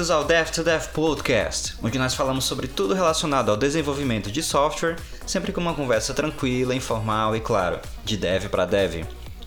[0.00, 4.42] Bem-vindos ao Dev to Dev Podcast, onde nós falamos sobre tudo relacionado ao desenvolvimento de
[4.42, 9.04] software, sempre com uma conversa tranquila, informal e, claro, de dev para dev.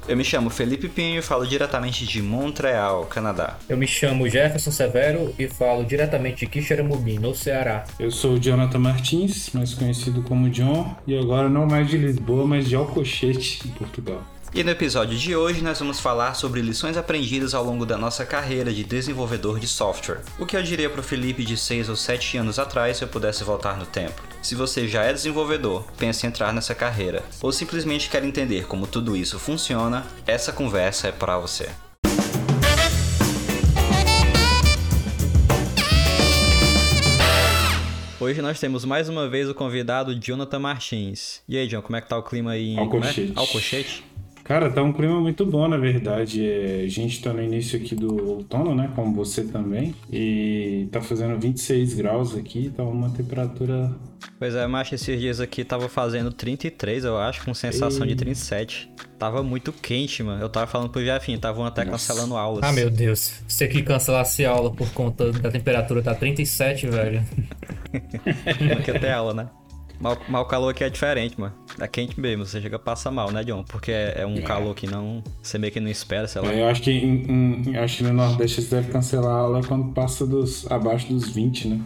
[0.08, 3.58] Eu me chamo Felipe Pinho e falo diretamente de Montreal, Canadá.
[3.68, 7.86] Eu me chamo Jefferson Severo e falo diretamente de Quixeramobim, no Ceará.
[8.00, 12.46] Eu sou o Jonathan Martins, mais conhecido como John, e agora não mais de Lisboa,
[12.46, 14.22] mas de Alcochete, em Portugal.
[14.56, 18.24] E no episódio de hoje nós vamos falar sobre lições aprendidas ao longo da nossa
[18.24, 20.22] carreira de desenvolvedor de software.
[20.38, 23.08] O que eu diria para o Felipe de 6 ou 7 anos atrás se eu
[23.08, 24.22] pudesse voltar no tempo.
[24.44, 28.86] Se você já é desenvolvedor, pensa em entrar nessa carreira, ou simplesmente quer entender como
[28.86, 31.68] tudo isso funciona, essa conversa é para você.
[38.20, 41.42] Hoje nós temos mais uma vez o convidado Jonathan Martins.
[41.50, 43.34] E aí, John, como é que tá o clima aí em Alcochete?
[43.36, 43.40] É?
[43.40, 44.13] Alcochete?
[44.44, 46.46] Cara, tá um clima muito bom, na verdade.
[46.46, 48.92] É, a gente tá no início aqui do outono, né?
[48.94, 49.96] Como você também.
[50.12, 53.90] E tá fazendo 26 graus aqui, tá uma temperatura.
[54.38, 58.92] Pois é, mas esses dias aqui tava fazendo 33, eu acho, com sensação de 37.
[59.18, 60.42] Tava muito quente, mano.
[60.42, 62.12] Eu tava falando pro Jefinho, estavam até Nossa.
[62.12, 62.64] cancelando aulas.
[62.64, 63.42] Ah, meu Deus.
[63.48, 67.24] Você que cancelasse aula por conta da temperatura tá 37, velho.
[68.76, 69.48] Porque até aula, né?
[70.04, 71.56] Mal, mal calor aqui é diferente, mano.
[71.80, 73.64] É quente mesmo, você chega a passar mal, né, John?
[73.64, 74.42] Porque é, é um é.
[74.42, 75.24] calor que não.
[75.42, 76.52] Você meio que não espera, sei lá.
[76.52, 79.64] É, eu acho que em, em, acho que no Nordeste você deve cancelar a aula
[79.64, 80.70] quando passa dos.
[80.70, 81.82] abaixo dos 20, né?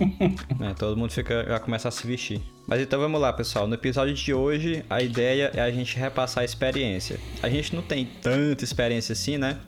[0.70, 2.40] é, todo mundo fica, já começa a se vestir.
[2.66, 3.66] Mas então vamos lá, pessoal.
[3.66, 7.20] No episódio de hoje, a ideia é a gente repassar a experiência.
[7.42, 9.58] A gente não tem tanta experiência assim, né?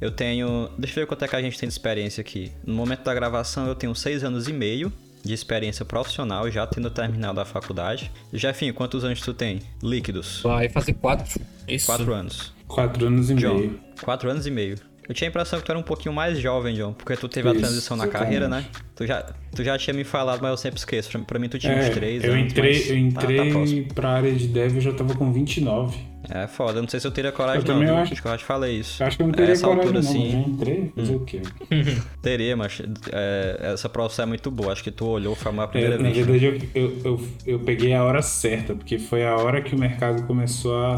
[0.00, 0.70] Eu tenho.
[0.76, 2.50] Deixa eu ver quanto é que a gente tem de experiência aqui.
[2.66, 4.92] No momento da gravação, eu tenho seis anos e meio
[5.24, 8.10] de experiência profissional, já tendo terminado a faculdade.
[8.32, 9.60] Jefinho, quantos anos tu tem?
[9.82, 10.40] Líquidos?
[10.42, 11.40] Vai fazer quatro.
[11.66, 11.86] Isso.
[11.86, 12.52] Quatro anos.
[12.66, 13.80] Quatro anos e John, meio.
[14.02, 14.76] Quatro anos e meio.
[15.08, 17.48] Eu tinha a impressão que tu era um pouquinho mais jovem, John, porque tu teve
[17.48, 18.66] Isso, a transição na carreira, né?
[18.94, 19.22] Tu já,
[19.54, 21.18] tu já tinha me falado, mas eu sempre esqueço.
[21.20, 22.52] Pra, mim, tu tinha é, uns três eu anos.
[22.52, 25.96] Entrei, eu entrei ah, tá pra área de dev e já tava com 29.
[26.30, 27.82] É foda, eu não sei se eu teria coragem, eu não.
[27.82, 29.02] Eu acho, acho que eu já te falei isso.
[29.02, 30.10] Acho que eu não teria essa coragem, altura, não.
[30.10, 30.30] Assim...
[30.30, 31.16] Já entrei, fazer hum.
[31.16, 31.42] o quê?
[32.20, 34.72] teria, mas é, essa profissão é muito boa.
[34.72, 36.18] Acho que tu olhou, foi a primeira é, vez.
[36.18, 39.74] Na verdade, eu, eu, eu, eu, peguei a hora certa, porque foi a hora que
[39.74, 40.96] o mercado começou a,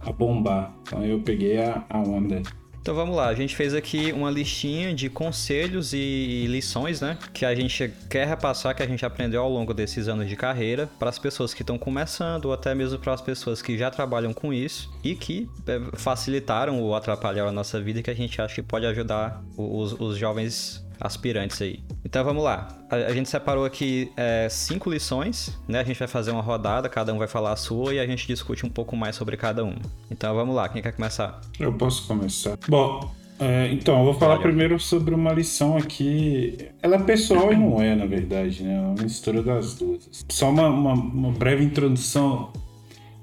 [0.00, 0.74] a bombar.
[0.82, 2.42] Então eu peguei a, a onda.
[2.88, 7.18] Então vamos lá, a gente fez aqui uma listinha de conselhos e lições, né?
[7.34, 10.88] Que a gente quer repassar, que a gente aprendeu ao longo desses anos de carreira,
[10.98, 14.32] para as pessoas que estão começando, ou até mesmo para as pessoas que já trabalham
[14.32, 18.54] com isso e que é, facilitaram ou atrapalharam a nossa vida, que a gente acha
[18.54, 21.80] que pode ajudar os, os jovens aspirantes aí.
[22.04, 22.68] Então vamos lá.
[22.90, 25.80] A, a gente separou aqui é, cinco lições, né?
[25.80, 28.26] A gente vai fazer uma rodada, cada um vai falar a sua e a gente
[28.26, 29.80] discute um pouco mais sobre cada uma.
[30.10, 31.40] Então vamos lá, quem quer começar?
[31.58, 32.58] Eu posso começar.
[32.68, 34.42] Bom, é, então, eu vou falar Olha.
[34.42, 36.58] primeiro sobre uma lição aqui.
[36.82, 38.76] Ela é pessoal e não é, na verdade, né?
[38.76, 40.08] É uma mistura das duas.
[40.28, 42.52] Só uma, uma, uma breve introdução.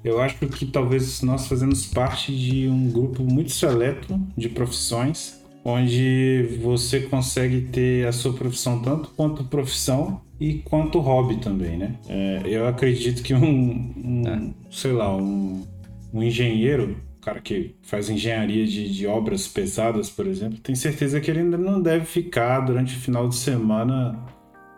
[0.02, 6.48] Eu acho que talvez nós fazemos parte de um grupo muito seleto de profissões onde
[6.62, 11.96] você consegue ter a sua profissão tanto quanto profissão e quanto hobby também, né?
[12.08, 14.54] É, eu acredito que um, um é.
[14.70, 15.66] sei lá, um,
[16.14, 21.28] um engenheiro, cara que faz engenharia de, de, obras pesadas, por exemplo, tem certeza que
[21.28, 24.16] ele ainda não deve ficar durante o final de semana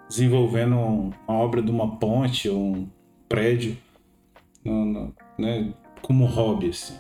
[0.09, 2.89] desenvolvendo uma obra de uma ponte ou um
[3.29, 3.77] prédio,
[4.65, 5.71] no, no, né,
[6.01, 6.95] como hobby, assim.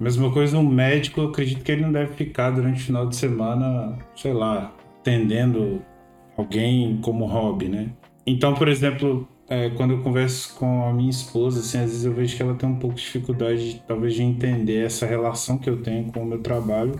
[0.00, 3.14] Mesma coisa um médico, eu acredito que ele não deve ficar durante o final de
[3.14, 5.82] semana, sei lá, atendendo
[6.36, 7.90] alguém como hobby, né?
[8.26, 12.14] Então, por exemplo, é, quando eu converso com a minha esposa, assim, às vezes eu
[12.14, 15.82] vejo que ela tem um pouco de dificuldade, talvez, de entender essa relação que eu
[15.82, 16.98] tenho com o meu trabalho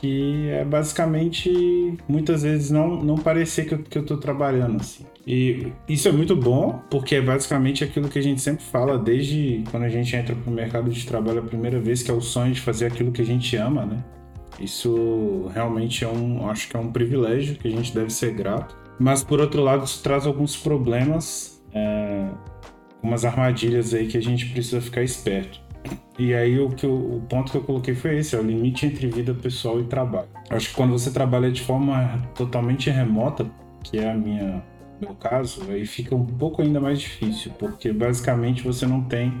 [0.00, 5.04] que é basicamente muitas vezes não, não parecer que eu, que eu tô trabalhando assim.
[5.30, 9.62] E isso é muito bom, porque é basicamente aquilo que a gente sempre fala desde
[9.70, 12.54] quando a gente entra pro mercado de trabalho a primeira vez, que é o sonho
[12.54, 14.02] de fazer aquilo que a gente ama, né?
[14.58, 18.74] Isso realmente é um, acho que é um privilégio que a gente deve ser grato.
[18.98, 22.30] Mas por outro lado, isso traz alguns problemas, é,
[23.02, 25.60] umas armadilhas aí que a gente precisa ficar esperto.
[26.18, 28.86] E aí o, que eu, o ponto que eu coloquei foi esse, é o limite
[28.86, 30.28] entre vida pessoal e trabalho.
[30.48, 33.46] Acho que quando você trabalha de forma totalmente remota,
[33.84, 34.64] que é a minha
[35.00, 39.32] meu caso, aí fica um pouco ainda mais difícil, porque basicamente você não tem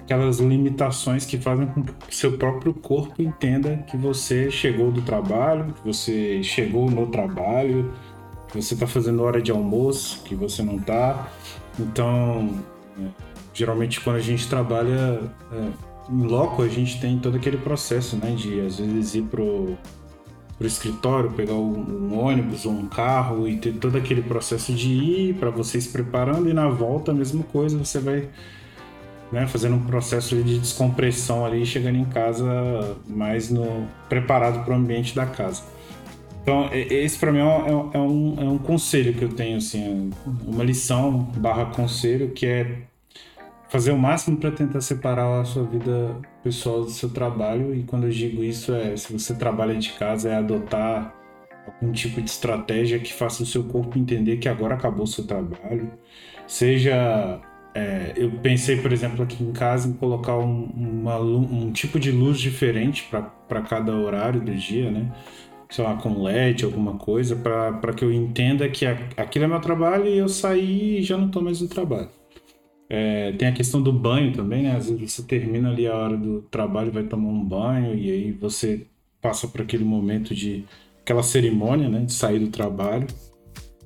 [0.00, 5.72] aquelas limitações que fazem com que seu próprio corpo entenda que você chegou do trabalho,
[5.72, 7.92] que você chegou no trabalho,
[8.48, 11.30] que você está fazendo hora de almoço, que você não está.
[11.78, 12.50] Então,
[12.98, 13.06] é,
[13.54, 15.20] geralmente quando a gente trabalha
[15.52, 19.76] é, em loco, a gente tem todo aquele processo, né, de às vezes ir pro
[20.60, 24.90] para o escritório, pegar um, ônibus ou um carro e ter todo aquele processo de
[24.90, 28.28] ir para você se preparando e na volta a mesma coisa, você vai
[29.32, 32.44] né, fazendo um processo de descompressão ali, chegando em casa
[33.06, 35.62] mais no preparado para o ambiente da casa.
[36.42, 40.10] Então, esse para mim é, é, é um, é um conselho que eu tenho, assim,
[40.46, 42.82] uma lição barra conselho que é
[43.70, 47.74] fazer o máximo para tentar separar a sua vida pessoal do seu trabalho.
[47.74, 51.14] E quando eu digo isso, é se você trabalha de casa, é adotar
[51.66, 55.26] algum tipo de estratégia que faça o seu corpo entender que agora acabou o seu
[55.26, 55.90] trabalho.
[56.46, 57.40] Seja.
[57.72, 62.10] É, eu pensei, por exemplo, aqui em casa em colocar um, uma, um tipo de
[62.10, 63.08] luz diferente
[63.48, 65.12] para cada horário do dia, né?
[65.70, 68.84] sei lá, com LED, alguma coisa, para que eu entenda que
[69.16, 72.19] aquilo é meu trabalho e eu sair e já não estou mais no trabalho.
[72.92, 74.76] É, tem a questão do banho também, né?
[74.76, 78.32] Às vezes você termina ali a hora do trabalho, vai tomar um banho e aí
[78.32, 78.84] você
[79.22, 80.64] passa por aquele momento de
[81.00, 82.00] aquela cerimônia, né?
[82.00, 83.06] De sair do trabalho.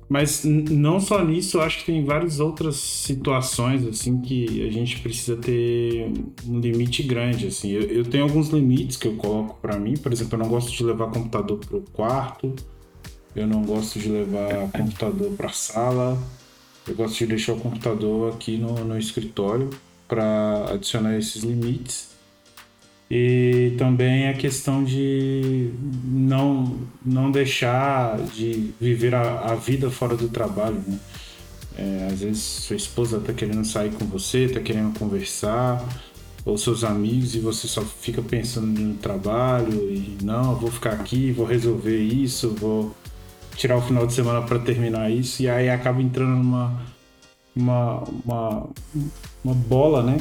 [0.09, 5.35] Mas não só nisso, acho que tem várias outras situações assim que a gente precisa
[5.35, 6.11] ter
[6.47, 7.47] um limite grande.
[7.47, 9.95] Assim, eu, eu tenho alguns limites que eu coloco para mim.
[9.97, 12.55] Por exemplo, eu não gosto de levar computador pro quarto.
[13.35, 16.17] Eu não gosto de levar computador para sala.
[16.87, 19.69] Eu gosto de deixar o computador aqui no, no escritório
[20.07, 22.15] para adicionar esses limites.
[23.09, 25.71] E também a questão de
[26.03, 30.81] não, não deixar de viver a, a vida fora do trabalho.
[30.87, 30.99] Né?
[31.77, 35.83] É, às vezes sua esposa está querendo sair com você, está querendo conversar,
[36.43, 41.31] ou seus amigos, e você só fica pensando no trabalho e não, vou ficar aqui,
[41.31, 42.95] vou resolver isso, vou
[43.55, 46.95] tirar o final de semana para terminar isso, e aí acaba entrando numa
[47.55, 48.69] uma, uma,
[49.43, 50.17] uma bola, né?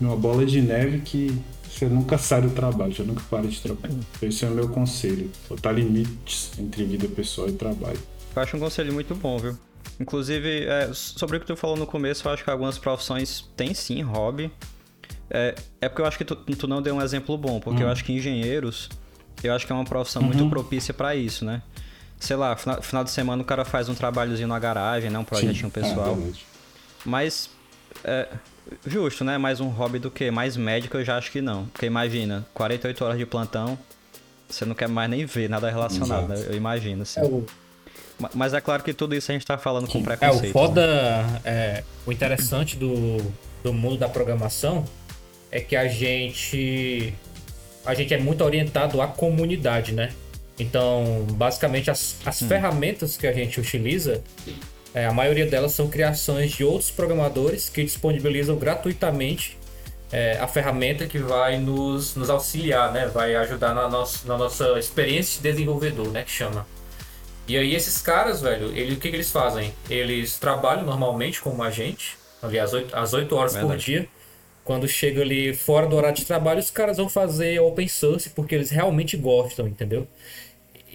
[0.00, 3.94] Uma bola de neve que você nunca sai do trabalho, você nunca para de trabalhar.
[4.20, 7.98] Esse é o meu conselho, botar limites entre vida pessoal e trabalho.
[8.34, 9.56] Eu acho um conselho muito bom, viu?
[10.00, 13.72] Inclusive, é, sobre o que tu falou no começo, eu acho que algumas profissões têm
[13.72, 14.50] sim hobby.
[15.30, 17.86] É, é porque eu acho que tu, tu não deu um exemplo bom, porque eu
[17.86, 17.90] hum.
[17.90, 18.88] acho que engenheiros,
[19.42, 20.28] eu acho que é uma profissão uhum.
[20.28, 21.62] muito propícia para isso, né?
[22.24, 25.18] Sei lá, final, final, de semana o cara faz um trabalhozinho na garagem, né?
[25.18, 26.18] Um projetinho Sim, pessoal.
[26.18, 26.32] É
[27.04, 27.50] Mas,
[28.02, 28.28] é,
[28.86, 29.38] justo, né?
[29.38, 30.30] Mais um hobby do que?
[30.30, 31.66] Mais médico eu já acho que não.
[31.66, 33.78] Porque imagina, 48 horas de plantão,
[34.48, 36.46] você não quer mais nem ver nada relacionado, né?
[36.48, 37.20] Eu imagino, assim.
[37.20, 37.44] É o...
[38.32, 40.44] Mas é claro que tudo isso a gente tá falando com preconceito.
[40.44, 41.40] É, o foda, né?
[41.44, 43.18] é, o interessante do,
[43.62, 44.84] do mundo da programação
[45.50, 47.12] é que a gente
[47.84, 50.12] a gente é muito orientado à comunidade, né?
[50.58, 52.48] Então, basicamente, as, as hum.
[52.48, 54.22] ferramentas que a gente utiliza,
[54.94, 59.58] é, a maioria delas são criações de outros programadores que disponibilizam gratuitamente
[60.12, 63.06] é, a ferramenta que vai nos, nos auxiliar, né?
[63.06, 66.22] Vai ajudar na, nossa na nossa experiência de desenvolvedor, né?
[66.22, 66.64] Que chama.
[67.48, 69.74] E aí esses caras, velho, ele, o que, que eles fazem?
[69.90, 73.74] Eles trabalham normalmente como a gente, ali às 8, às 8 horas Verdade.
[73.74, 74.08] por dia.
[74.64, 78.54] Quando chega ali fora do horário de trabalho, os caras vão fazer open source porque
[78.54, 80.06] eles realmente gostam, entendeu?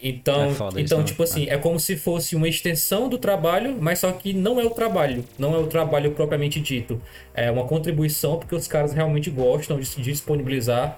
[0.02, 1.56] Então, é então tipo assim, é.
[1.56, 5.24] é como se fosse uma extensão do trabalho, mas só que não é o trabalho,
[5.38, 7.02] não é o trabalho propriamente dito.
[7.34, 10.98] É uma contribuição porque os caras realmente gostam de disponibilizar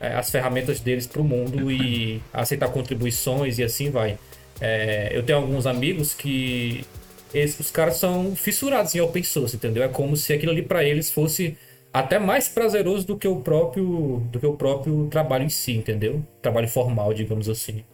[0.00, 4.18] é, as ferramentas deles para o mundo e aceitar contribuições e assim vai.
[4.60, 6.84] É, eu tenho alguns amigos que
[7.32, 9.82] esses, os caras são fissurados em open source, entendeu?
[9.82, 11.56] É como se aquilo ali para eles fosse
[11.92, 16.24] até mais prazeroso do que o próprio do que o próprio trabalho em si, entendeu?
[16.40, 17.84] Trabalho formal, digamos assim.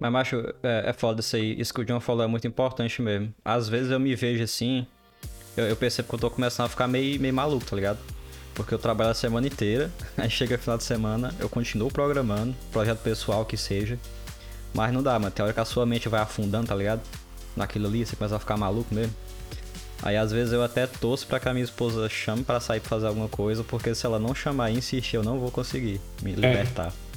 [0.00, 1.60] Mas, macho, é, é foda isso aí.
[1.60, 3.32] Isso que o John falou é muito importante mesmo.
[3.44, 4.84] Às vezes eu me vejo assim,
[5.56, 8.00] eu, eu percebo que eu tô começando a ficar meio, meio maluco, tá ligado?
[8.52, 12.98] Porque eu trabalho a semana inteira, aí chega final de semana, eu continuo programando, projeto
[12.98, 13.96] pessoal que seja.
[14.74, 15.30] Mas não dá, mano.
[15.30, 17.02] Tem hora que a sua mente vai afundando, tá ligado?
[17.54, 19.14] Naquilo ali, você começa a ficar maluco mesmo.
[20.02, 22.88] Aí às vezes eu até torço pra que a minha esposa chame para sair pra
[22.88, 26.32] fazer alguma coisa, porque se ela não chamar e insistir, eu não vou conseguir me
[26.32, 26.34] é.
[26.34, 26.88] libertar.
[26.88, 27.12] É.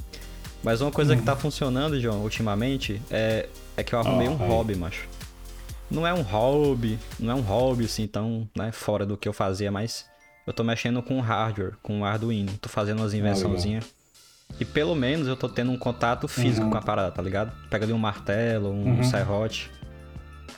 [0.62, 1.18] Mas uma coisa hum.
[1.18, 4.48] que tá funcionando, João, ultimamente, é, é que eu arrumei oh, um aí.
[4.48, 5.08] hobby, macho.
[5.90, 9.32] Não é um hobby, não é um hobby assim tão né, fora do que eu
[9.32, 10.06] fazia, mas
[10.46, 12.52] eu tô mexendo com hardware, com Arduino.
[12.60, 13.84] Tô fazendo umas invençãozinhas.
[14.60, 16.70] e pelo menos eu tô tendo um contato físico uhum.
[16.70, 17.52] com a parada, tá ligado?
[17.68, 19.04] Pega ali um martelo, um uhum.
[19.04, 19.70] serrote.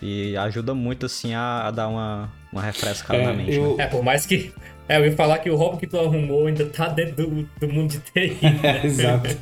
[0.01, 3.55] E ajuda muito, assim, a, a dar uma, uma refrescada é, na mente.
[3.55, 3.77] Eu...
[3.77, 3.85] Né?
[3.85, 4.53] É, por mais que
[4.89, 7.73] é, eu ia falar que o hobby que tu arrumou ainda tá dentro do, do
[7.73, 8.37] mundo de TI.
[8.43, 8.81] Né?
[8.87, 9.37] exato.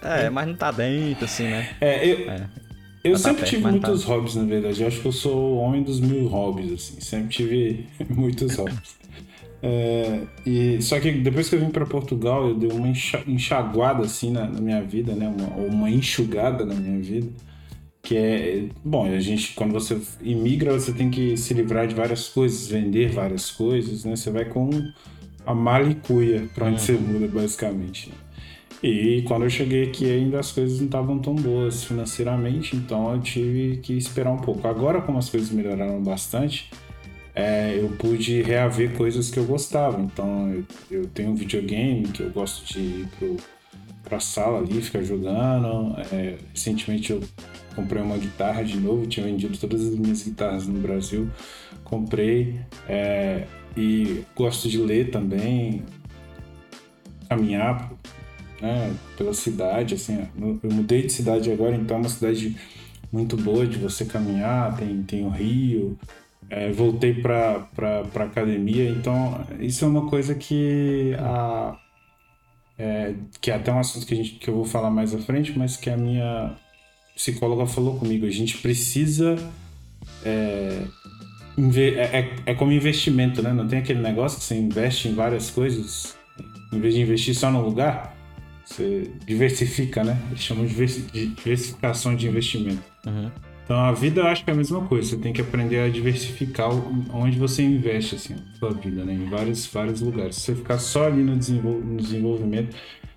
[0.00, 1.70] É, mas não tá dentro, assim, né?
[1.80, 2.48] É, eu, é.
[3.02, 4.08] eu tá sempre perto, tive muitos tá...
[4.08, 4.80] hobbies, na verdade.
[4.80, 7.00] Eu acho que eu sou o homem dos mil hobbies, assim.
[7.00, 9.02] Sempre tive muitos hobbies.
[9.60, 12.88] É, e, só que depois que eu vim para Portugal, eu dei uma
[13.26, 15.28] enxaguada assim na, na minha vida, né?
[15.28, 17.28] Uma, uma enxugada na minha vida.
[18.02, 22.28] Que é, bom, a gente, quando você imigra, você tem que se livrar de várias
[22.28, 24.16] coisas, vender várias coisas, né?
[24.16, 24.70] Você vai com
[25.46, 26.78] a malicuia para onde uhum.
[26.80, 28.12] você muda, basicamente.
[28.82, 33.20] E quando eu cheguei aqui, ainda as coisas não estavam tão boas financeiramente, então eu
[33.20, 34.66] tive que esperar um pouco.
[34.66, 36.68] Agora, como as coisas melhoraram bastante,
[37.32, 40.00] é, eu pude reaver coisas que eu gostava.
[40.00, 43.36] Então, eu, eu, tenho um videogame que eu gosto de ir pro,
[44.02, 45.96] pra sala ali, ficar jogando.
[46.12, 47.22] É, recentemente eu
[47.74, 51.28] comprei uma guitarra de novo, tinha vendido todas as minhas guitarras no Brasil.
[51.84, 55.82] Comprei é, e gosto de ler também,
[57.28, 57.92] caminhar
[58.60, 59.94] né, pela cidade.
[59.94, 62.56] Assim, eu mudei de cidade agora, então é uma cidade
[63.10, 65.98] muito boa de você caminhar, tem, tem o rio,
[66.48, 67.68] é, voltei para
[68.14, 71.78] academia, então isso é uma coisa que a,
[72.78, 75.18] é, que é até um assunto que, a gente, que eu vou falar mais à
[75.18, 76.56] frente, mas que a minha
[77.14, 78.26] psicóloga falou comigo.
[78.26, 79.36] A gente precisa.
[80.24, 80.82] É,
[81.76, 83.52] é, é, é como investimento, né?
[83.52, 86.16] Não tem aquele negócio que você investe em várias coisas,
[86.72, 88.16] em vez de investir só no lugar,
[88.64, 90.18] você diversifica, né?
[90.30, 90.74] Eles chamam de
[91.34, 92.82] diversificação de investimento.
[93.06, 93.30] Uhum.
[93.64, 95.10] Então a vida eu acho que é a mesma coisa.
[95.10, 96.70] Você tem que aprender a diversificar
[97.12, 99.12] onde você investe assim, a sua vida, né?
[99.12, 100.36] Em vários, vários lugares.
[100.36, 102.76] Se você ficar só ali no, desenvol no desenvolvimento,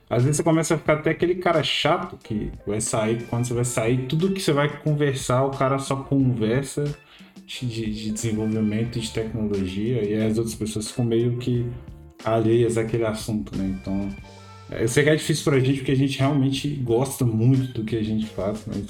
[0.09, 3.53] às vezes você começa a ficar até aquele cara chato que vai sair, quando você
[3.53, 6.83] vai sair, tudo que você vai conversar, o cara só conversa
[7.45, 11.65] de, de desenvolvimento de tecnologia e as outras pessoas ficam meio que
[12.23, 13.77] alheias àquele assunto, né?
[13.79, 14.09] Então,
[14.71, 17.95] eu sei que é difícil pra gente porque a gente realmente gosta muito do que
[17.95, 18.85] a gente faz, mas.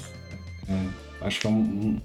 [0.68, 1.60] É Acho que é um.
[1.60, 2.00] um...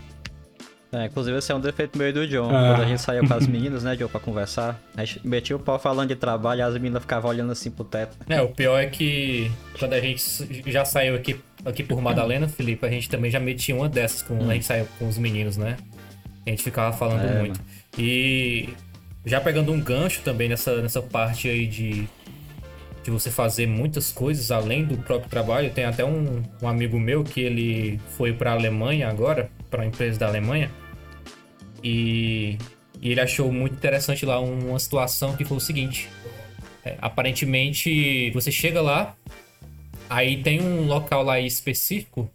[0.94, 2.50] É, inclusive esse é um defeito meio do John.
[2.50, 2.74] Ah.
[2.76, 5.60] Quando a gente saía com as meninas, né, John, pra conversar, a gente metia o
[5.60, 8.18] pau falando de trabalho e as meninas ficavam olhando assim pro teto.
[8.28, 10.22] É, o pior é que quando a gente
[10.68, 14.44] já saiu aqui, aqui por Madalena, Felipe, a gente também já metia uma dessas quando
[14.44, 14.50] hum.
[14.50, 15.78] a gente saiu com os meninos, né?
[16.46, 17.58] A gente ficava falando é, muito.
[17.58, 17.72] Mano.
[17.98, 18.70] E
[19.26, 22.08] já pegando um gancho também nessa, nessa parte aí de
[23.04, 25.72] de você fazer muitas coisas além do próprio trabalho.
[25.72, 29.88] Tem até um, um amigo meu que ele foi para a Alemanha agora, para uma
[29.88, 30.70] empresa da Alemanha,
[31.84, 32.58] e,
[33.02, 36.10] e, ele achou muito interessante lá uma situação que foi o seguinte:
[36.86, 39.16] é, aparentemente você chega lá,
[40.10, 42.30] aí tem um local lá específico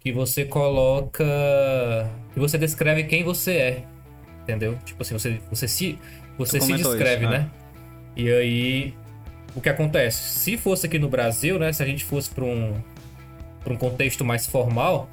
[0.00, 1.24] que você coloca,
[2.34, 3.84] que você descreve quem você é,
[4.42, 4.78] entendeu?
[4.84, 5.98] Tipo assim, você, você se
[6.36, 7.38] você se descreve, isso, né?
[7.38, 7.50] né?
[8.16, 8.94] E aí
[9.54, 10.38] o que acontece?
[10.38, 11.72] Se fosse aqui no Brasil, né?
[11.72, 12.74] Se a gente fosse para um,
[13.66, 15.08] um contexto mais formal,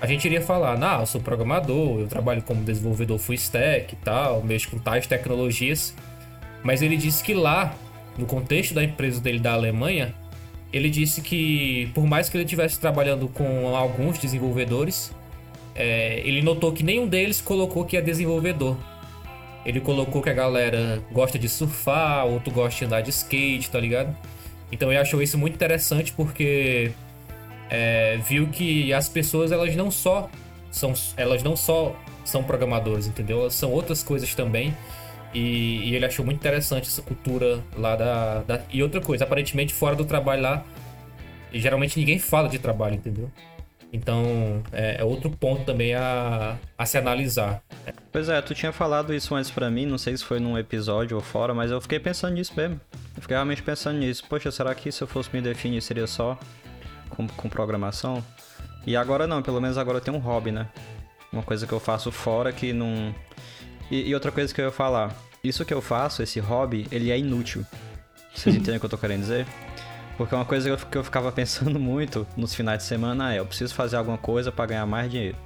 [0.00, 3.96] a gente iria falar, ah, eu sou programador, eu trabalho como desenvolvedor full stack e
[3.96, 5.94] tal, mexo com tais tecnologias.
[6.62, 7.74] Mas ele disse que lá,
[8.18, 10.14] no contexto da empresa dele da Alemanha,
[10.72, 15.12] ele disse que por mais que ele estivesse trabalhando com alguns desenvolvedores,
[15.74, 18.76] é, ele notou que nenhum deles colocou que é desenvolvedor.
[19.64, 23.80] Ele colocou que a galera gosta de surfar, outro gosta de andar de skate, tá
[23.80, 24.14] ligado?
[24.70, 26.92] Então ele achou isso muito interessante porque
[27.74, 30.30] é, viu que as pessoas elas não só
[30.70, 33.40] são elas não só são programadores, entendeu?
[33.40, 34.74] Elas são outras coisas também.
[35.34, 39.74] E, e ele achou muito interessante essa cultura lá da, da, E outra coisa, aparentemente
[39.74, 40.64] fora do trabalho lá,
[41.52, 43.28] geralmente ninguém fala de trabalho, entendeu?
[43.92, 47.62] Então, é, é, outro ponto também a, a se analisar.
[48.12, 51.16] Pois é, tu tinha falado isso antes para mim, não sei se foi num episódio
[51.16, 52.80] ou fora, mas eu fiquei pensando nisso mesmo.
[53.16, 54.24] Eu fiquei realmente pensando nisso.
[54.28, 56.38] Poxa, será que se eu fosse me definir seria só
[57.14, 58.22] com, com programação?
[58.86, 60.68] E agora não, pelo menos agora eu tenho um hobby, né?
[61.32, 63.14] Uma coisa que eu faço fora que não.
[63.90, 65.14] E, e outra coisa que eu ia falar.
[65.42, 67.64] Isso que eu faço, esse hobby, ele é inútil.
[68.34, 69.46] Vocês entendem o que eu tô querendo dizer?
[70.16, 73.74] Porque uma coisa que eu ficava pensando muito nos finais de semana é: eu preciso
[73.74, 75.36] fazer alguma coisa para ganhar mais dinheiro.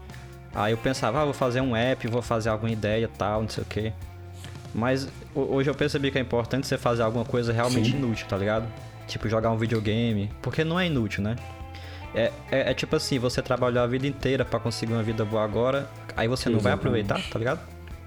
[0.54, 3.62] Aí eu pensava, ah, vou fazer um app, vou fazer alguma ideia tal, não sei
[3.62, 3.92] o que.
[4.75, 7.98] Mas hoje eu percebi que é importante você fazer alguma coisa realmente Sim.
[7.98, 8.66] inútil, tá ligado?
[9.06, 10.30] Tipo, jogar um videogame.
[10.42, 11.37] Porque não é inútil, né?
[12.14, 15.44] É, é, é tipo assim, você trabalhou a vida inteira para conseguir uma vida boa
[15.44, 16.62] agora, aí você não Exatamente.
[16.62, 17.60] vai aproveitar, tá ligado?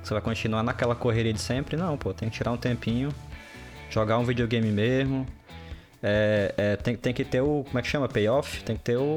[0.03, 1.77] Você vai continuar naquela correria de sempre?
[1.77, 3.10] Não, pô, tem que tirar um tempinho,
[3.89, 5.27] jogar um videogame mesmo,
[6.03, 7.63] é, é, tem, tem que ter o.
[7.63, 8.08] Como é que chama?
[8.08, 8.63] Payoff?
[8.63, 9.15] Tem que ter o.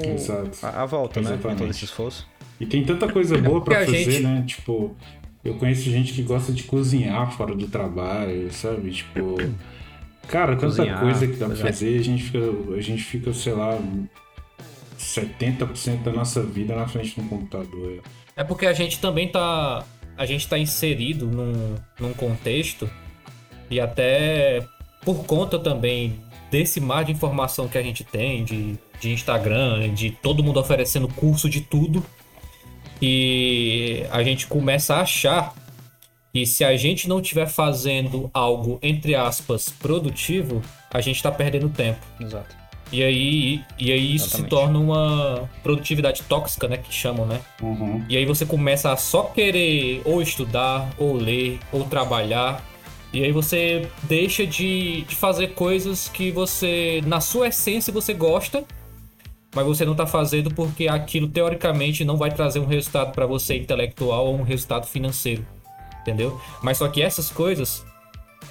[0.62, 1.46] A, a, volta, Exatamente.
[1.46, 1.52] né?
[1.52, 2.28] Em todo esse esforço.
[2.60, 4.22] E tem tanta coisa boa para fazer, gente...
[4.22, 4.44] né?
[4.46, 4.94] Tipo,
[5.42, 8.90] eu conheço gente que gosta de cozinhar fora do trabalho, sabe?
[8.90, 9.36] Tipo.
[10.28, 12.38] Cara, tanta cozinhar, coisa que dá pra fazer, a gente fica,
[12.76, 13.78] a gente fica, sei lá,
[15.04, 18.02] 70% da nossa vida na frente do computador.
[18.37, 19.84] É porque a gente também tá.
[20.16, 22.88] A gente tá inserido num, num contexto
[23.68, 24.64] E até
[25.04, 26.20] por conta também
[26.50, 31.08] desse mar de informação que a gente tem, de, de Instagram, de todo mundo oferecendo
[31.08, 32.04] curso de tudo,
[33.02, 35.52] e a gente começa a achar
[36.32, 41.68] que se a gente não estiver fazendo algo, entre aspas, produtivo, a gente está perdendo
[41.68, 42.00] tempo.
[42.20, 42.63] Exato.
[42.92, 44.44] E aí, e aí isso Exatamente.
[44.44, 46.76] se torna uma produtividade tóxica, né?
[46.76, 47.40] Que chamam, né?
[47.60, 48.04] Uhum.
[48.08, 52.64] E aí você começa a só querer ou estudar, ou ler, ou trabalhar.
[53.12, 58.64] E aí você deixa de, de fazer coisas que você, na sua essência, você gosta,
[59.54, 63.56] mas você não tá fazendo porque aquilo teoricamente não vai trazer um resultado para você
[63.56, 65.46] intelectual ou um resultado financeiro.
[66.00, 66.38] Entendeu?
[66.62, 67.84] Mas só que essas coisas,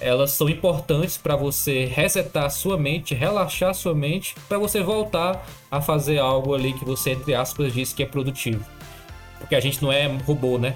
[0.00, 4.82] elas são importantes para você resetar a sua mente, relaxar a sua mente, para você
[4.82, 8.64] voltar a fazer algo ali que você, entre aspas, disse que é produtivo.
[9.38, 10.74] Porque a gente não é robô, né?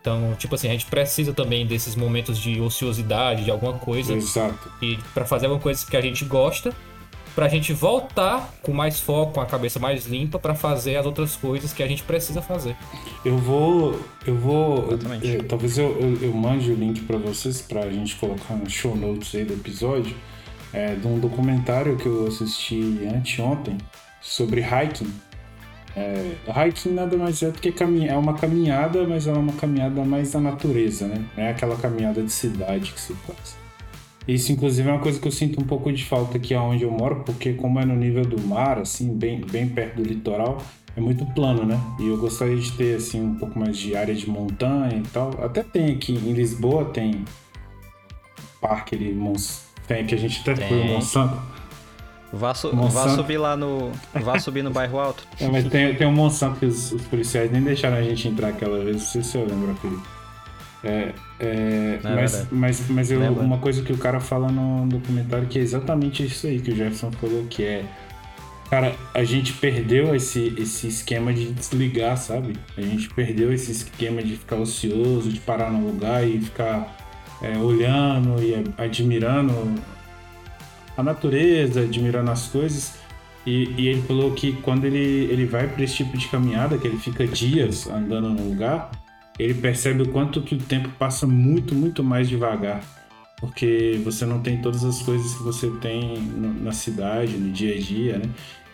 [0.00, 4.72] Então, tipo assim, a gente precisa também desses momentos de ociosidade, de alguma coisa, Exato.
[4.80, 6.74] e para fazer alguma coisa que a gente gosta,
[7.40, 11.36] pra gente voltar com mais foco, com a cabeça mais limpa, para fazer as outras
[11.36, 12.76] coisas que a gente precisa fazer.
[13.24, 13.98] Eu vou.
[14.26, 14.90] Eu vou.
[15.48, 19.34] Talvez eu, eu, eu mande o link pra vocês, pra gente colocar no show notes
[19.34, 20.14] aí do episódio,
[20.70, 23.78] é, de um documentário que eu assisti anteontem
[24.20, 25.10] sobre hiking.
[25.96, 28.16] É, hiking nada mais é do que caminhar.
[28.16, 31.24] É uma caminhada, mas é uma caminhada mais da natureza, né?
[31.34, 33.59] Não é aquela caminhada de cidade que se faz.
[34.28, 36.90] Isso, inclusive, é uma coisa que eu sinto um pouco de falta aqui onde eu
[36.90, 40.58] moro, porque como é no nível do mar, assim, bem, bem perto do litoral,
[40.96, 41.80] é muito plano, né?
[41.98, 45.30] E eu gostaria de ter, assim, um pouco mais de área de montanha e tal.
[45.42, 47.24] Até tem aqui em Lisboa, tem
[48.60, 49.64] parque ali, Mons...
[49.88, 50.92] tem que a gente até foi, o Tem.
[50.94, 51.40] Monsanto.
[52.32, 53.14] Vá, su- vá Monsanto.
[53.16, 53.90] subir lá no.
[54.14, 55.26] Vá subir no bairro alto.
[55.40, 58.48] É, mas tem, tem um Monsanto que os, os policiais nem deixaram a gente entrar
[58.48, 60.02] aquela vez, não sei se eu lembro, Felipe.
[60.82, 65.46] É, é, é mas, mas, mas eu, uma coisa que o cara fala no documentário
[65.46, 67.84] que é exatamente isso aí que o Jefferson falou, que é.
[68.70, 72.54] Cara, a gente perdeu esse, esse esquema de desligar, sabe?
[72.78, 76.96] A gente perdeu esse esquema de ficar ocioso, de parar no lugar e ficar
[77.42, 79.74] é, olhando e admirando
[80.96, 82.94] a natureza, admirando as coisas.
[83.44, 84.98] E, e ele falou que quando ele,
[85.32, 88.90] ele vai para esse tipo de caminhada, que ele fica dias andando no lugar,
[89.40, 92.82] ele percebe o quanto que o tempo passa muito, muito mais devagar.
[93.40, 96.18] Porque você não tem todas as coisas que você tem
[96.60, 98.24] na cidade, no dia a dia, né?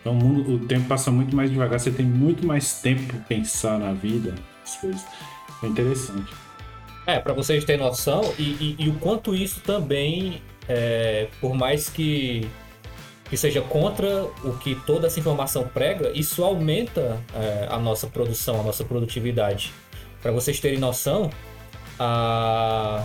[0.01, 3.17] Então o, mundo- o tempo passa muito mais devagar, você tem muito mais tempo para
[3.19, 5.05] pensar na vida, as coisas.
[5.63, 6.33] É interessante.
[7.05, 11.87] É, para vocês terem noção, e, e- e o quanto isso também, é, por mais
[11.89, 12.45] que,
[13.29, 18.59] que seja contra o que toda essa informação prega, isso aumenta é, a nossa produção,
[18.59, 19.71] a nossa produtividade.
[20.21, 21.29] Para vocês terem noção,
[21.99, 23.03] a,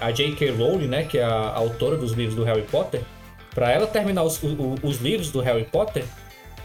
[0.00, 0.50] a J.K.
[0.52, 3.02] Rowling, né, que é a autora dos livros do Harry Potter,
[3.54, 6.04] para ela terminar os, o- os livros do Harry Potter,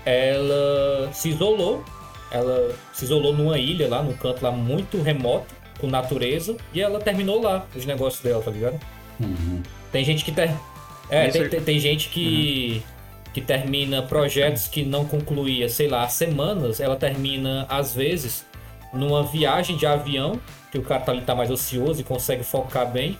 [0.05, 1.83] ela se isolou,
[2.31, 6.99] ela se isolou numa ilha lá, num canto lá muito remoto, com natureza, e ela
[6.99, 8.79] terminou lá os negócios dela, tá ligado?
[9.91, 10.51] Tem gente que ter...
[11.09, 12.83] é, tem, tem, tem gente que
[13.31, 18.43] que termina projetos que não concluía, sei lá, há semanas, ela termina às vezes
[18.93, 20.39] numa viagem de avião,
[20.71, 23.17] que o cara tá ali tá mais ocioso e consegue focar bem.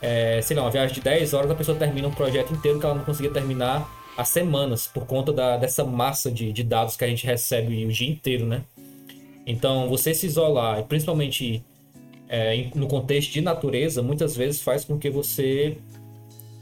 [0.00, 2.84] É, sei lá, uma viagem de 10 horas, a pessoa termina um projeto inteiro que
[2.84, 7.04] ela não conseguia terminar há semanas, por conta da, dessa massa de, de dados que
[7.04, 8.62] a gente recebe o dia inteiro, né?
[9.46, 11.64] Então, você se isolar, principalmente
[12.28, 15.78] é, no contexto de natureza, muitas vezes faz com que você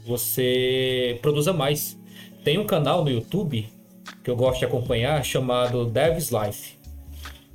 [0.05, 1.97] você produza mais.
[2.43, 3.67] Tem um canal no YouTube
[4.23, 6.80] que eu gosto de acompanhar chamado Dev's Life.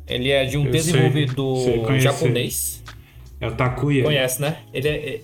[0.07, 2.05] Ele é de um Eu sei, desenvolvedor sei, conheci.
[2.05, 2.85] japonês.
[3.41, 4.03] É o Takuya.
[4.05, 4.59] Conhece, né?
[4.73, 5.21] Ele é.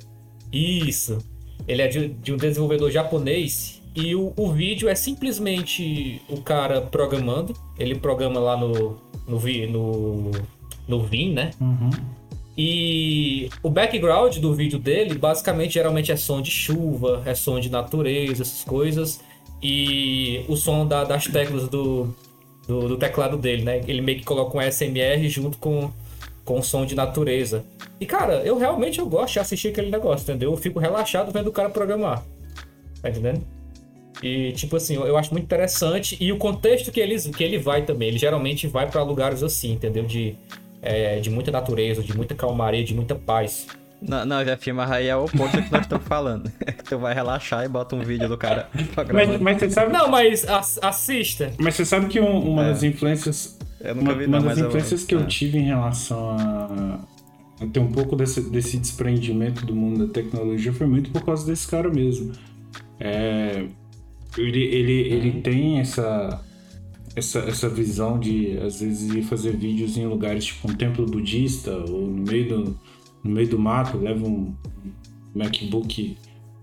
[0.52, 1.18] Isso.
[1.66, 3.80] Ele é de, de um desenvolvedor japonês.
[3.94, 7.54] E o, o vídeo é simplesmente o cara programando.
[7.78, 8.98] Ele programa lá no.
[9.28, 9.38] no,
[9.70, 10.30] no,
[10.88, 11.50] no Vim, né?
[11.60, 11.90] Uhum.
[12.56, 17.70] E o background do vídeo dele, basicamente, geralmente é som de chuva, é som de
[17.70, 19.20] natureza, essas coisas.
[19.62, 22.14] E o som da- das teclas do,
[22.66, 23.80] do, do teclado dele, né?
[23.86, 25.90] Ele meio que coloca um SMR junto com,
[26.44, 27.64] com som de natureza.
[28.00, 30.50] E, cara, eu realmente eu gosto de assistir aquele negócio, entendeu?
[30.50, 32.22] Eu fico relaxado vendo o cara programar.
[33.00, 33.42] Tá entendendo?
[34.22, 36.16] E, tipo assim, eu eu acho muito interessante.
[36.20, 38.08] E o contexto que ele, que ele vai também.
[38.08, 40.04] Ele geralmente vai pra lugares assim, entendeu?
[40.04, 40.36] De,
[40.80, 43.66] é, de muita natureza, de muita calmaria, de muita paz.
[44.06, 46.50] Não, não, já filma aí é o oposto do que nós estamos falando.
[46.88, 48.68] tu vai relaxar e bota um vídeo do cara
[49.12, 49.92] Mas, mas você sabe.
[49.92, 51.52] Não, mas ass- assista.
[51.58, 52.68] Mas você sabe que um- uma É.
[52.70, 53.56] das influências.
[53.80, 55.24] Eu nunca Uma, vi uma não, das mas eu- influências que eu é.
[55.26, 56.98] tive em relação a,
[57.60, 61.46] a ter um pouco desse, desse desprendimento do mundo da tecnologia foi muito por causa
[61.46, 62.32] desse cara mesmo.
[63.00, 63.64] É,
[64.38, 65.42] ele, ele, ele uhum.
[65.42, 66.40] tem essa,
[67.16, 71.72] essa, essa visão de, às vezes, ir fazer vídeos em lugares tipo um templo budista
[71.72, 72.78] ou no meio do,
[73.22, 74.54] no meio do mato, leva um
[75.34, 76.16] MacBook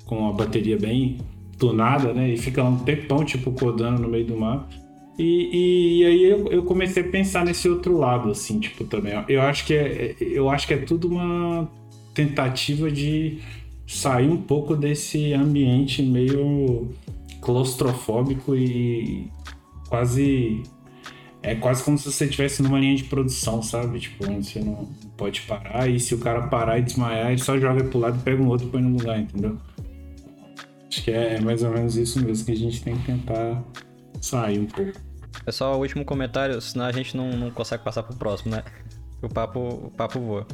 [0.05, 1.17] com a bateria bem
[1.57, 2.29] tunada, né?
[2.29, 4.77] E fica um tempão, tipo, codando no meio do mato.
[5.17, 9.13] E, e, e, aí eu, eu, comecei a pensar nesse outro lado, assim, tipo, também.
[9.27, 11.69] Eu acho que é, eu acho que é tudo uma
[12.13, 13.39] tentativa de
[13.85, 16.89] sair um pouco desse ambiente meio
[17.41, 19.27] claustrofóbico e
[19.89, 20.63] quase
[21.41, 23.99] é quase como se você estivesse numa linha de produção, sabe?
[23.99, 27.57] Tipo, onde você não pode parar e se o cara parar e desmaiar, ele só
[27.57, 29.57] joga pro lado, pega um outro e põe no lugar, entendeu?
[30.89, 33.63] Acho que é mais ou menos isso mesmo que a gente tem que tentar
[34.21, 34.99] sair um pouco.
[35.45, 38.63] É só o último comentário, senão a gente não, não consegue passar pro próximo, né?
[39.21, 40.47] O papo, o papo voa.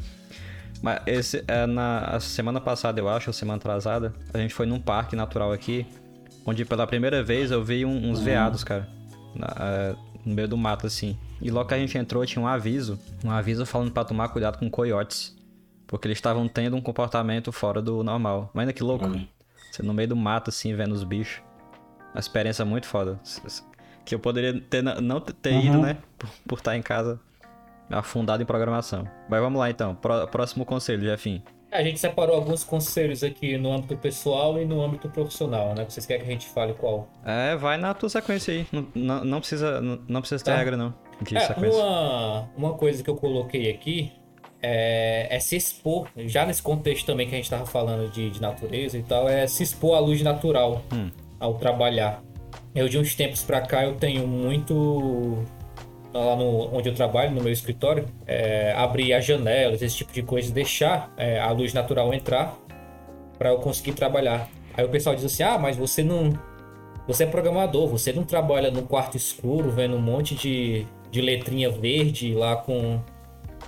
[0.81, 4.79] Mas esse, é, na semana passada, eu acho, ou semana atrasada, a gente foi num
[4.79, 5.85] parque natural aqui,
[6.45, 8.87] onde pela primeira vez eu vi um, uns veados, cara.
[9.33, 9.95] Na, é,
[10.25, 11.17] no meio do mato, assim.
[11.41, 12.99] E logo que a gente entrou, tinha um aviso.
[13.23, 15.35] Um aviso falando para tomar cuidado com coiotes.
[15.85, 18.49] Porque eles estavam tendo um comportamento fora do normal.
[18.53, 19.05] Mas ainda que louco.
[19.71, 21.43] Você no meio do mato, assim, vendo os bichos.
[22.13, 23.19] Uma experiência muito foda.
[24.03, 25.61] Que eu poderia ter, não ter uhum.
[25.61, 25.97] ido, né?
[26.17, 27.19] Por, por, estar em casa
[27.89, 29.07] afundado em programação.
[29.29, 29.95] Mas vamos lá então.
[30.31, 31.43] próximo conselho, Jefim.
[31.75, 35.85] A gente separou alguns conselhos aqui no âmbito pessoal e no âmbito profissional, né?
[35.87, 37.07] Vocês querem que a gente fale qual?
[37.25, 38.65] É, vai na tua sequência aí.
[38.71, 40.57] Não, não, não precisa, não, não, precisa ter tá.
[40.57, 40.93] regra, não.
[41.21, 44.11] De é, Uma, uma coisa que eu coloquei aqui
[44.61, 48.41] é, é, se expor, já nesse contexto também que a gente estava falando de, de,
[48.41, 51.11] natureza e tal, é se expor à luz natural hum.
[51.39, 52.23] ao trabalhar.
[52.73, 55.43] Eu de uns tempos para cá eu tenho muito
[56.19, 60.21] lá no, onde eu trabalho, no meu escritório, é, abrir as janelas, esse tipo de
[60.23, 62.57] coisa, deixar é, a luz natural entrar
[63.37, 64.49] para eu conseguir trabalhar.
[64.73, 66.33] Aí o pessoal diz assim: ah, mas você não.
[67.07, 71.69] Você é programador, você não trabalha no quarto escuro vendo um monte de, de letrinha
[71.69, 72.99] verde lá com,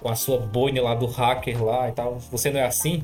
[0.02, 2.18] com a sua boina lá do hacker lá e tal.
[2.32, 3.04] Você não é assim?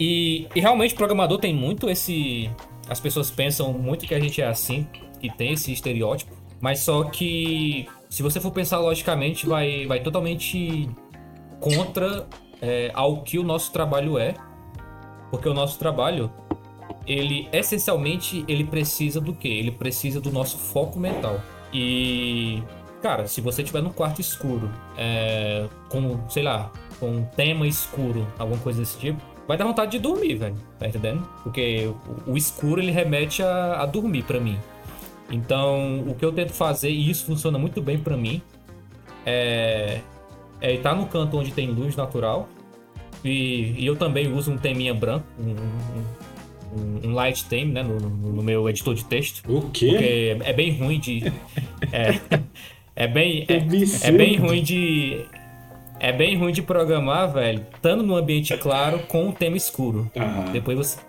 [0.00, 2.50] E, e realmente, programador tem muito esse.
[2.88, 4.86] As pessoas pensam muito que a gente é assim
[5.20, 10.88] que tem esse estereótipo, mas só que se você for pensar logicamente, vai, vai totalmente
[11.58, 12.28] contra
[12.62, 14.36] é, ao que o nosso trabalho é,
[15.32, 16.30] porque o nosso trabalho
[17.08, 19.48] ele essencialmente ele precisa do que?
[19.48, 21.40] Ele precisa do nosso foco mental.
[21.72, 22.62] E
[23.02, 28.28] cara, se você estiver no quarto escuro, é, com sei lá, com um tema escuro,
[28.38, 30.56] alguma coisa desse tipo, vai dar vontade de dormir, velho.
[30.78, 31.28] Tá entendendo?
[31.42, 31.92] Porque
[32.28, 34.56] o, o escuro ele remete a, a dormir para mim.
[35.34, 38.40] Então, o que eu tento fazer, e isso funciona muito bem para mim,
[39.26, 40.00] é,
[40.60, 42.48] é estar no canto onde tem luz natural.
[43.24, 45.56] E, e eu também uso um teminha branco, um,
[46.78, 49.42] um, um light theme, né, no, no, meu editor de texto.
[49.48, 49.88] O quê?
[49.88, 51.32] Porque é bem ruim de.
[51.90, 52.20] É,
[52.94, 53.46] é bem.
[53.48, 55.24] É, é bem ruim de.
[55.98, 60.10] É bem ruim de programar, velho, estando no ambiente claro com o tema escuro.
[60.14, 60.52] Uhum.
[60.52, 61.00] Depois, você,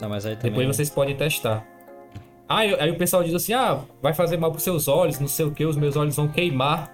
[0.00, 0.36] Não, também...
[0.42, 1.64] depois vocês podem testar.
[2.50, 5.46] Aí, aí o pessoal diz assim: ah, vai fazer mal pros seus olhos, não sei
[5.46, 6.90] o que, os meus olhos vão queimar.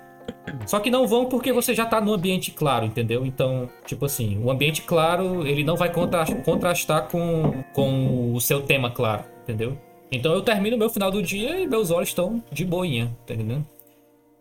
[0.67, 3.25] Só que não vão porque você já tá no ambiente claro, entendeu?
[3.25, 8.91] Então, tipo assim, o ambiente claro, ele não vai contrastar com, com o seu tema
[8.91, 9.79] claro, entendeu?
[10.13, 13.67] Então eu termino meu final do dia e meus olhos estão de boinha, tá entendendo?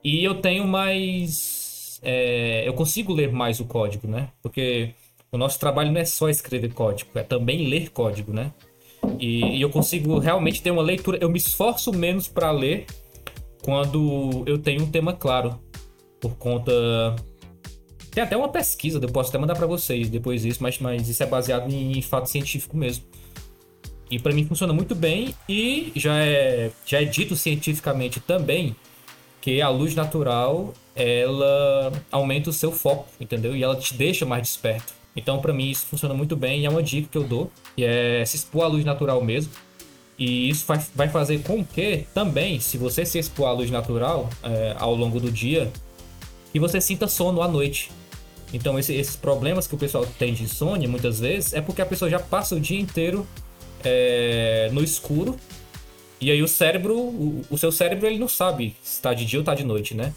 [0.03, 1.99] E eu tenho mais.
[2.03, 4.29] É, eu consigo ler mais o código, né?
[4.41, 4.93] Porque
[5.31, 8.51] o nosso trabalho não é só escrever código, é também ler código, né?
[9.19, 11.17] E, e eu consigo realmente ter uma leitura.
[11.21, 12.85] Eu me esforço menos para ler
[13.63, 15.59] quando eu tenho um tema claro.
[16.19, 16.71] Por conta.
[18.11, 21.21] Tem até uma pesquisa, eu posso até mandar para vocês depois disso, mas, mas isso
[21.21, 23.03] é baseado em, em fato científico mesmo.
[24.09, 28.75] E para mim funciona muito bem e já é, já é dito cientificamente também
[29.41, 33.55] que a luz natural ela aumenta o seu foco, entendeu?
[33.55, 34.94] E ela te deixa mais desperto.
[35.15, 37.83] Então, para mim, isso funciona muito bem e é uma dica que eu dou, que
[37.83, 39.51] é se expor à luz natural mesmo.
[40.17, 44.75] E isso vai fazer com que também, se você se expor à luz natural é,
[44.77, 45.71] ao longo do dia,
[46.53, 47.91] que você sinta sono à noite.
[48.53, 51.85] Então, esse, esses problemas que o pessoal tem de insônia, muitas vezes, é porque a
[51.85, 53.27] pessoa já passa o dia inteiro
[53.83, 55.37] é, no escuro.
[56.21, 59.39] E aí o cérebro, o, o seu cérebro, ele não sabe se está de dia
[59.39, 60.13] ou está de noite, né?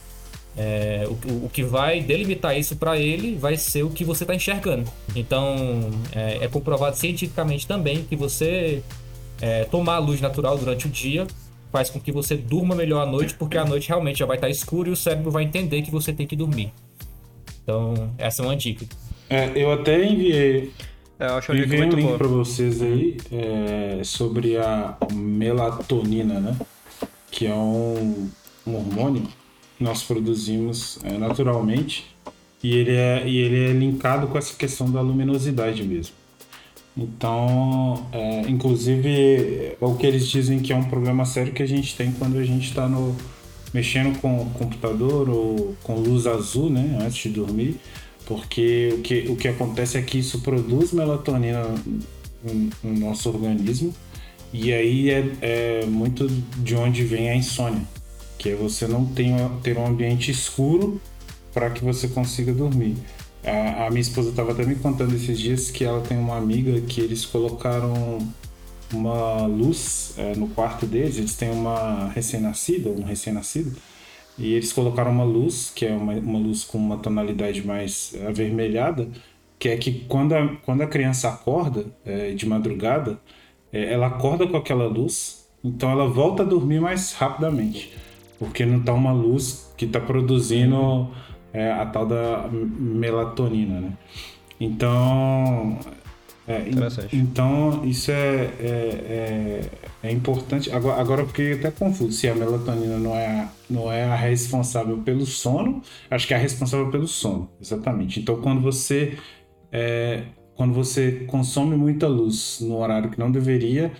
[0.60, 4.34] É, o, o, que vai delimitar isso para ele vai ser o que você está
[4.34, 4.90] enxergando.
[5.14, 8.82] Então, é, é, comprovado cientificamente também que você
[9.40, 11.28] é, tomar a luz natural durante o dia
[11.70, 14.48] faz com que você durma melhor à noite, porque à noite realmente já vai estar
[14.48, 16.72] tá escuro e o cérebro vai entender que você tem que dormir.
[17.62, 18.84] Então, essa é uma dica.
[19.30, 20.72] É, eu até enviei.
[21.20, 22.18] É, eu acho enviei um muito link bom.
[22.18, 26.56] pra vocês aí é, sobre a melatonina, né?
[27.30, 28.28] Que é um,
[28.66, 29.22] um hormônio
[29.80, 32.06] nós produzimos é, naturalmente
[32.62, 36.14] e ele, é, e ele é linkado com essa questão da luminosidade mesmo.
[36.96, 41.66] Então, é, inclusive, é o que eles dizem que é um problema sério que a
[41.66, 42.90] gente tem quando a gente está
[43.72, 47.76] mexendo com o computador ou com luz azul, né, antes de dormir,
[48.26, 51.62] porque o que, o que acontece é que isso produz melatonina
[52.42, 53.94] no, no nosso organismo
[54.52, 57.82] e aí é, é muito de onde vem a insônia,
[58.38, 61.00] que é você não ter um ambiente escuro
[61.52, 62.96] para que você consiga dormir.
[63.44, 66.80] A, a minha esposa estava até me contando esses dias que ela tem uma amiga
[66.82, 68.18] que eles colocaram
[68.92, 71.18] uma luz é, no quarto deles.
[71.18, 73.76] Eles têm uma recém-nascida, um recém-nascido,
[74.38, 79.08] e eles colocaram uma luz, que é uma, uma luz com uma tonalidade mais avermelhada,
[79.58, 83.18] que é que quando a, quando a criança acorda é, de madrugada,
[83.72, 87.92] é, ela acorda com aquela luz, então ela volta a dormir mais rapidamente,
[88.38, 91.08] porque não tá uma luz que está produzindo
[91.52, 93.92] é, a tal da melatonina, né?
[94.60, 95.78] Então,
[96.46, 96.64] é,
[97.12, 99.70] então isso é, é,
[100.02, 100.70] é, é importante.
[100.72, 104.14] Agora, agora eu fiquei até confuso se a melatonina não é a, não é a
[104.14, 105.82] responsável pelo sono.
[106.10, 108.18] Acho que é a responsável pelo sono, exatamente.
[108.20, 109.18] Então, quando você
[109.70, 110.24] é,
[110.56, 113.92] quando você consome muita luz no horário que não deveria,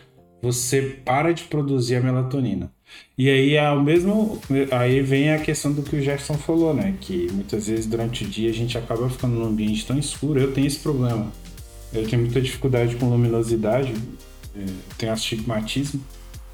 [0.42, 2.72] você para de produzir a melatonina.
[3.16, 6.94] E aí é o mesmo, aí vem a questão do que o Jefferson falou, né?
[7.00, 10.38] Que muitas vezes durante o dia a gente acaba ficando num ambiente tão escuro.
[10.38, 11.32] Eu tenho esse problema.
[11.92, 13.92] Eu tenho muita dificuldade com luminosidade,
[14.54, 14.64] é,
[14.96, 16.00] tenho astigmatismo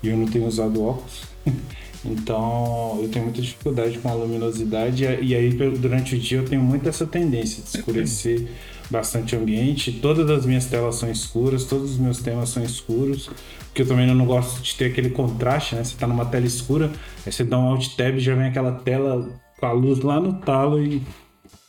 [0.03, 1.23] e eu não tenho usado óculos.
[2.07, 6.61] Então eu tenho muita dificuldade com a luminosidade e aí durante o dia eu tenho
[6.61, 8.47] muito essa tendência de escurecer
[8.91, 9.91] bastante o ambiente.
[9.91, 13.31] Todas as minhas telas são escuras, todos os meus temas são escuros,
[13.75, 15.83] porque eu também não gosto de ter aquele contraste, né?
[15.83, 16.93] Você tá numa tela escura,
[17.27, 20.21] aí você dá um alt tab e já vem aquela tela com a luz lá
[20.21, 21.03] no talo e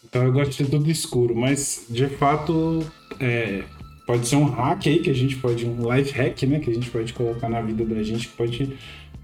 [0.03, 2.85] então eu gosto de ter tudo escuro, mas de fato
[3.19, 3.63] é,
[4.05, 6.59] pode ser um hack aí que a gente pode, um life hack, né?
[6.59, 8.77] Que a gente pode colocar na vida da gente que pode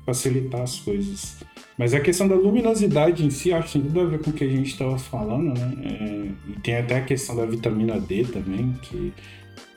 [0.03, 1.37] facilitar as coisas.
[1.77, 4.33] Mas a questão da luminosidade em si, acho que tem tudo a ver com o
[4.33, 5.71] que a gente estava falando, né?
[5.83, 9.13] É, e tem até a questão da vitamina D também, que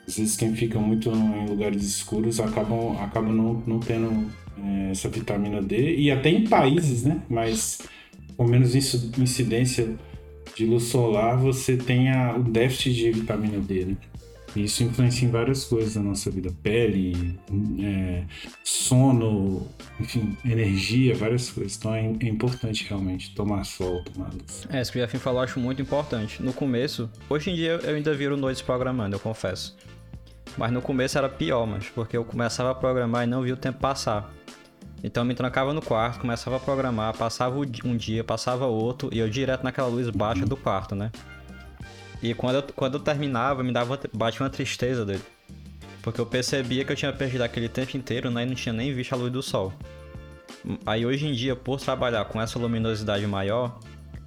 [0.07, 4.29] às vezes quem fica muito em lugares escuros acabam, acabam não, não tendo
[4.63, 5.95] é, essa vitamina D.
[5.97, 7.21] E até em países, né?
[7.29, 7.79] Mas
[8.37, 9.95] com menos inci- incidência
[10.55, 13.97] de luz solar, você tem a- o déficit de vitamina D, né?
[14.55, 16.49] E isso influencia em várias coisas da nossa vida.
[16.63, 17.37] Pele,
[17.83, 18.23] é,
[18.63, 19.67] sono,
[19.99, 21.75] enfim, energia, várias coisas.
[21.77, 24.65] Então é, é importante realmente tomar sol, tomar luz.
[24.69, 26.41] É, isso que o Jeffin falou, eu acho muito importante.
[26.41, 29.75] No começo, hoje em dia eu ainda viro noites programando, eu confesso.
[30.57, 33.57] Mas no começo era pior, mas porque eu começava a programar e não via o
[33.57, 34.31] tempo passar.
[35.03, 39.19] Então eu me trancava no quarto, começava a programar, passava um dia, passava outro, e
[39.19, 41.11] eu direto naquela luz baixa do quarto, né?
[42.23, 45.21] E quando eu, quando eu terminava, me dava bate uma tristeza dele.
[46.01, 48.43] Porque eu percebia que eu tinha perdido aquele tempo inteiro, né?
[48.43, 49.73] E não tinha nem visto a luz do sol.
[50.85, 53.77] Aí hoje em dia, por trabalhar com essa luminosidade maior,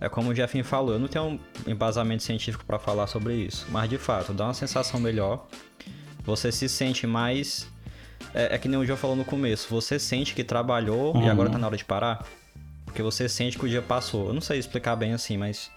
[0.00, 3.66] é como o Jeffin falou, eu não tenho um embasamento científico para falar sobre isso,
[3.70, 5.48] mas de fato, dá uma sensação melhor.
[6.28, 7.66] Você se sente mais.
[8.34, 11.30] É, é que nem o João falou no começo, você sente que trabalhou e Uhum.
[11.30, 12.22] agora tá na hora de parar.
[12.84, 14.26] Porque você sente que o dia passou.
[14.28, 15.70] Eu não sei explicar bem assim, mas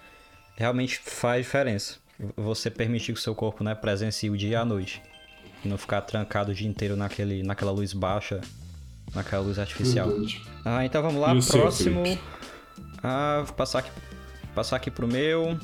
[0.58, 1.96] realmente faz diferença.
[2.36, 5.02] Você permitir que o seu corpo né, presencie o dia e a noite.
[5.64, 8.42] E não ficar trancado o dia inteiro naquele, naquela luz baixa,
[9.16, 10.10] naquela luz artificial.
[10.10, 10.42] Verdade.
[10.66, 12.04] Ah, então vamos lá, E seu, próximo.
[12.04, 12.22] Felipe?
[13.02, 13.92] Ah, vou passar aqui,
[14.54, 15.58] passar aqui pro meu.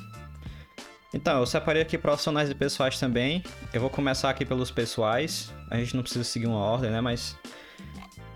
[1.14, 3.44] Então, eu separei aqui profissionais e pessoais também.
[3.74, 5.52] Eu vou começar aqui pelos pessoais.
[5.70, 7.02] A gente não precisa seguir uma ordem, né?
[7.02, 7.36] Mas.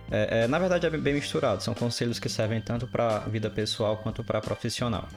[0.09, 1.61] é, é, na verdade é bem misturado.
[1.61, 5.07] São conselhos que servem tanto para vida pessoal quanto para profissional.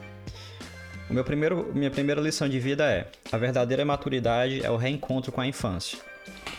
[1.09, 5.31] O meu primeiro, minha primeira lição de vida é: a verdadeira maturidade é o reencontro
[5.31, 5.99] com a infância.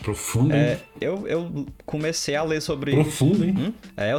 [0.02, 0.60] Profundo, hein?
[0.60, 2.92] É, eu, eu comecei a ler sobre.
[2.92, 3.54] Profundo, hein?
[3.58, 3.72] Hum?
[3.96, 4.18] É, eu,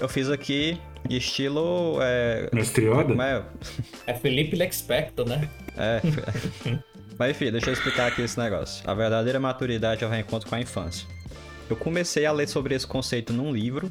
[0.00, 1.98] eu, fiz aqui estilo.
[2.00, 3.04] É, Mestre Yoda?
[3.04, 3.42] como é?
[4.06, 5.48] É Felipe Lexperto, né?
[5.76, 6.00] É.
[7.18, 8.88] Mas enfim, deixa eu explicar aqui esse negócio.
[8.88, 11.06] A verdadeira maturidade é o reencontro com a infância.
[11.68, 13.90] Eu comecei a ler sobre esse conceito num livro,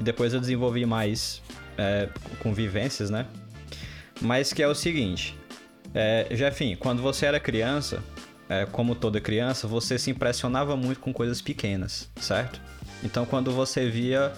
[0.00, 1.42] e depois eu desenvolvi mais
[1.76, 2.08] é,
[2.40, 3.26] com vivências, né?
[4.20, 5.36] Mas que é o seguinte:
[5.94, 8.02] é, Jefim, quando você era criança,
[8.48, 12.60] é, como toda criança, você se impressionava muito com coisas pequenas, certo?
[13.02, 14.32] Então quando você via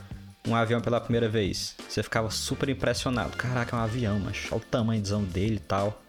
[0.46, 3.37] um avião pela primeira vez, você ficava super impressionado.
[3.37, 6.03] Caraca, é um avião, mas olha o tamanhozão dele e tal.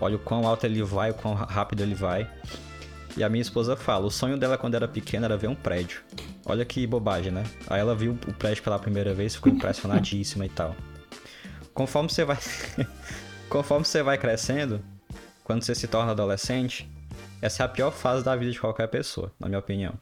[0.00, 2.30] olha o quão alto ele vai, o quão rápido ele vai.
[3.16, 6.02] E a minha esposa fala, o sonho dela quando era pequena era ver um prédio.
[6.44, 7.44] Olha que bobagem, né?
[7.66, 10.74] Aí ela viu o prédio pela primeira vez, ficou impressionadíssima e tal.
[11.74, 12.38] Conforme você vai
[13.48, 14.82] conforme você vai crescendo,
[15.44, 16.90] quando você se torna adolescente,
[17.40, 19.94] essa é a pior fase da vida de qualquer pessoa, na minha opinião.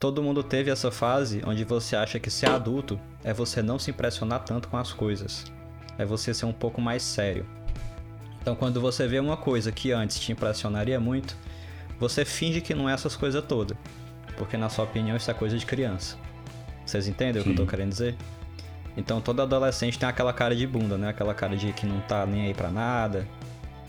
[0.00, 3.90] Todo mundo teve essa fase onde você acha que ser adulto é você não se
[3.90, 5.44] impressionar tanto com as coisas.
[5.96, 7.46] É você ser um pouco mais sério.
[8.42, 11.36] Então, quando você vê uma coisa que antes te impressionaria muito,
[12.00, 13.76] você finge que não é essas coisas todas.
[14.36, 16.16] Porque, na sua opinião, isso é coisa de criança.
[16.84, 17.50] Vocês entendem Sim.
[17.50, 18.16] o que eu tô querendo dizer?
[18.96, 21.10] Então, todo adolescente tem aquela cara de bunda, né?
[21.10, 23.28] Aquela cara de que não tá nem aí pra nada.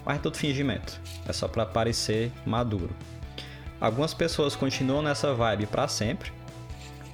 [0.06, 1.00] Mas é tudo fingimento.
[1.28, 2.94] É só para parecer maduro.
[3.82, 6.32] Algumas pessoas continuam nessa vibe para sempre.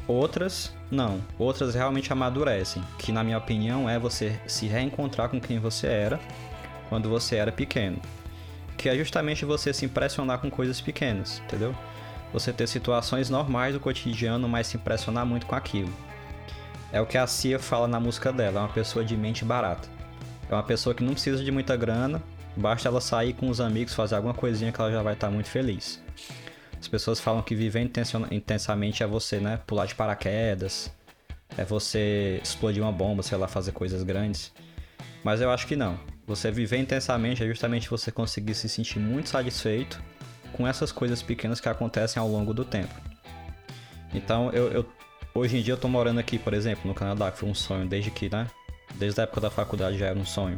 [0.08, 1.22] Outras não.
[1.40, 6.20] Outras realmente amadurecem, que na minha opinião é você se reencontrar com quem você era
[6.90, 8.00] quando você era pequeno
[8.78, 11.76] que é justamente você se impressionar com coisas pequenas, entendeu?
[12.32, 15.92] Você ter situações normais do cotidiano, mas se impressionar muito com aquilo.
[16.92, 19.90] É o que a Cia fala na música dela, é uma pessoa de mente barata.
[20.50, 22.22] É uma pessoa que não precisa de muita grana,
[22.56, 25.50] basta ela sair com os amigos, fazer alguma coisinha que ela já vai estar muito
[25.50, 26.02] feliz.
[26.88, 27.82] As pessoas falam que viver
[28.32, 29.60] intensamente é você, né?
[29.68, 30.90] Pular de paraquedas,
[31.58, 34.54] é você explodir uma bomba, sei lá, fazer coisas grandes.
[35.22, 36.00] Mas eu acho que não.
[36.26, 40.02] Você viver intensamente é justamente você conseguir se sentir muito satisfeito
[40.54, 42.96] com essas coisas pequenas que acontecem ao longo do tempo.
[44.14, 44.86] Então, eu, eu
[45.36, 47.86] hoje em dia eu tô morando aqui, por exemplo, no Canadá, que foi um sonho
[47.86, 48.48] desde que, né?
[48.96, 50.58] Desde a época da faculdade já era um sonho.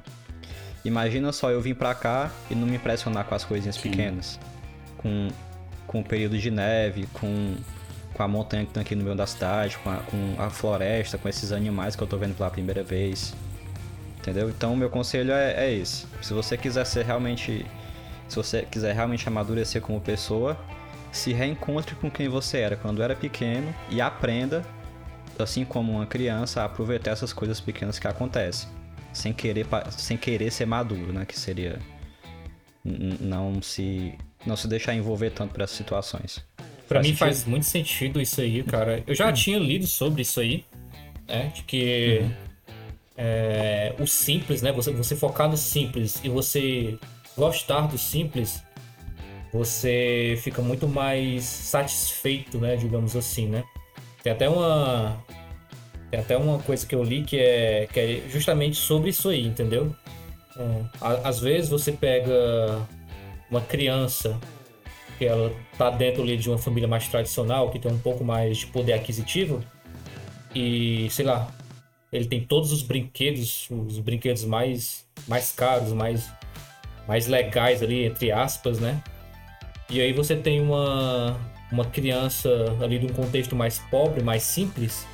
[0.85, 3.89] Imagina só eu vim pra cá e não me impressionar com as coisinhas Sim.
[3.89, 4.39] pequenas.
[4.99, 5.29] Com,
[5.89, 7.56] com o período de neve, com,
[8.13, 11.17] com a montanha que tá aqui no meio da cidade, com a, com a floresta,
[11.17, 13.34] com esses animais que eu tô vendo pela primeira vez.
[14.19, 14.52] Entendeu?
[14.52, 16.06] Então, meu conselho é, é esse.
[16.21, 17.65] Se você quiser ser realmente.
[18.28, 20.56] Se você quiser realmente amadurecer como pessoa,
[21.12, 24.63] se reencontre com quem você era quando era pequeno e aprenda,
[25.39, 28.69] assim como uma criança, a aproveitar essas coisas pequenas que acontecem.
[29.12, 31.25] Sem querer, sem querer ser maduro, né?
[31.25, 31.80] Que seria
[32.86, 36.43] não se não se deixar envolver tanto por essas situações.
[36.88, 37.19] Para mim sentido?
[37.19, 39.04] faz muito sentido isso aí, cara.
[39.06, 40.65] Eu já tinha lido sobre isso aí,
[41.28, 41.52] né?
[41.54, 42.49] De que uhum
[43.21, 44.71] é, o simples, né?
[44.71, 46.97] Você, você focar no simples e você
[47.36, 48.63] gostar do simples,
[49.52, 52.78] você fica muito mais satisfeito, né?
[52.78, 53.65] Digamos assim, né?
[54.23, 55.21] Tem até uma
[56.10, 59.45] tem até uma coisa que eu li que é, que é justamente sobre isso aí,
[59.45, 59.93] entendeu?
[60.58, 60.86] É,
[61.25, 62.88] às vezes você pega
[63.49, 64.39] uma criança
[65.17, 68.59] que ela tá dentro ali de uma família mais tradicional, que tem um pouco mais
[68.59, 69.62] de poder aquisitivo,
[70.55, 71.51] e sei lá,
[72.12, 76.29] ele tem todos os brinquedos, os brinquedos mais, mais caros, mais,
[77.07, 79.03] mais legais ali, entre aspas, né?
[79.89, 81.38] E aí você tem uma,
[81.71, 82.49] uma criança
[82.81, 85.05] ali de um contexto mais pobre, mais simples.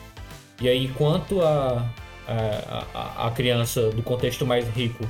[0.61, 1.89] E aí enquanto a,
[2.27, 5.05] a, a criança do contexto mais rico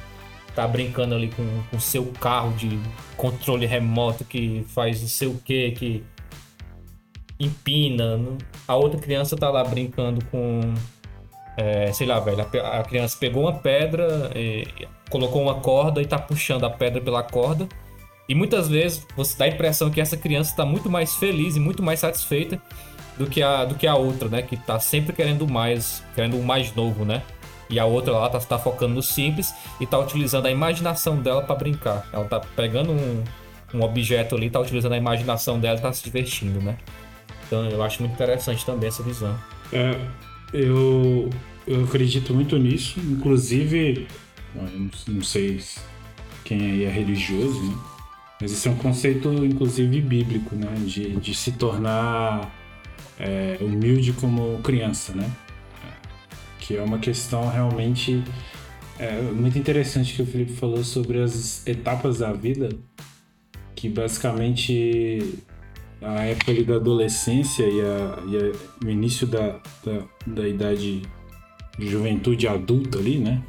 [0.56, 2.80] tá brincando ali com o seu carro de
[3.18, 6.04] controle remoto que faz não sei o que, que
[7.40, 8.20] empina.
[8.68, 10.62] A outra criança tá lá brincando com
[11.58, 14.68] é, sei lá, velho, a, a, criança pegou uma pedra, e,
[15.10, 17.68] colocou uma corda e tá puxando a pedra pela corda.
[18.28, 21.60] E muitas vezes você dá a impressão que essa criança está muito mais feliz e
[21.60, 22.62] muito mais satisfeita
[23.18, 24.42] do que a, do que a outra, né?
[24.42, 27.22] Que tá sempre querendo mais, querendo o mais novo, né?
[27.70, 31.42] E a outra lá tá, tá focando no simples e tá utilizando a imaginação dela
[31.42, 32.08] para brincar.
[32.14, 33.24] Ela tá pegando um,
[33.74, 36.78] um objeto ali, tá utilizando a imaginação dela e tá se divertindo, né?
[37.48, 39.36] Então eu acho muito interessante também essa visão.
[39.72, 40.00] É,
[40.54, 41.30] eu,
[41.68, 44.08] eu acredito muito nisso, inclusive,
[45.08, 45.60] não sei
[46.44, 47.78] quem aí é religioso, né?
[48.40, 50.74] mas isso é um conceito, inclusive, bíblico, né?
[50.86, 52.54] De, de se tornar
[53.20, 55.30] é, humilde como criança, né?
[56.66, 58.24] Que é uma questão realmente
[58.98, 62.70] é, muito interessante que o Felipe falou sobre as etapas da vida,
[63.76, 65.36] que basicamente
[66.02, 71.02] a época ali da adolescência e, a, e a, o início da, da, da idade
[71.78, 73.44] de juventude adulta ali, né?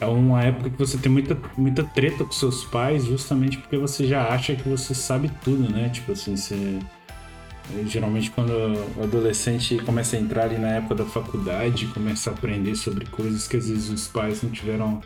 [0.00, 4.06] É uma época que você tem muita, muita treta com seus pais, justamente porque você
[4.06, 5.90] já acha que você sabe tudo, né?
[5.90, 6.78] Tipo assim, você.
[7.86, 8.52] Geralmente, quando
[8.96, 13.48] o adolescente começa a entrar ali na época da faculdade, começa a aprender sobre coisas
[13.48, 15.00] que às vezes os pais não tiveram,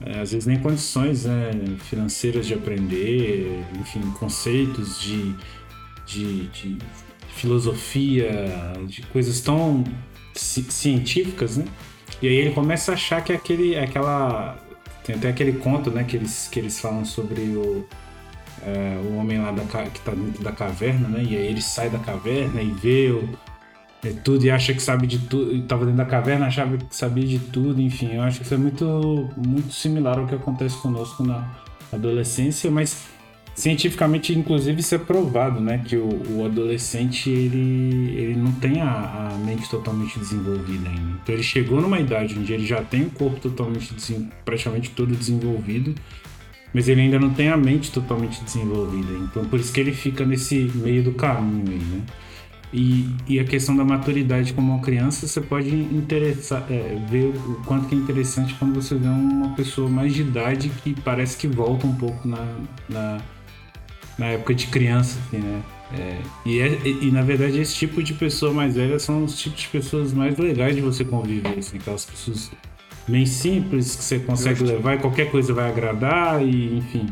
[0.00, 5.34] é, às vezes nem condições né, financeiras de aprender, enfim, conceitos de
[6.08, 6.78] de, de
[7.34, 8.30] filosofia,
[8.86, 9.84] de coisas tão
[10.34, 11.64] ci científicas, né?
[12.22, 14.58] E aí ele começa a achar que aquele, aquela
[15.04, 17.86] Tem até aquele conto, né, que eles, que eles falam sobre o,
[18.66, 21.22] é, o homem lá da, que tá dentro da caverna, né?
[21.22, 23.28] E aí ele sai da caverna e vê o,
[24.04, 25.54] é, tudo e acha que sabe de tudo.
[25.54, 28.14] E tava dentro da caverna, achava que sabia de tudo, enfim.
[28.14, 31.48] Eu acho que é muito, muito similar ao que acontece conosco na
[31.92, 33.08] adolescência, mas
[33.58, 35.82] cientificamente, inclusive, isso é provado, né?
[35.84, 41.18] Que o, o adolescente, ele, ele não tem a, a, mente totalmente desenvolvida ainda.
[41.22, 43.92] Então ele chegou numa idade onde ele já tem o corpo totalmente,
[44.44, 45.94] praticamente todo desenvolvido,
[46.72, 49.12] mas ele ainda não tem a mente totalmente desenvolvida.
[49.24, 52.02] Então por isso que ele fica nesse meio do caminho aí, né?
[52.72, 57.62] E, e a questão da maturidade como uma criança, você pode interessar, é, ver o
[57.64, 61.46] quanto que é interessante quando você vê uma pessoa mais de idade que parece que
[61.46, 62.46] volta um pouco na,
[62.88, 63.18] na,
[64.18, 65.62] na época de criança, assim, né?
[65.90, 69.62] É, e, é, e, na verdade esse tipo de pessoa mais velha são os tipos
[69.62, 72.50] de pessoas mais legais de você conviver, assim, aquelas pessoas
[73.08, 77.08] bem simples que você consegue levar e qualquer coisa vai agradar e enfim.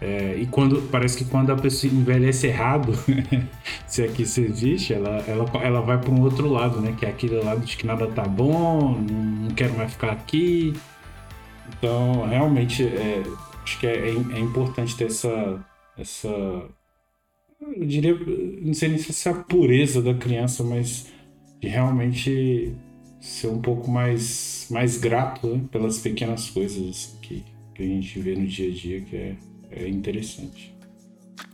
[0.00, 2.92] É, e quando parece que quando a pessoa envelhece errado,
[3.86, 6.94] se aqui isso existe, ela, ela, ela vai para um outro lado, né?
[6.98, 10.74] Que é aquele lado de que nada tá bom, não quero mais ficar aqui.
[11.78, 13.22] Então, realmente, é,
[13.62, 15.64] acho que é, é, é importante ter essa,
[15.96, 16.28] essa.
[16.28, 18.14] Eu diria,
[18.60, 21.06] não sei nem se é a pureza da criança, mas
[21.60, 22.76] de realmente
[23.26, 28.18] ser um pouco mais, mais grato né, pelas pequenas coisas assim, que, que a gente
[28.20, 29.36] vê no dia a dia, que é
[29.70, 30.74] é interessante.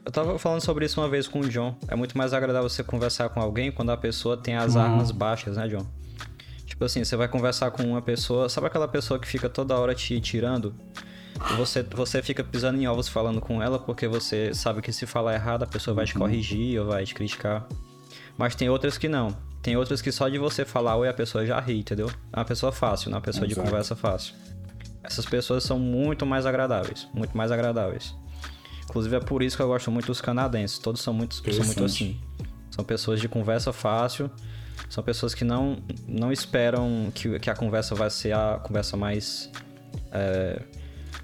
[0.05, 1.77] Eu tava falando sobre isso uma vez com o John.
[1.89, 5.57] É muito mais agradável você conversar com alguém quando a pessoa tem as armas baixas,
[5.57, 5.87] né, John?
[6.66, 9.95] Tipo assim, você vai conversar com uma pessoa, sabe aquela pessoa que fica toda hora
[9.95, 10.75] te tirando?
[11.57, 15.35] Você, você fica pisando em ovos falando com ela porque você sabe que se falar
[15.35, 16.20] errado a pessoa vai te uhum.
[16.20, 17.66] corrigir ou vai te criticar.
[18.37, 19.37] Mas tem outras que não.
[19.62, 22.10] Tem outras que só de você falar oi a pessoa já ri, entendeu?
[22.32, 23.60] É uma pessoa fácil, não é uma pessoa Exato.
[23.60, 24.34] de conversa fácil.
[25.04, 28.14] Essas pessoas são muito mais agradáveis, muito mais agradáveis.
[28.84, 31.84] Inclusive é por isso que eu gosto muito dos canadenses, todos são muito, são muito
[31.84, 32.20] assim.
[32.70, 34.30] São pessoas de conversa fácil,
[34.88, 39.50] são pessoas que não, não esperam que, que a conversa vai ser a conversa mais
[40.10, 40.60] é,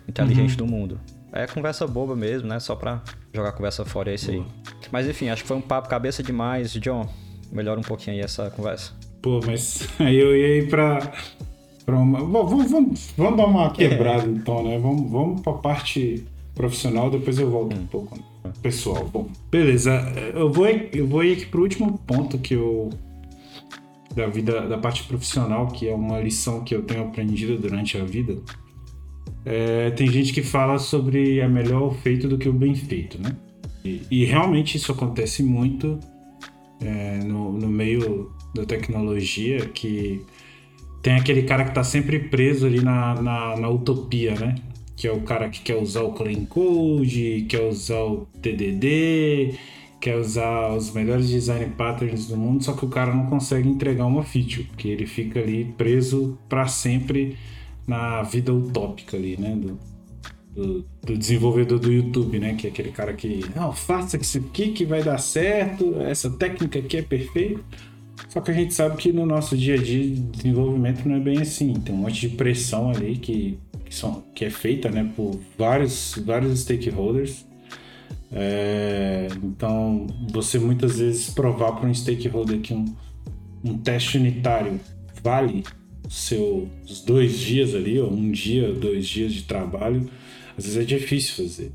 [0.07, 0.57] inteligente uhum.
[0.57, 1.01] do mundo.
[1.32, 2.59] É conversa boba mesmo, né?
[2.61, 3.03] Só pra
[3.34, 4.45] jogar a conversa fora, é isso aí.
[4.91, 6.72] Mas enfim, acho que foi um papo cabeça demais.
[6.72, 7.09] John,
[7.53, 8.93] melhora um pouquinho aí essa conversa.
[9.23, 11.13] Pô, mas aí eu ia ir pra,
[11.87, 12.21] uma...
[12.21, 14.31] Vamos, vamos, vamos dar uma quebrada é.
[14.31, 14.79] então, né?
[14.79, 16.25] Vamos, vamos para a parte
[16.55, 17.81] profissional, depois eu volto hum.
[17.81, 18.53] um pouco né?
[18.63, 19.09] pessoal.
[19.13, 19.93] Bom, beleza.
[20.35, 22.91] Eu vou, eu vou ir aqui para o último ponto que eu
[24.15, 28.05] da vida da parte profissional, que é uma lição que eu tenho aprendido durante a
[28.05, 28.37] vida.
[29.45, 33.21] É, tem gente que fala sobre é melhor o feito do que o bem feito,
[33.23, 33.37] né?
[33.85, 35.99] E, e realmente isso acontece muito
[36.81, 40.24] é, no, no meio da tecnologia, que
[41.03, 44.55] tem aquele cara que tá sempre preso ali na, na, na, utopia, né?
[44.97, 49.55] Que é o cara que quer usar o Clean Code, quer usar o TDD,
[50.01, 54.07] quer usar os melhores design patterns do mundo, só que o cara não consegue entregar
[54.07, 57.37] uma feature, porque ele fica ali preso para sempre
[57.87, 59.55] na vida utópica ali, né?
[59.57, 59.79] Do,
[60.59, 62.55] do, do, desenvolvedor do YouTube, né?
[62.55, 66.81] Que é aquele cara que, não, faça isso aqui que vai dar certo, essa técnica
[66.81, 67.61] aqui é perfeita.
[68.29, 71.21] Só que a gente sabe que no nosso dia a dia de desenvolvimento não é
[71.21, 71.73] bem assim.
[71.75, 76.21] Tem um monte de pressão ali que, que, são, que é feita né, por vários,
[76.27, 77.47] vários stakeholders.
[78.33, 82.85] É, então, você muitas vezes provar para um stakeholder que um,
[83.65, 84.79] um teste unitário
[85.23, 85.63] vale
[86.11, 86.69] seus
[87.07, 90.09] dois dias ali, ou um dia, dois dias de trabalho,
[90.59, 91.73] às vezes é difícil fazer.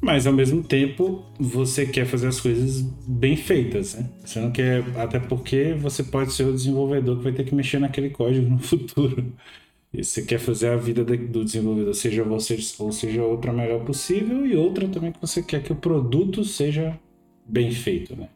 [0.00, 4.10] Mas ao mesmo tempo, você quer fazer as coisas bem feitas, né?
[4.24, 7.78] Você não quer, até porque você pode ser o desenvolvedor que vai ter que mexer
[7.78, 9.32] naquele código no futuro.
[9.94, 14.44] E você quer fazer a vida do desenvolvedor, seja você ou seja outra melhor possível,
[14.44, 16.98] e outra também que você quer que o produto seja
[17.46, 18.28] bem feito, né?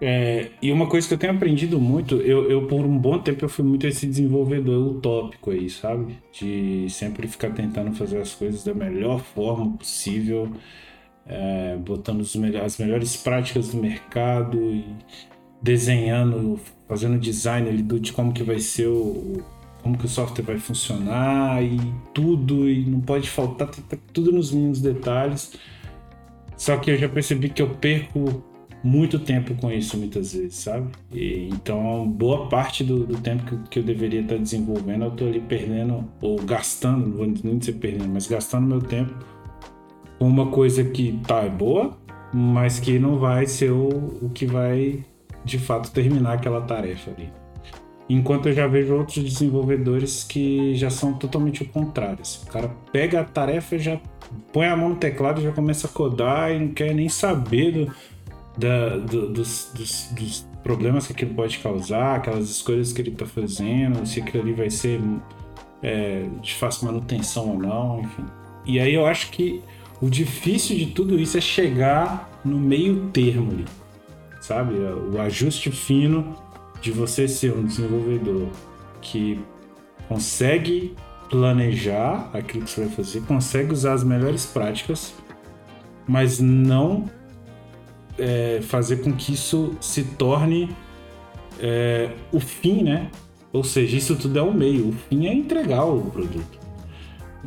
[0.00, 3.44] É, e uma coisa que eu tenho aprendido muito, eu, eu, por um bom tempo
[3.44, 6.18] eu fui muito esse desenvolvedor utópico aí, sabe?
[6.32, 10.52] De sempre ficar tentando fazer as coisas da melhor forma possível,
[11.26, 14.84] é, botando as melhores práticas do mercado e
[15.60, 19.42] desenhando, fazendo design ali do, de como que vai ser o,
[19.82, 21.80] como que o software vai funcionar e
[22.14, 23.68] tudo, e não pode faltar
[24.12, 25.54] tudo nos mínimos detalhes.
[26.56, 28.44] Só que eu já percebi que eu perco
[28.82, 30.88] muito tempo com isso muitas vezes, sabe?
[31.12, 35.28] E, então, boa parte do, do tempo que, que, eu deveria estar desenvolvendo, eu estou
[35.28, 39.14] ali perdendo, ou gastando, não vou nem dizer perdendo, mas gastando meu tempo
[40.18, 41.96] com uma coisa que tá é boa,
[42.32, 43.88] mas que não vai ser o,
[44.22, 45.04] o que vai
[45.44, 47.30] de fato terminar aquela tarefa ali.
[48.10, 52.20] Enquanto eu já vejo outros desenvolvedores que já são totalmente o contrário.
[52.22, 52.42] Assim.
[52.48, 54.00] O cara pega a tarefa já
[54.52, 57.94] põe a mão no teclado já começa a codar e não quer nem saber do,
[58.58, 63.24] da, do, dos, dos, dos, problemas que aquilo pode causar, aquelas escolhas que ele está
[63.24, 65.00] fazendo, se aquilo ali vai ser
[65.82, 68.24] é, de fácil manutenção ou não, enfim.
[68.66, 69.62] E aí eu acho que
[70.02, 73.64] o difícil de tudo isso é chegar no meio termo ali,
[74.40, 74.74] sabe?
[74.74, 76.36] O ajuste fino
[76.82, 78.48] de você ser um desenvolvedor
[79.00, 79.40] que
[80.08, 80.94] consegue
[81.30, 85.14] planejar aquilo que você vai fazer, consegue usar as melhores práticas,
[86.06, 87.08] mas não
[88.18, 90.74] é, fazer com que isso se torne
[91.60, 93.10] é, o fim, né?
[93.52, 96.58] Ou seja, isso tudo é o meio, o fim é entregar o produto.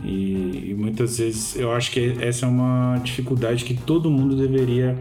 [0.03, 4.97] E, e muitas vezes eu acho que essa é uma dificuldade que todo mundo deveria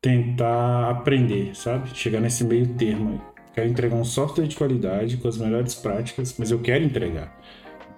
[0.00, 1.90] tentar aprender, sabe?
[1.94, 3.20] Chegar nesse meio termo.
[3.54, 7.38] Quero entregar um software de qualidade com as melhores práticas, mas eu quero entregar.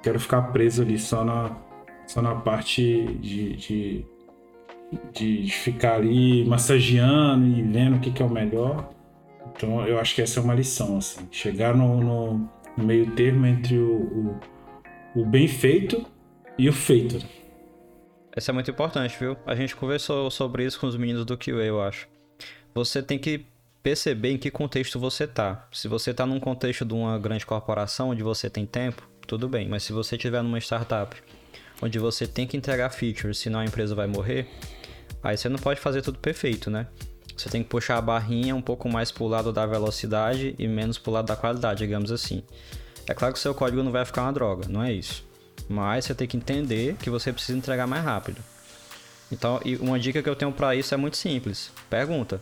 [0.03, 1.57] Quero ficar preso ali só na,
[2.07, 4.07] só na parte de, de,
[5.12, 8.90] de ficar ali massageando e vendo o que, que é o melhor.
[9.55, 11.26] Então eu acho que essa é uma lição, assim.
[11.30, 14.40] Chegar no, no, no meio termo entre o,
[15.14, 16.05] o, o bem feito
[16.59, 17.24] e o feito.
[18.36, 19.36] Isso é muito importante, viu?
[19.47, 22.09] A gente conversou sobre isso com os meninos do QA, eu acho.
[22.74, 23.45] Você tem que
[23.82, 25.68] perceber em que contexto você tá.
[25.70, 29.68] Se você tá num contexto de uma grande corporação onde você tem tempo, tudo bem.
[29.68, 31.14] Mas se você estiver numa startup
[31.82, 34.49] onde você tem que entregar features, senão a empresa vai morrer,
[35.22, 36.86] aí você não pode fazer tudo perfeito, né?
[37.36, 40.98] Você tem que puxar a barrinha um pouco mais pro lado da velocidade e menos
[40.98, 42.42] pro lado da qualidade, digamos assim.
[43.06, 45.24] É claro que o seu código não vai ficar uma droga, não é isso.
[45.68, 48.40] Mas você tem que entender que você precisa entregar mais rápido.
[49.30, 51.70] Então, uma dica que eu tenho para isso é muito simples.
[51.88, 52.40] Pergunta: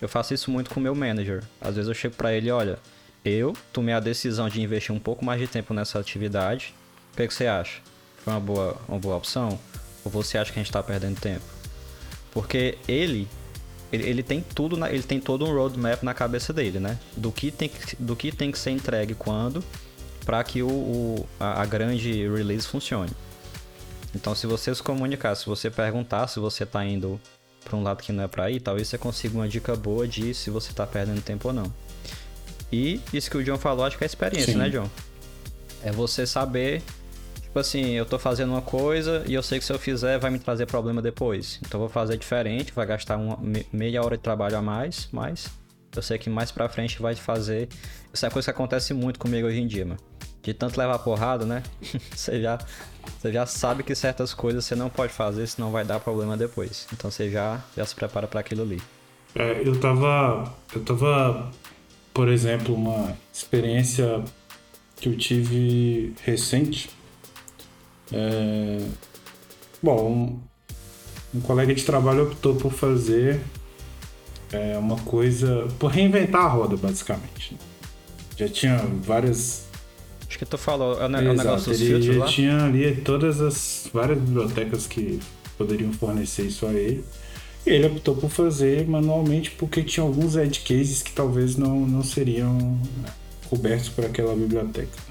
[0.00, 1.42] eu faço isso muito com o meu manager.
[1.60, 2.78] Às vezes eu chego para ele, olha,
[3.24, 6.74] eu tomei a decisão de investir um pouco mais de tempo nessa atividade.
[7.12, 7.80] O que, é que você acha?
[8.18, 9.58] Foi uma boa, uma boa opção?
[10.04, 11.44] Ou você acha que a gente está perdendo tempo?
[12.34, 13.28] Porque ele,
[13.92, 16.98] ele, ele, tem tudo, na, ele tem todo um roadmap na cabeça dele, né?
[17.16, 19.64] Do que tem que, do que, tem que ser entregue quando
[20.26, 23.12] para que o, o a, a, grande release funcione.
[24.14, 27.20] Então, se você se comunicar, se você perguntar se você está indo
[27.64, 30.34] para um lado que não é para ir, talvez você consiga uma dica boa de
[30.34, 31.72] se você tá perdendo tempo ou não.
[32.72, 34.58] E isso que o John falou, acho que é experiência, Sim.
[34.58, 34.88] né, John?
[35.82, 36.82] É você saber,
[37.54, 40.28] tipo assim, eu tô fazendo uma coisa e eu sei que se eu fizer vai
[40.28, 41.60] me trazer problema depois.
[41.64, 43.38] Então vou fazer diferente, vai gastar uma
[43.72, 45.48] meia hora de trabalho a mais, mas
[45.94, 47.68] eu sei que mais pra frente vai fazer.
[48.12, 50.00] Isso é coisa que acontece muito comigo hoje em dia, mano.
[50.42, 51.62] De tanto levar porrada, né?
[52.12, 52.58] você já
[53.20, 56.88] você já sabe que certas coisas você não pode fazer, senão vai dar problema depois.
[56.92, 58.82] Então você já, já se prepara para aquilo ali.
[59.32, 60.52] É, eu tava.
[60.74, 61.52] Eu tava,
[62.12, 64.24] por exemplo, uma experiência
[64.96, 66.90] que eu tive recente.
[68.12, 68.80] É,
[69.82, 70.10] bom,
[71.34, 73.40] um, um, colega de trabalho optou por fazer
[74.52, 75.68] é, uma coisa.
[75.78, 77.56] por reinventar a roda, basicamente.
[78.36, 79.64] Já tinha várias
[80.34, 82.26] Acho que tu falou, é o, Exato, negócio dos filtros ele lá?
[82.26, 85.20] tinha ali todas as várias bibliotecas que
[85.56, 87.04] poderiam fornecer isso a ele.
[87.64, 92.02] E ele optou por fazer manualmente porque tinha alguns edge cases que talvez não, não
[92.02, 93.12] seriam né,
[93.48, 95.03] cobertos por aquela biblioteca.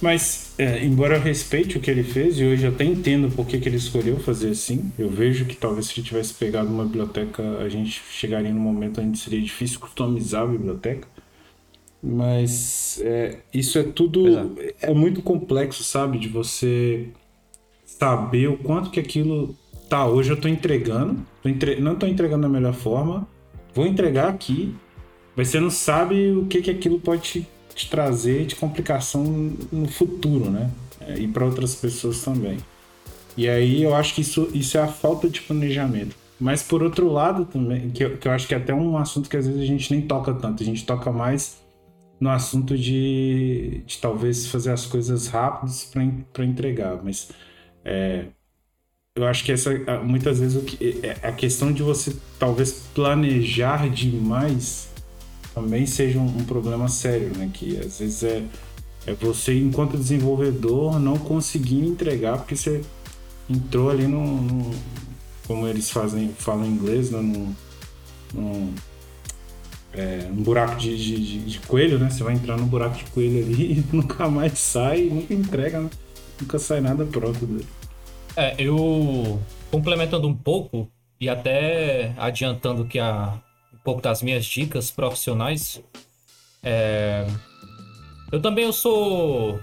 [0.00, 3.46] Mas, é, embora eu respeite o que ele fez, e hoje eu até entendo por
[3.46, 6.84] que, que ele escolheu fazer assim, eu vejo que talvez se ele tivesse pegado uma
[6.84, 11.08] biblioteca, a gente chegaria num momento onde seria difícil customizar a biblioteca.
[12.02, 14.28] Mas é, isso é tudo.
[14.28, 14.56] Exato.
[14.80, 16.18] É muito complexo, sabe?
[16.18, 17.08] De você
[17.84, 19.56] saber o quanto que aquilo.
[19.88, 21.26] Tá, hoje eu tô entregando.
[21.42, 21.80] Tô entre...
[21.80, 23.26] Não tô entregando da melhor forma.
[23.74, 24.74] Vou entregar aqui.
[25.34, 27.46] Mas você não sabe o que, que aquilo pode
[27.76, 29.22] te, trazer de complicação
[29.70, 30.70] no futuro, né?
[31.00, 32.58] É, e para outras pessoas também.
[33.36, 36.16] E aí eu acho que isso, isso é a falta de planejamento.
[36.40, 39.28] Mas por outro lado também, que eu, que eu acho que é até um assunto
[39.28, 41.62] que às vezes a gente nem toca tanto, a gente toca mais
[42.18, 45.92] no assunto de, de talvez fazer as coisas rápidas
[46.32, 47.30] para entregar, mas
[47.84, 48.26] é,
[49.14, 49.70] eu acho que essa
[50.02, 54.90] muitas vezes que, é, a questão de você talvez planejar demais
[55.56, 57.48] também seja um, um, problema sério, né?
[57.50, 58.44] Que às vezes é,
[59.06, 62.82] é você, enquanto desenvolvedor, não conseguir entregar porque você
[63.48, 64.70] entrou ali no, no
[65.46, 67.20] como eles fazem, falam em inglês, né?
[67.22, 68.74] num
[69.94, 72.10] é, um buraco de, de, de, coelho, né?
[72.10, 75.88] Você vai entrar no buraco de coelho ali e nunca mais sai, nunca entrega, né?
[76.38, 77.66] nunca sai nada pronto dele.
[78.36, 79.40] É, eu
[79.70, 80.86] complementando um pouco
[81.18, 83.40] e até adiantando que a,
[83.86, 85.80] pouco das minhas dicas profissionais,
[86.60, 87.24] É...
[88.32, 89.60] Eu também eu sou.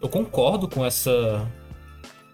[0.00, 1.46] Eu concordo com essa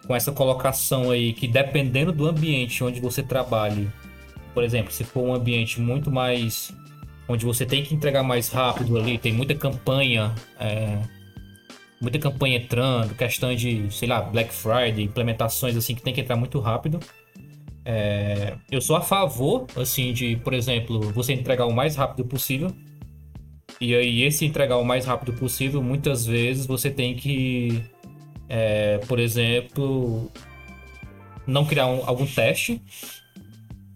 [0.06, 3.90] com essa colocação aí que dependendo do ambiente onde você trabalhe,
[4.52, 6.72] por exemplo, se for um ambiente muito mais
[7.26, 11.00] onde você tem que entregar mais rápido ali, tem muita campanha, é,
[12.00, 16.36] muita campanha entrando, questão de, sei lá, Black Friday, implementações assim que tem que entrar
[16.36, 17.00] muito rápido.
[17.84, 22.70] É, eu sou a favor, assim, de, por exemplo, você entregar o mais rápido possível.
[23.80, 27.82] E aí, esse entregar o mais rápido possível, muitas vezes você tem que
[28.48, 30.30] é, por exemplo,
[31.46, 32.80] não criar um, algum teste.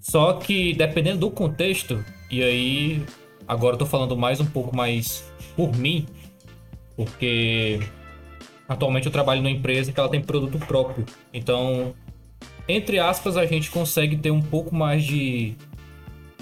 [0.01, 3.03] Só que dependendo do contexto, e aí
[3.47, 6.07] agora eu tô falando mais um pouco mais por mim,
[6.97, 7.81] porque
[8.69, 11.05] atualmente eu trabalho numa empresa que ela tem produto próprio.
[11.33, 11.95] Então,
[12.69, 15.55] entre aspas, a gente consegue ter um pouco mais de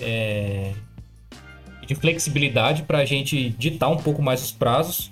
[0.00, 0.72] é,
[1.86, 5.10] de flexibilidade para a gente ditar um pouco mais os prazos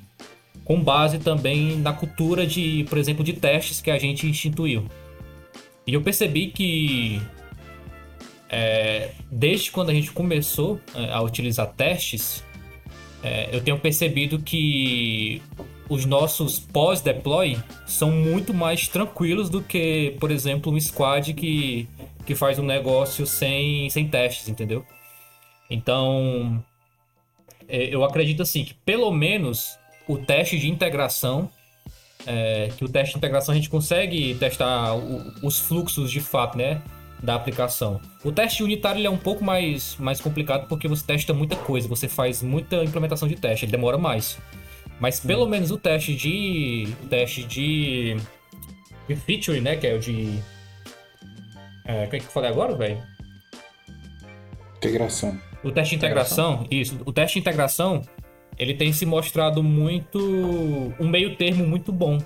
[0.64, 4.86] com base também na cultura de, por exemplo, de testes que a gente instituiu.
[5.86, 7.20] E eu percebi que
[8.48, 12.42] é, desde quando a gente começou é, a utilizar testes,
[13.22, 15.42] é, eu tenho percebido que
[15.88, 21.88] os nossos pós-deploy são muito mais tranquilos do que, por exemplo, um squad que,
[22.24, 24.84] que faz um negócio sem, sem testes, entendeu?
[25.70, 26.62] Então,
[27.68, 31.50] é, eu acredito assim que pelo menos o teste de integração,
[32.26, 36.56] é, que o teste de integração a gente consegue testar o, os fluxos de fato,
[36.56, 36.82] né?
[37.22, 38.00] Da aplicação.
[38.22, 41.88] O teste unitário ele é um pouco mais, mais complicado porque você testa muita coisa,
[41.88, 44.38] você faz muita implementação de teste, ele demora mais.
[45.04, 45.48] Mas pelo hum.
[45.48, 46.88] menos o teste de.
[47.02, 48.16] O teste de.
[49.06, 49.76] De feature, né?
[49.76, 50.38] Que é o de.
[51.84, 53.02] É, o que, é que eu falei agora, velho?
[54.78, 55.38] Integração.
[55.62, 56.98] O teste de integração, integração, isso.
[57.04, 58.00] O teste de integração,
[58.58, 60.18] ele tem se mostrado muito
[60.98, 62.16] um meio termo muito bom.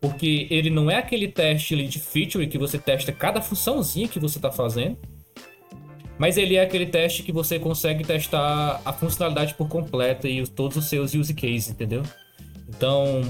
[0.00, 4.38] Porque ele não é aquele teste de feature que você testa cada funçãozinha que você
[4.38, 4.96] está fazendo.
[6.22, 10.76] Mas ele é aquele teste que você consegue testar a funcionalidade por completa e todos
[10.76, 12.04] os seus use cases, entendeu?
[12.68, 13.22] Então,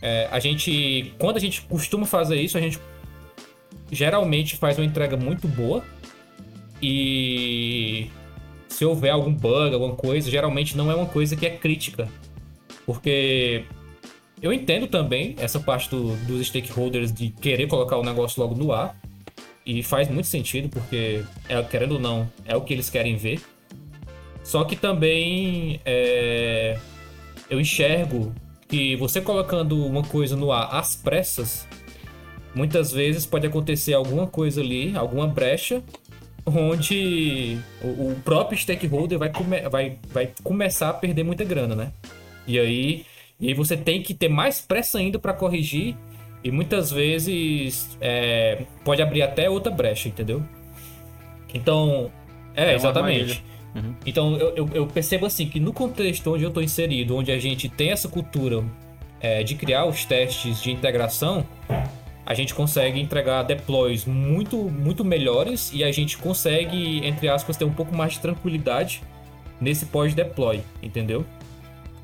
[0.00, 2.78] é, a gente, quando a gente costuma fazer isso, a gente
[3.90, 5.84] geralmente faz uma entrega muito boa
[6.80, 8.08] e
[8.68, 12.08] se houver algum bug, alguma coisa, geralmente não é uma coisa que é crítica.
[12.86, 13.64] Porque
[14.40, 18.70] eu entendo também essa parte do, dos stakeholders de querer colocar o negócio logo no
[18.70, 18.96] ar.
[19.64, 23.40] E faz muito sentido, porque, é, querendo ou não, é o que eles querem ver.
[24.42, 26.76] Só que também é,
[27.48, 28.34] eu enxergo
[28.66, 31.68] que você colocando uma coisa no ar às pressas,
[32.54, 35.82] muitas vezes pode acontecer alguma coisa ali, alguma brecha,
[36.44, 41.92] onde o, próprio stakeholder vai, come, vai, vai começar a perder muita grana, né?
[42.46, 43.06] E aí,
[43.38, 45.96] e aí você tem que ter mais pressa ainda para corrigir
[46.44, 50.42] e muitas vezes é, pode abrir até outra brecha, entendeu?
[51.54, 52.10] Então,
[52.54, 53.44] é, é exatamente.
[53.74, 53.94] Uhum.
[54.04, 57.38] Então eu, eu, eu, percebo assim que no contexto onde eu estou inserido, onde a
[57.38, 58.62] gente tem essa cultura
[59.20, 61.46] é, de criar os testes de integração,
[62.24, 67.64] a gente consegue entregar deploys muito, muito melhores e a gente consegue, entre aspas, ter
[67.64, 69.02] um pouco mais de tranquilidade
[69.60, 71.24] nesse pós-deploy, entendeu?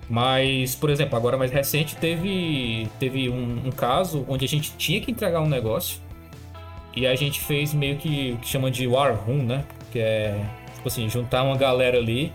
[0.09, 5.01] Mas, por exemplo, agora mais recente teve, teve um, um, caso onde a gente tinha
[5.01, 6.01] que entregar um negócio
[6.97, 9.65] e a gente fez meio que o que chama de war room, né?
[9.93, 10.43] Que é,
[10.75, 12.33] tipo assim, juntar uma galera ali,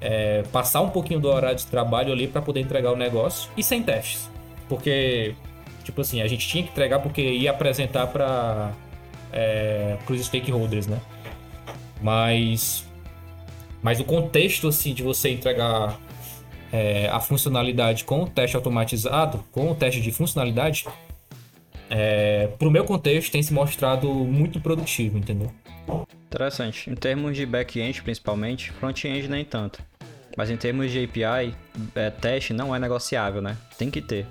[0.00, 3.62] é, passar um pouquinho do horário de trabalho ali para poder entregar o negócio e
[3.62, 4.28] sem testes.
[4.68, 5.34] Porque
[5.84, 8.72] Tipo assim, a gente tinha que entregar porque ia apresentar para
[9.30, 10.98] é, os stakeholders, né?
[12.00, 12.86] Mas,
[13.82, 16.00] mas o contexto assim de você entregar
[16.74, 20.84] é, a funcionalidade com o teste automatizado, com o teste de funcionalidade,
[21.88, 25.52] é, para o meu contexto tem se mostrado muito produtivo, entendeu?
[26.26, 26.90] Interessante.
[26.90, 29.80] Em termos de back-end, principalmente, front-end nem tanto.
[30.36, 31.54] Mas em termos de API,
[31.94, 33.56] é, teste não é negociável, né?
[33.78, 34.26] Tem que ter.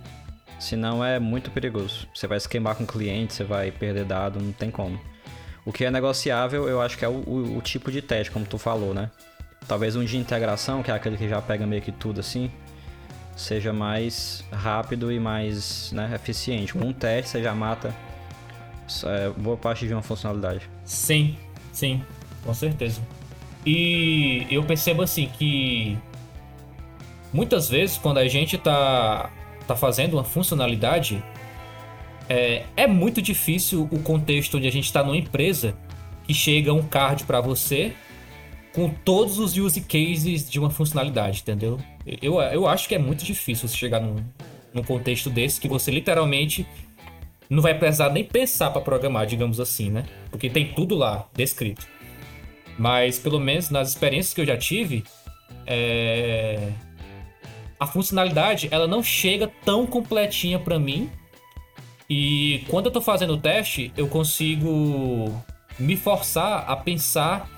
[0.60, 2.10] Senão é muito perigoso.
[2.14, 5.00] Você vai se queimar com o cliente, você vai perder dado, não tem como.
[5.66, 8.46] O que é negociável, eu acho que é o, o, o tipo de teste, como
[8.46, 9.10] tu falou, né?
[9.68, 12.52] Talvez um de integração, que é aquele que já pega meio que tudo assim,
[13.36, 16.74] seja mais rápido e mais né, eficiente.
[16.74, 17.94] Com um teste você já mata
[19.06, 20.70] é, boa parte de uma funcionalidade.
[20.84, 21.38] Sim,
[21.72, 22.04] sim,
[22.44, 23.02] com certeza.
[23.66, 25.98] E eu percebo assim que
[27.32, 29.30] muitas vezes quando a gente está
[29.66, 31.24] tá fazendo uma funcionalidade,
[32.30, 35.76] é, é muito difícil o contexto onde a gente está numa empresa
[36.26, 37.94] que chega um card para você
[38.74, 41.80] com todos os use cases de uma funcionalidade, entendeu?
[42.22, 44.16] Eu, eu acho que é muito difícil você chegar num,
[44.74, 46.68] num contexto desse que você literalmente
[47.50, 50.06] não vai precisar nem pensar para programar, digamos assim, né?
[50.32, 51.88] Porque tem tudo lá descrito.
[52.78, 55.04] Mas pelo menos nas experiências que eu já tive,
[55.68, 56.72] é...
[57.80, 61.12] a funcionalidade ela não chega tão completinha para mim.
[62.10, 65.32] E quando eu tô fazendo o teste, eu consigo
[65.78, 67.53] me forçar a pensar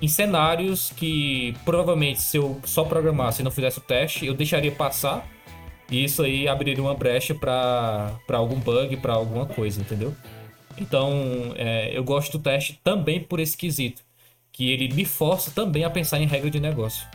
[0.00, 4.72] em cenários que provavelmente se eu só programasse e não fizesse o teste, eu deixaria
[4.72, 5.26] passar.
[5.90, 10.14] E isso aí abriria uma brecha para algum bug, para alguma coisa, entendeu?
[10.78, 14.02] Então, é, eu gosto do teste também por esse quesito,
[14.52, 17.06] que ele me força também a pensar em regra de negócio.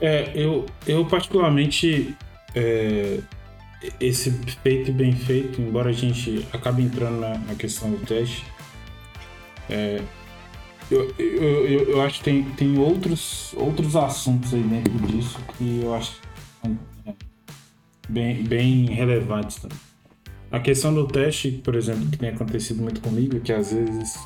[0.00, 2.16] É, eu, eu particularmente
[2.54, 3.20] é,
[4.00, 4.30] esse
[4.62, 8.44] feito bem feito, embora a gente acabe entrando na, na questão do teste,
[9.68, 10.00] é,
[10.90, 15.80] eu, eu, eu, eu, acho que tem, tem outros, outros assuntos aí dentro disso que
[15.82, 16.20] eu acho
[18.08, 19.78] bem, bem relevantes também.
[20.50, 24.16] A questão do teste, por exemplo, que tem acontecido muito comigo, que às vezes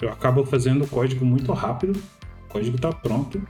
[0.00, 2.00] eu acabo fazendo o código muito rápido,
[2.44, 3.42] o código está pronto,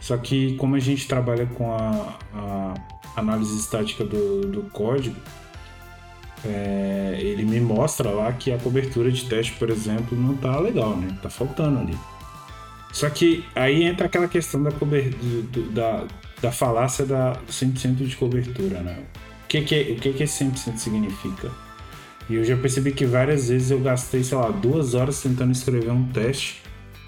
[0.00, 2.74] só que como a gente trabalha com a, a
[3.16, 5.16] análise estática do, do código,
[6.44, 10.96] é, ele me mostra lá que a cobertura de teste, por exemplo, não tá legal,
[10.96, 11.16] né?
[11.22, 11.96] Tá faltando ali.
[12.92, 14.70] Só que aí entra aquela questão da,
[15.72, 16.04] da,
[16.40, 19.04] da falácia da 100% de cobertura, né?
[19.44, 21.50] O que, que, o que, que esse 100% significa?
[22.28, 25.90] E eu já percebi que várias vezes eu gastei, sei lá, duas horas tentando escrever
[25.90, 26.62] um teste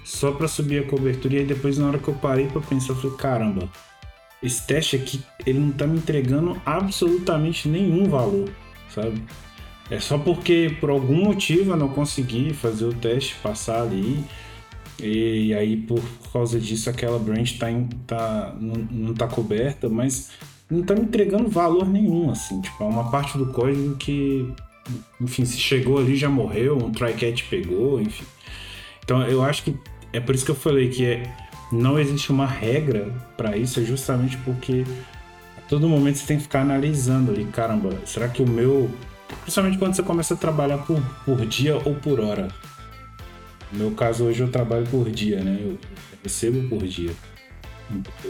[0.05, 2.93] só para subir a cobertura e aí depois na hora que eu parei para pensar,
[2.93, 3.69] eu falei, caramba,
[4.41, 8.49] esse teste aqui, ele não tá me entregando absolutamente nenhum valor
[8.93, 9.23] sabe?
[9.89, 14.23] É só porque por algum motivo eu não consegui fazer o teste, passar ali.
[15.01, 20.31] E aí por causa disso aquela branch tá, em, tá não, não tá coberta, mas
[20.69, 22.61] não tá me entregando valor nenhum, assim.
[22.61, 24.51] Tipo, é uma parte do código que,
[25.19, 28.25] enfim, se chegou ali já morreu, um try-catch pegou, enfim.
[29.03, 29.75] Então eu acho que
[30.13, 31.23] é por isso que eu falei que é,
[31.71, 34.83] não existe uma regra para isso, é justamente porque
[35.69, 38.89] todo momento você tem que ficar analisando ali, caramba, será que o meu.
[39.41, 42.47] Principalmente quando você começa a trabalhar por, por dia ou por hora.
[43.71, 45.59] No meu caso, hoje eu trabalho por dia, né?
[45.61, 45.77] Eu
[46.23, 47.11] recebo por dia.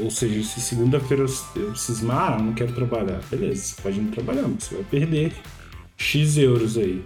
[0.02, 1.26] Ou seja, se segunda-feira
[1.56, 3.22] eu cismar, ah, eu não quero trabalhar.
[3.32, 5.34] Beleza, você pode não trabalhar, mas você vai perder
[5.98, 7.04] X euros aí.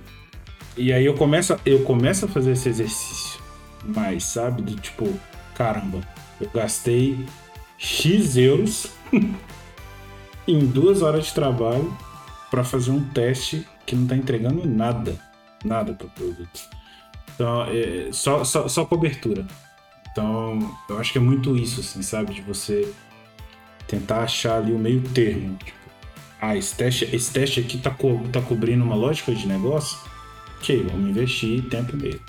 [0.75, 3.39] E aí eu começo, eu começo a fazer esse exercício
[3.85, 4.63] mais, sabe?
[4.63, 5.07] Do tipo,
[5.53, 6.01] caramba,
[6.41, 7.23] eu gastei
[7.77, 8.87] X euros
[10.47, 11.95] em duas horas de trabalho
[12.49, 15.17] para fazer um teste que não está entregando nada,
[15.63, 16.61] nada para o produto.
[17.33, 19.45] Então, é, só, só, só cobertura.
[20.11, 22.33] Então, eu acho que é muito isso, assim, sabe?
[22.33, 22.93] De você
[23.87, 25.57] tentar achar ali o meio termo.
[25.57, 25.77] Tipo,
[26.39, 29.97] ah, esse teste, esse teste aqui tá, co tá cobrindo uma lógica de negócio?
[30.57, 32.21] Ok, vamos investir tempo nele.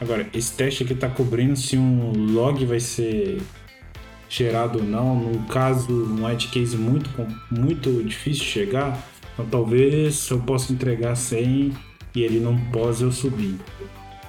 [0.00, 3.42] Agora, esse teste aqui tá cobrindo se um log vai ser
[4.28, 5.14] gerado ou não.
[5.16, 7.10] No caso, um edge case muito,
[7.50, 8.98] muito difícil de chegar,
[9.32, 11.72] então talvez eu possa entregar 100
[12.14, 13.58] e ele não pode eu subir.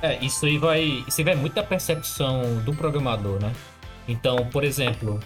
[0.02, 3.52] É, isso aí vai, isso aí vai muito da percepção do programador, né?
[4.08, 5.20] Então, por exemplo,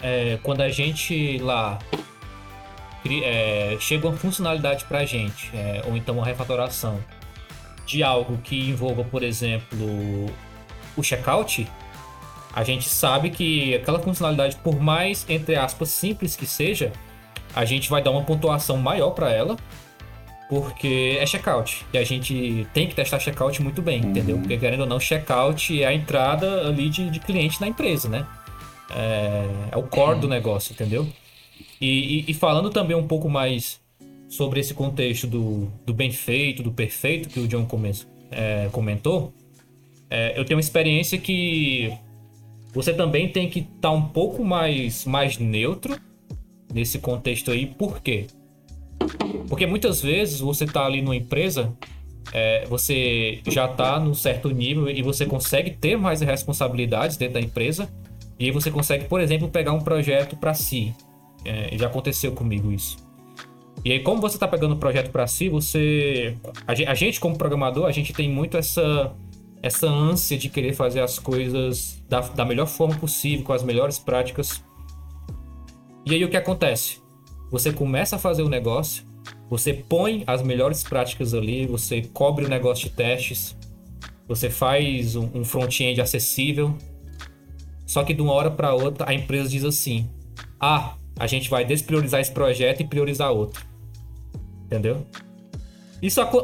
[0.00, 1.78] é, quando a gente lá
[3.22, 7.02] é, chega uma funcionalidade para a gente, é, ou então uma refatoração
[7.86, 10.26] de algo que envolva, por exemplo,
[10.96, 11.68] o checkout,
[12.54, 16.92] a gente sabe que aquela funcionalidade, por mais, entre aspas, simples que seja,
[17.54, 19.56] a gente vai dar uma pontuação maior para ela,
[20.48, 21.86] porque é checkout.
[21.92, 24.10] E a gente tem que testar checkout muito bem, uhum.
[24.10, 24.38] entendeu?
[24.38, 28.26] Porque querendo ou não, checkout é a entrada ali de, de cliente na empresa, né?
[28.94, 30.20] É, é o core uhum.
[30.20, 31.08] do negócio, entendeu?
[31.80, 33.80] E, e, e, falando também um pouco mais
[34.28, 37.66] sobre esse contexto do, do bem feito, do perfeito que o John
[38.30, 39.32] é, comentou,
[40.08, 41.92] é, eu tenho uma experiência que
[42.72, 45.98] você também tem que estar tá um pouco mais, mais neutro
[46.72, 47.66] nesse contexto aí.
[47.66, 48.26] Por quê?
[49.48, 51.72] Porque muitas vezes você está ali numa empresa,
[52.32, 57.40] é, você já está num certo nível e você consegue ter mais responsabilidades dentro da
[57.40, 57.88] empresa.
[58.38, 60.94] E aí você consegue, por exemplo, pegar um projeto para si.
[61.44, 62.96] É, já aconteceu comigo isso.
[63.84, 66.36] E aí, como você está pegando o projeto para si, você.
[66.66, 69.12] A gente, como programador, a gente tem muito essa
[69.62, 73.98] essa ânsia de querer fazer as coisas da, da melhor forma possível, com as melhores
[73.98, 74.62] práticas.
[76.04, 77.00] E aí o que acontece?
[77.50, 79.04] Você começa a fazer o negócio,
[79.48, 83.56] você põe as melhores práticas ali, você cobre o negócio de testes,
[84.26, 86.76] você faz um, um front-end acessível,
[87.86, 90.08] Só que de uma hora para outra a empresa diz assim:
[90.58, 93.62] "Ah, a gente vai despriorizar esse projeto e priorizar outro".
[94.64, 95.06] Entendeu?
[96.02, 96.36] Isso ac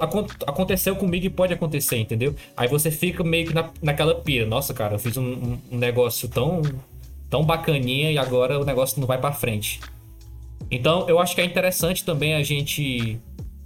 [0.46, 2.34] aconteceu comigo e pode acontecer, entendeu?
[2.56, 4.46] Aí você fica meio que na, naquela pira.
[4.46, 6.62] Nossa, cara, eu fiz um, um negócio tão,
[7.28, 9.80] tão bacaninha e agora o negócio não vai para frente.
[10.70, 13.18] Então, eu acho que é interessante também a gente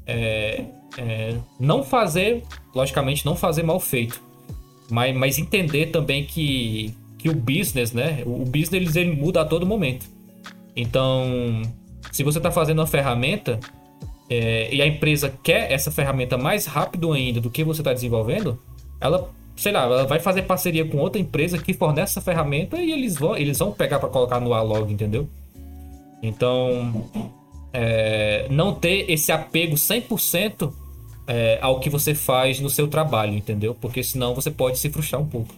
[0.06, 0.64] é,
[0.96, 2.42] é, não fazer,
[2.74, 4.18] logicamente, não fazer mal feito,
[4.90, 8.22] mas, mas entender também que, que o business, né?
[8.24, 10.06] O business ele muda a todo momento.
[10.74, 11.62] Então,
[12.10, 13.60] se você está fazendo uma ferramenta,
[14.34, 18.58] é, e a empresa quer essa ferramenta mais rápido ainda do que você está desenvolvendo,
[18.98, 22.92] ela, sei lá, ela vai fazer parceria com outra empresa que fornece essa ferramenta e
[22.92, 25.28] eles vão, eles vão pegar para colocar no A-Log, entendeu?
[26.22, 27.10] Então,
[27.74, 30.72] é, não ter esse apego 100%
[31.26, 33.74] é, ao que você faz no seu trabalho, entendeu?
[33.74, 35.54] Porque senão você pode se frustrar um pouco.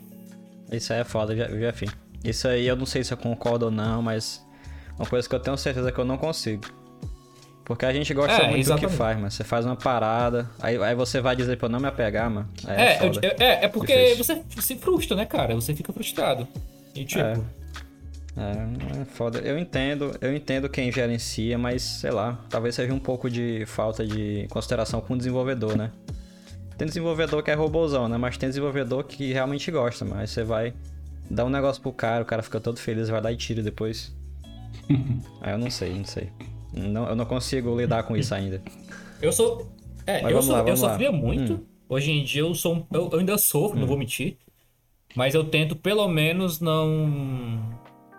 [0.73, 1.87] Isso aí é foda, Jeff.
[2.25, 4.45] Isso aí eu não sei se eu concordo ou não, mas
[4.99, 6.65] uma coisa que eu tenho certeza que eu não consigo.
[7.65, 8.87] Porque a gente gosta é, muito exatamente.
[8.87, 9.31] do que faz, mano.
[9.31, 12.49] Você faz uma parada, aí, aí você vai dizer pra eu não me apegar, mano.
[12.67, 14.43] É, é, é, é, porque Difícil.
[14.53, 15.55] você se frustra, né, cara?
[15.55, 16.47] Você fica frustrado.
[16.95, 17.25] E tipo.
[17.25, 17.41] É.
[18.37, 19.39] É, é foda.
[19.39, 24.05] Eu entendo, eu entendo quem gerencia, mas sei lá, talvez seja um pouco de falta
[24.05, 25.91] de consideração com o desenvolvedor, né?
[26.77, 28.19] Tem desenvolvedor que é robôzão, né?
[28.19, 30.75] Mas tem desenvolvedor que realmente gosta, mas você vai
[31.31, 34.13] dar um negócio pro cara, o cara fica todo feliz, vai dar e tira depois.
[35.41, 36.31] Aí eu não sei, não sei.
[36.75, 38.61] Não, eu não consigo lidar com isso ainda.
[39.23, 39.71] Eu sou.
[40.07, 41.55] É, eu, sou, lá, eu sofria muito.
[41.55, 41.65] Hum.
[41.89, 42.87] Hoje em dia eu sou.
[42.93, 43.81] Eu, eu ainda sofro, hum.
[43.81, 44.37] não vou mentir.
[45.15, 47.61] Mas eu tento pelo menos não.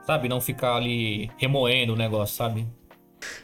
[0.04, 2.66] Sabe, não ficar ali remoendo o negócio, sabe?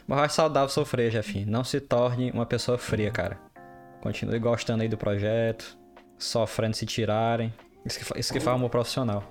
[0.06, 1.46] Mas acho saudável sofrer, Jefinho.
[1.46, 3.38] Não se torne uma pessoa fria, cara.
[4.00, 5.76] Continue gostando aí do projeto,
[6.16, 7.52] sofrendo se tirarem.
[7.84, 9.24] Isso que, isso que faz um profissional.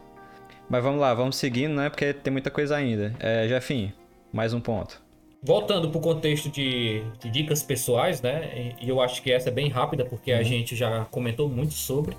[0.70, 1.90] Mas vamos lá, vamos seguindo, né?
[1.90, 3.16] Porque tem muita coisa ainda.
[3.20, 3.94] É, Jefinho,
[4.32, 5.02] mais um ponto
[5.44, 8.74] voltando para o contexto de, de, dicas pessoais, né?
[8.80, 10.40] E eu acho que essa é bem rápida porque uhum.
[10.40, 12.16] a gente já comentou muito sobre.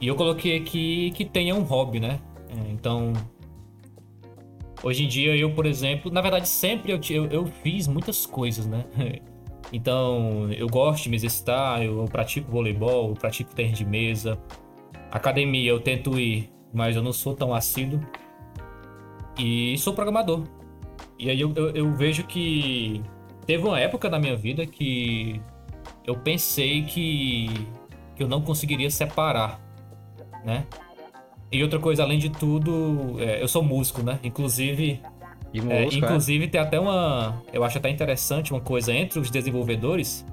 [0.00, 2.20] E eu coloquei aqui que tenha um hobby, né?
[2.48, 3.12] É, então,
[4.82, 8.66] hoje em dia eu, por exemplo, na verdade sempre eu, eu, eu fiz muitas coisas,
[8.66, 8.84] né?
[9.72, 14.38] Então, eu gosto de me exercitar, eu, eu pratico voleibol, eu pratico tênis de mesa.
[15.10, 18.00] Academia eu tento ir, mas eu não sou tão assíduo.
[19.36, 20.44] E sou programador.
[21.18, 23.02] E aí eu, eu, eu, vejo que
[23.46, 25.40] teve uma época na minha vida que
[26.06, 27.48] eu pensei que,
[28.14, 29.60] que eu não conseguiria separar,
[30.44, 30.66] né?
[31.50, 34.18] E outra coisa, além de tudo, é, eu sou músico, né?
[34.22, 35.00] Inclusive,
[35.54, 36.48] músico, é, inclusive é?
[36.48, 40.26] tem até uma, eu acho até interessante uma coisa entre os desenvolvedores,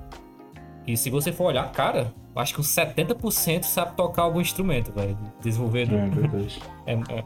[0.86, 4.91] e se você for olhar, cara, eu acho que uns 70% sabe tocar algum instrumento,
[4.91, 5.99] velho, desenvolvedor.
[5.99, 6.59] É verdade.
[6.86, 7.23] É, é,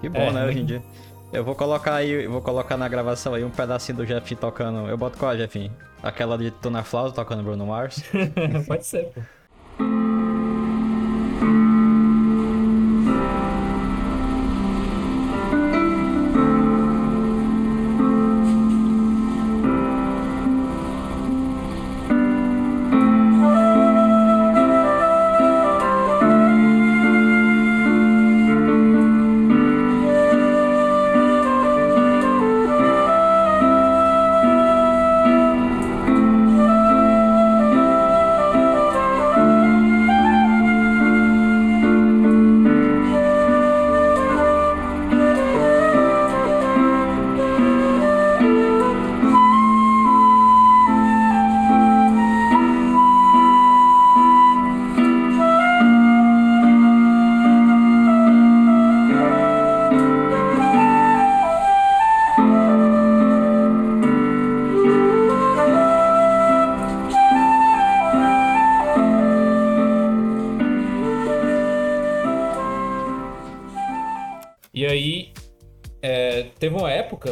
[0.00, 0.82] que bom, é, né, hoje em dia.
[1.32, 4.88] Eu vou colocar aí, vou colocar na gravação aí um pedacinho do Jeff tocando.
[4.88, 5.70] Eu boto qual, Jeff?
[6.02, 8.02] Aquela de Tuna Flauta tocando Bruno Mars?
[8.66, 9.20] Pode ser, pô.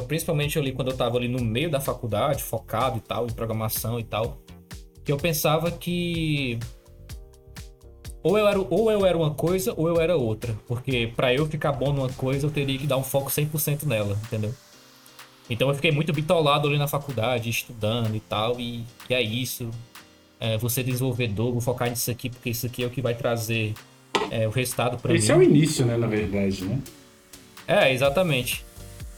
[0.09, 4.00] Principalmente ali quando eu tava ali no meio da faculdade, focado e tal, em programação
[4.00, 4.38] e tal,
[5.04, 6.59] que eu pensava que
[8.22, 10.56] ou eu era, ou eu era uma coisa ou eu era outra.
[10.66, 14.18] Porque para eu ficar bom numa coisa, eu teria que dar um foco 100% nela,
[14.26, 14.52] entendeu?
[15.48, 19.70] Então eu fiquei muito bitolado ali na faculdade, estudando e tal, e, e é isso.
[20.40, 23.74] É, ser desenvolvedor, vou focar nisso aqui, porque isso aqui é o que vai trazer
[24.30, 25.18] é, o resultado para mim.
[25.18, 26.78] Esse é o início, né, na verdade, né?
[27.66, 28.64] É, exatamente.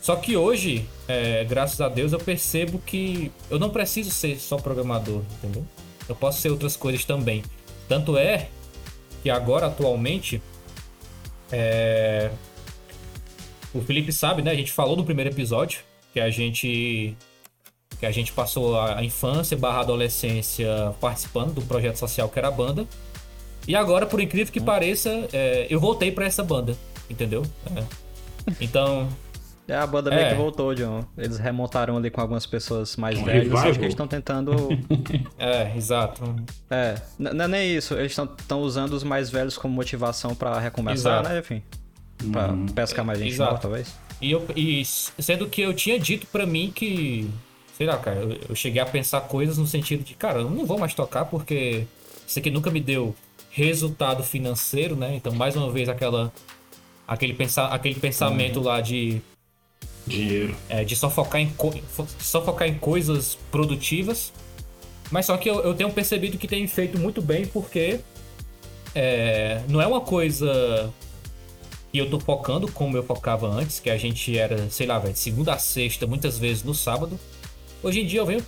[0.00, 4.56] Só que hoje, é, graças a Deus, eu percebo que eu não preciso ser só
[4.56, 5.64] programador, entendeu?
[6.08, 7.44] Eu posso ser outras coisas também.
[7.86, 8.48] Tanto é
[9.22, 10.40] que agora, atualmente,
[11.52, 12.30] é...
[13.74, 14.50] o Felipe sabe, né?
[14.50, 15.80] A gente falou no primeiro episódio
[16.12, 17.16] que a gente
[17.98, 22.50] que a gente passou a infância barra adolescência participando do projeto social que era a
[22.50, 22.86] banda.
[23.68, 26.74] E agora, por incrível que pareça, é, eu voltei para essa banda,
[27.10, 27.44] entendeu?
[27.76, 27.84] É.
[28.58, 29.06] Então.
[29.70, 30.30] É, a banda meio é.
[30.30, 31.04] que voltou, John.
[31.16, 33.54] Eles remontaram ali com algumas pessoas mais um velhas.
[33.54, 34.52] Acho que eles estão tentando.
[35.38, 36.34] é, exato.
[36.68, 37.94] É, não é nem isso.
[37.94, 41.28] Eles estão usando os mais velhos como motivação para recomeçar, exato.
[41.28, 41.38] né?
[41.38, 41.62] Enfim.
[42.32, 42.66] Pra uhum.
[42.66, 43.94] pescar mais gente nova, talvez.
[44.20, 47.30] E, eu, e sendo que eu tinha dito para mim que.
[47.78, 50.66] Sei lá, cara, eu, eu cheguei a pensar coisas no sentido de, cara, eu não
[50.66, 51.86] vou mais tocar porque
[52.26, 53.14] isso aqui nunca me deu
[53.50, 55.14] resultado financeiro, né?
[55.14, 56.32] Então, mais uma vez, aquela,
[57.06, 58.64] aquele, pensa, aquele pensamento uhum.
[58.64, 59.22] lá de.
[60.10, 60.56] Dinheiro.
[60.68, 61.52] É, de só focar, em
[62.18, 64.32] só focar em coisas produtivas.
[65.10, 68.00] Mas só que eu, eu tenho percebido que tem feito muito bem porque
[68.94, 70.92] é, não é uma coisa
[71.92, 75.16] que eu tô focando como eu focava antes, que a gente era, sei lá, velho,
[75.16, 77.18] segunda a sexta, muitas vezes no sábado.
[77.82, 78.44] Hoje em dia eu venho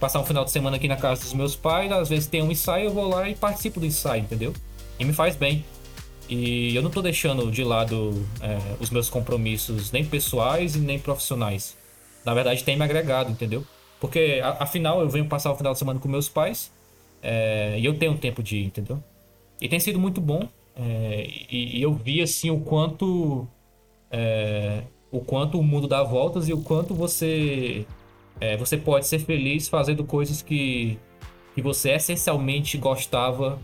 [0.00, 2.50] passar um final de semana aqui na casa dos meus pais, às vezes tem um
[2.50, 4.52] ensaio, eu vou lá e participo do ensaio, entendeu?
[4.98, 5.64] E me faz bem.
[6.34, 10.98] E eu não tô deixando de lado é, os meus compromissos nem pessoais e nem
[10.98, 11.76] profissionais.
[12.24, 13.66] Na verdade, tem me agregado, entendeu?
[14.00, 16.72] Porque, afinal, eu venho passar o final de semana com meus pais
[17.22, 19.02] é, e eu tenho tempo de ir, entendeu?
[19.60, 20.48] E tem sido muito bom.
[20.74, 23.46] É, e, e, eu vi, assim, o quanto...
[24.10, 27.84] É, o quanto o mundo dá voltas e o quanto você
[28.40, 30.98] é, você pode ser feliz fazendo coisas que,
[31.54, 33.58] que você essencialmente gostava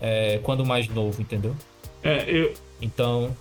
[0.00, 1.54] é, quando mais novo, entendeu?
[2.02, 2.54] É, eu.
[2.80, 3.36] Então.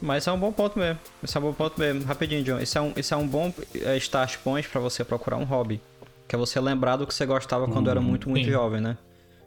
[0.00, 0.98] Mas é um bom ponto mesmo.
[1.22, 2.04] Esse é um bom ponto mesmo.
[2.04, 2.58] Rapidinho, John.
[2.58, 5.80] Isso é um, isso é um bom é, start point para você procurar um hobby.
[6.26, 8.50] Que é você lembrar do que você gostava quando hum, era muito, muito sim.
[8.50, 8.96] jovem, né?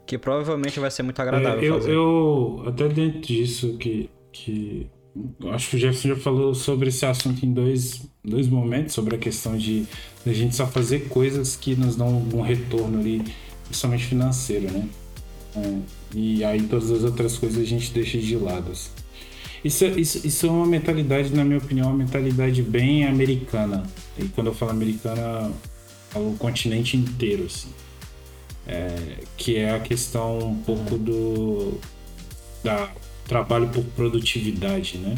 [0.06, 1.60] Que provavelmente vai ser muito agradável.
[1.60, 1.92] É, eu, fazer.
[1.92, 4.86] eu, até dentro disso que, que
[5.50, 9.18] acho que o Jefferson já falou sobre esse assunto em dois, dois momentos, sobre a
[9.18, 9.84] questão de,
[10.24, 13.24] de a gente só fazer coisas que nos dão um retorno ali,
[13.64, 14.86] principalmente financeiro, né?
[15.56, 15.78] É,
[16.14, 18.72] e aí todas as outras coisas a gente deixa de lado.
[18.72, 18.90] Assim.
[19.64, 23.84] Isso, isso, isso é uma mentalidade, na minha opinião, uma mentalidade bem americana.
[24.18, 25.50] E quando eu falo americana,
[26.10, 27.68] falo o continente inteiro, assim.
[28.66, 31.78] É, que é a questão um pouco do
[32.62, 32.90] da
[33.26, 35.14] trabalho por produtividade, né?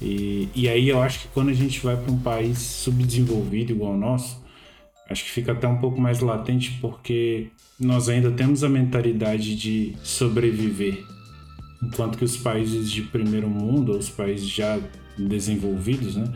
[0.00, 3.92] E, e aí eu acho que quando a gente vai para um país subdesenvolvido igual
[3.92, 4.40] o nosso,
[5.10, 7.48] acho que fica até um pouco mais latente porque
[7.78, 11.04] nós ainda temos a mentalidade de sobreviver,
[11.82, 14.78] enquanto que os países de primeiro mundo, os países já
[15.18, 16.32] desenvolvidos, né?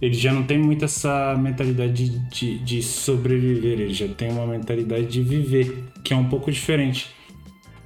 [0.00, 4.46] Eles já não têm muito essa mentalidade de, de, de sobreviver, eles já têm uma
[4.46, 7.08] mentalidade de viver, que é um pouco diferente.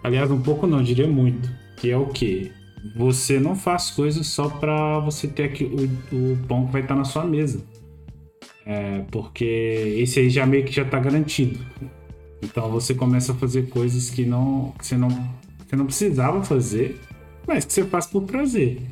[0.03, 1.49] Aliás, um pouco não, diria muito
[1.81, 2.53] que é o que?
[2.97, 6.95] Você não faz coisas só para você ter aqui o, o pão que vai estar
[6.95, 7.65] na sua mesa.
[8.69, 9.47] É, porque
[9.97, 11.59] esse aí já meio que já está garantido.
[12.43, 17.01] Então você começa a fazer coisas que não, que você não, você não precisava fazer,
[17.47, 18.83] mas que você faz por prazer.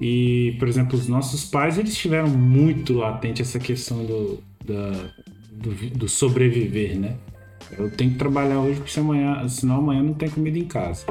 [0.00, 5.10] E, por exemplo, os nossos pais, eles tiveram muito latente essa questão do, da,
[5.50, 7.16] do, do sobreviver, né?
[7.76, 11.04] Eu tenho que trabalhar hoje porque amanhã, senão amanhã não tem comida em casa.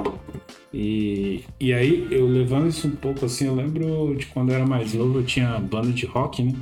[0.73, 4.65] E, e aí, eu levando isso um pouco assim, eu lembro de quando eu era
[4.65, 6.53] mais novo, eu tinha banda de rock, né?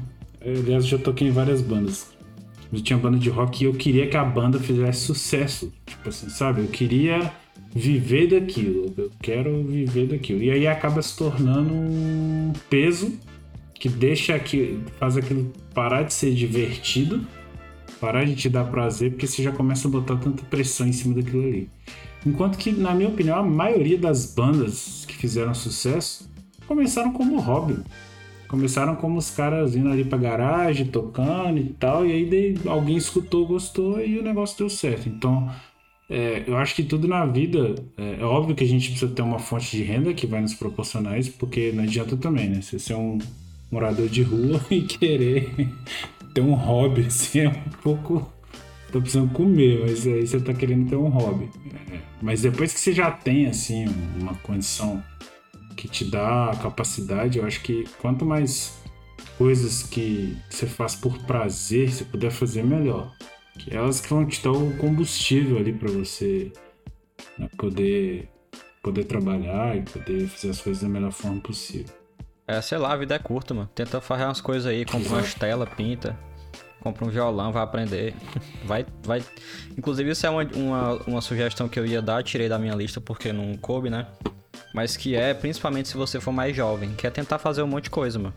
[0.46, 2.14] Eu, aliás, já toquei em várias bandas.
[2.72, 5.74] Eu tinha banda de rock e eu queria que a banda fizesse sucesso.
[5.86, 6.62] Tipo assim, sabe?
[6.62, 7.32] Eu queria
[7.74, 8.94] viver daquilo.
[8.96, 10.42] Eu quero viver daquilo.
[10.42, 13.14] E aí acaba se tornando um peso
[13.74, 17.26] que deixa que faz aquilo parar de ser divertido
[18.00, 21.16] parar de te dar prazer, porque você já começa a botar tanta pressão em cima
[21.16, 21.70] daquilo ali.
[22.26, 26.30] Enquanto que, na minha opinião, a maioria das bandas que fizeram sucesso
[26.68, 27.78] começaram como hobby.
[28.48, 33.48] Começaram como os caras indo ali pra garagem, tocando e tal, e aí alguém escutou,
[33.48, 35.10] gostou e o negócio deu certo.
[35.10, 35.50] Então,
[36.10, 39.24] é, eu acho que tudo na vida, é, é, óbvio que a gente precisa ter
[39.24, 42.62] uma fonte de renda que vai nos proporcionar isso, porque não adianta também, né?
[42.62, 43.18] Você ser um
[43.72, 45.50] morador de rua e querer
[46.34, 48.32] ter um hobby, assim, é um pouco.
[48.92, 51.50] Tô precisando comer, mas aí você tá querendo ter um hobby.
[51.92, 53.86] É, mas depois que você já tem, assim,
[54.20, 55.04] uma condição
[55.76, 58.82] que te dá a capacidade, eu acho que quanto mais
[59.38, 63.12] coisas que você faz por prazer, você puder fazer, melhor.
[63.60, 66.52] Que elas que vão te dar o combustível ali para você
[67.38, 68.30] né, poder,
[68.82, 71.94] poder trabalhar e poder fazer as coisas da melhor forma possível.
[72.48, 73.70] É, sei lá, a vida é curta, mano.
[73.74, 76.18] Tenta fazer umas coisas aí, compra umas telas, pinta.
[76.86, 78.14] Compra um violão, vai aprender.
[78.64, 79.24] Vai, vai.
[79.76, 83.02] Inclusive, isso é uma, uma, uma sugestão que eu ia dar, tirei da minha lista
[83.02, 84.06] porque não coube, né?
[84.72, 87.86] Mas que é, principalmente se você for mais jovem, que é tentar fazer um monte
[87.86, 88.36] de coisa, mano.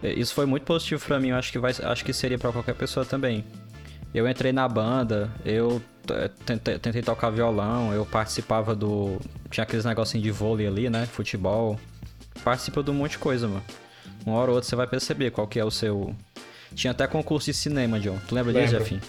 [0.00, 2.76] Isso foi muito positivo para mim, eu acho que, vai, acho que seria para qualquer
[2.76, 3.44] pessoa também.
[4.14, 5.82] Eu entrei na banda, eu
[6.46, 9.18] tentei, tentei, tocar violão, eu participava do.
[9.50, 11.04] Tinha aqueles negocinhos de vôlei ali, né?
[11.04, 11.80] Futebol.
[12.44, 13.64] Participa de um monte de coisa, mano.
[14.24, 16.14] Uma hora ou outra você vai perceber qual que é o seu.
[16.74, 18.18] Tinha até concurso de cinema, John.
[18.28, 19.00] Tu lembra disso, Jefim?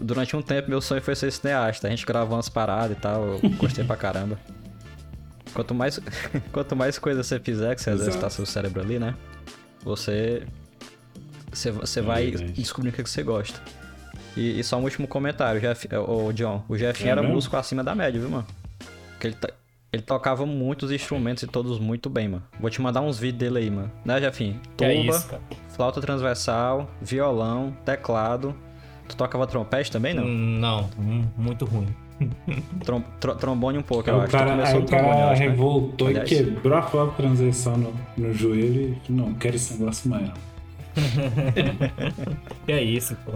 [0.00, 1.86] Durante um tempo meu sonho foi ser cineasta.
[1.86, 4.38] A gente gravou umas paradas e tal, eu gostei pra caramba.
[5.54, 6.00] Quanto mais,
[6.52, 9.14] quanto mais coisa você fizer, que você exercitar seu cérebro ali, né?
[9.82, 10.46] Você.
[11.52, 12.52] Você, você é vai verdade.
[12.52, 13.60] descobrir o que você gosta.
[14.36, 16.64] E, e, só um último comentário, Jeff, o John.
[16.68, 18.46] O Jeff é era músico acima da média, viu, mano?
[19.10, 19.36] Porque ele,
[19.92, 22.42] ele tocava muitos instrumentos e todos muito bem, mano.
[22.58, 23.90] Vou te mandar uns vídeos dele aí, mano.
[24.04, 24.58] Né, Jeffinho?
[24.74, 28.54] Tuba, é flauta transversal, violão, teclado.
[29.06, 30.24] Tu tocava trompete também, não?
[30.24, 31.88] Hum, não, hum, muito ruim.
[32.84, 34.32] Trom, tr trombone um pouco, eu acho.
[34.32, 35.48] Cara, aí o cara acho, né?
[35.48, 36.22] revoltou né?
[36.22, 40.30] e quebrou a flauta transversal no, no joelho e não quero esse negócio mais
[42.64, 43.32] que é isso, pô.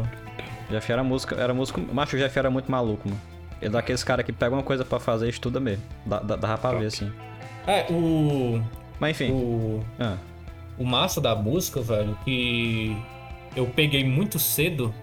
[0.71, 1.81] Jeff era músico, era músico.
[1.93, 3.21] Macho, o Jeff era muito maluco, mano.
[3.61, 5.83] Ele é daqueles caras que pega uma coisa pra fazer e estuda mesmo.
[6.05, 7.11] Dá, dá, dá pra ver, assim.
[7.67, 8.63] É, o.
[9.01, 9.33] Mas enfim.
[9.33, 9.85] O.
[9.99, 10.17] Ah.
[10.79, 12.97] O massa da música, velho, que
[13.55, 14.95] eu peguei muito cedo.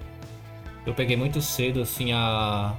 [0.85, 2.75] Eu peguei muito cedo, assim, a.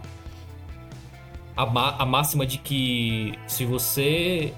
[1.57, 4.53] A, a máxima de que se você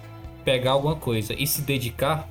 [0.45, 2.27] pegar alguma coisa e se dedicar,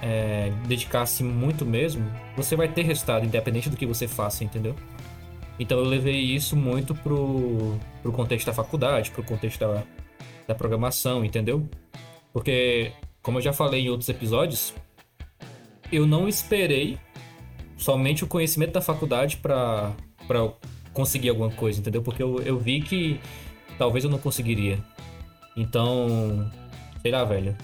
[0.00, 4.74] é, dedicar-se muito mesmo, você vai ter resultado, independente do que você faça, entendeu?
[5.58, 9.82] Então eu levei isso muito pro, pro contexto da faculdade, pro contexto da,
[10.48, 11.68] da programação, entendeu?
[12.32, 12.92] Porque,
[13.22, 14.74] como eu já falei em outros episódios,
[15.92, 16.98] eu não esperei
[17.76, 19.94] somente o conhecimento da faculdade para
[20.92, 22.02] conseguir alguma coisa, entendeu?
[22.02, 23.20] Porque eu, eu vi que
[23.78, 24.78] talvez eu não conseguiria.
[25.56, 26.50] Então,
[27.02, 27.56] sei lá, velho.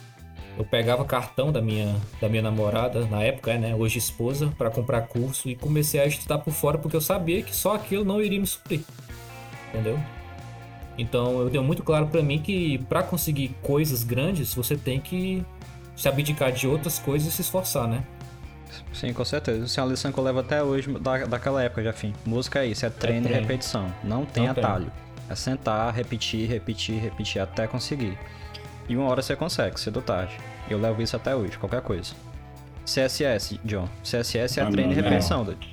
[0.59, 3.75] Eu pegava cartão da minha, da minha namorada, na época, né?
[3.75, 7.55] Hoje esposa, para comprar curso e comecei a estudar por fora porque eu sabia que
[7.55, 8.81] só aquilo não iria me suprir.
[9.69, 9.99] Entendeu?
[10.99, 15.43] Então eu tenho muito claro para mim que para conseguir coisas grandes você tem que
[15.97, 18.05] se abdicar de outras coisas e se esforçar, né?
[18.93, 19.65] Sim, com certeza.
[19.65, 22.13] Isso é uma lição que eu levo até hoje da, daquela época, já fim.
[22.25, 23.39] Música é isso, é treino, é treino.
[23.39, 23.95] e repetição.
[24.03, 24.85] Não tem Não atalho.
[24.85, 25.11] Tem.
[25.31, 28.19] É sentar, repetir, repetir, repetir até conseguir.
[28.91, 30.37] E uma hora você consegue, cedo ou tarde.
[30.69, 32.13] Eu levo isso até hoje, qualquer coisa.
[32.85, 33.89] CSS, John.
[34.03, 35.65] CSS é ah, treino e repetição, doido.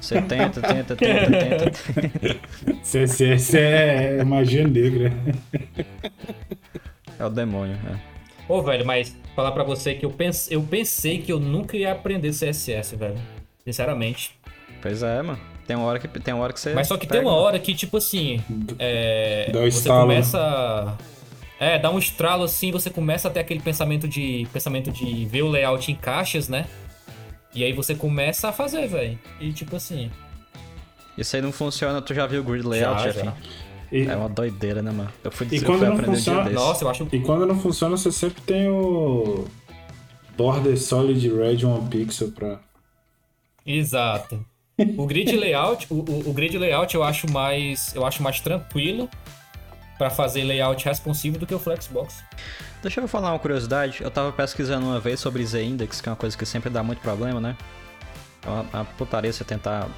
[0.00, 2.38] Você tenta, tenta, tenta, tenta.
[2.80, 5.12] CSS é magia negra.
[7.18, 7.98] É o demônio, é.
[8.48, 11.90] Ô, velho, mas falar pra você que eu, pense, eu pensei que eu nunca ia
[11.90, 13.16] aprender CSS, velho.
[13.64, 14.38] Sinceramente.
[14.80, 15.40] Pois é, mano.
[15.66, 16.72] Tem uma hora que, tem uma hora que você.
[16.72, 18.40] Mas só que pega, tem uma hora que, tipo assim.
[18.78, 20.02] É, você estalo.
[20.02, 20.96] começa.
[21.58, 25.42] É, dá um estralo assim, você começa a ter aquele pensamento de pensamento de ver
[25.42, 26.66] o layout em caixas, né?
[27.54, 29.18] E aí você começa a fazer, velho.
[29.40, 30.10] E tipo assim.
[31.16, 33.34] Isso aí não funciona, tu já viu o grid layout, já, já.
[33.92, 34.02] E...
[34.08, 35.12] É uma doideira, né, mano?
[35.22, 37.08] Eu fui, e quando não funciona, Nossa, eu acho...
[37.12, 39.44] E quando não funciona, você sempre tem o
[40.36, 42.58] border solid red one pixel pra...
[43.64, 44.44] Exato.
[44.98, 49.08] O grid layout, o, o, o, grid layout eu acho mais, eu acho mais tranquilo
[49.98, 52.22] para fazer layout responsivo do que o Flexbox.
[52.82, 54.02] Deixa eu falar uma curiosidade.
[54.02, 57.00] Eu tava pesquisando uma vez sobre Z-Index, que é uma coisa que sempre dá muito
[57.00, 57.56] problema, né?
[58.44, 59.88] É uma, uma putaria você tentar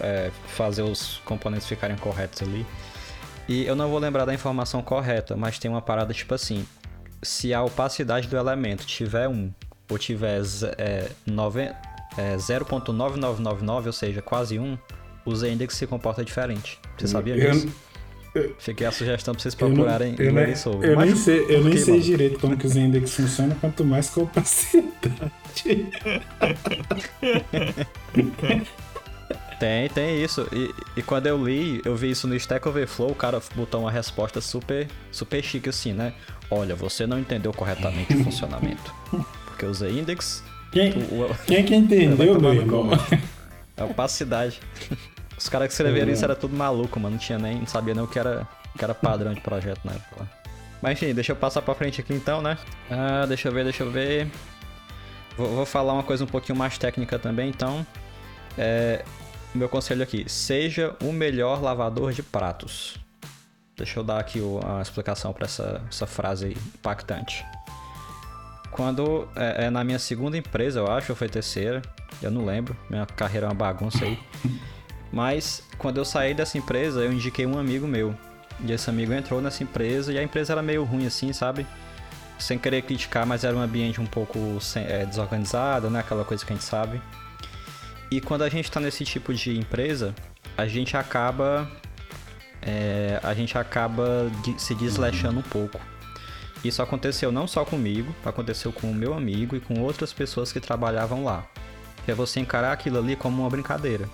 [0.00, 2.66] é, fazer os componentes ficarem corretos ali.
[3.48, 6.66] E eu não vou lembrar da informação correta, mas tem uma parada tipo assim:
[7.22, 9.52] se a opacidade do elemento tiver 1
[9.88, 10.40] ou tiver
[10.78, 11.10] é,
[12.18, 14.76] é, 0.9999, ou seja, quase 1,
[15.24, 16.78] o Z-Index se comporta diferente.
[16.98, 17.72] Você sabia disso?
[18.58, 20.82] Fiquei a sugestão pra vocês procurarem eu não, eu.
[20.82, 24.10] Eu Mas, nem sei, eu nem sei direito como que o Z-Index funciona, quanto mais
[24.10, 24.92] com a opacidade.
[29.58, 30.46] Tem, tem isso.
[30.52, 33.90] E, e, quando eu li, eu vi isso no Stack Overflow, o cara botou uma
[33.90, 36.12] resposta super, super chique assim, né?
[36.50, 38.94] Olha, você não entendeu corretamente o funcionamento.
[39.46, 40.44] Porque o Z-Index...
[40.70, 42.90] Quem, o, quem é que entendeu, meu irmão?
[43.76, 44.60] É opacidade.
[45.36, 46.12] Os caras que escreveram é.
[46.12, 47.16] isso era tudo maluco, mano.
[47.16, 47.60] Não tinha nem...
[47.60, 48.46] Não sabia nem o que era,
[48.76, 50.28] que era padrão de projeto na época.
[50.80, 52.58] Mas enfim, deixa eu passar pra frente aqui então, né?
[52.90, 54.30] Ah, deixa eu ver, deixa eu ver...
[55.36, 57.86] Vou, vou falar uma coisa um pouquinho mais técnica também, então...
[58.58, 59.04] É,
[59.56, 62.98] meu conselho aqui: seja o melhor lavador de pratos.
[63.76, 67.44] Deixa eu dar aqui a explicação para essa, essa frase impactante.
[68.70, 71.82] Quando é, é, na minha segunda empresa, eu acho, ou foi terceira,
[72.22, 74.18] eu não lembro, minha carreira é uma bagunça aí.
[75.12, 78.14] Mas quando eu saí dessa empresa, eu indiquei um amigo meu.
[78.60, 81.66] E esse amigo entrou nessa empresa e a empresa era meio ruim assim, sabe?
[82.38, 84.38] sem querer criticar, mas era um ambiente um pouco
[84.74, 86.00] é, desorganizado, né?
[86.00, 87.00] Aquela coisa que a gente sabe.
[88.10, 90.14] E quando a gente está nesse tipo de empresa,
[90.56, 91.68] a gente acaba
[92.62, 95.80] é, a gente acaba se desleixando um pouco.
[96.64, 100.60] Isso aconteceu não só comigo, aconteceu com o meu amigo e com outras pessoas que
[100.60, 101.46] trabalhavam lá.
[102.06, 104.08] É você encarar aquilo ali como uma brincadeira.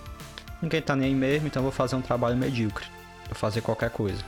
[0.62, 2.86] Ninguém tá nem aí mesmo, então eu vou fazer um trabalho medíocre.
[3.26, 4.22] Vou fazer qualquer coisa.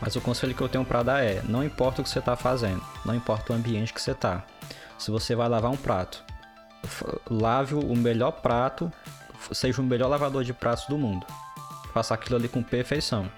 [0.00, 2.34] Mas o conselho que eu tenho para dar é: não importa o que você está
[2.34, 4.42] fazendo, não importa o ambiente que você está.
[4.98, 6.24] Se você vai lavar um prato,
[7.30, 8.90] lave o melhor prato,
[9.52, 11.26] seja o melhor lavador de pratos do mundo.
[11.92, 13.30] Faça aquilo ali com perfeição.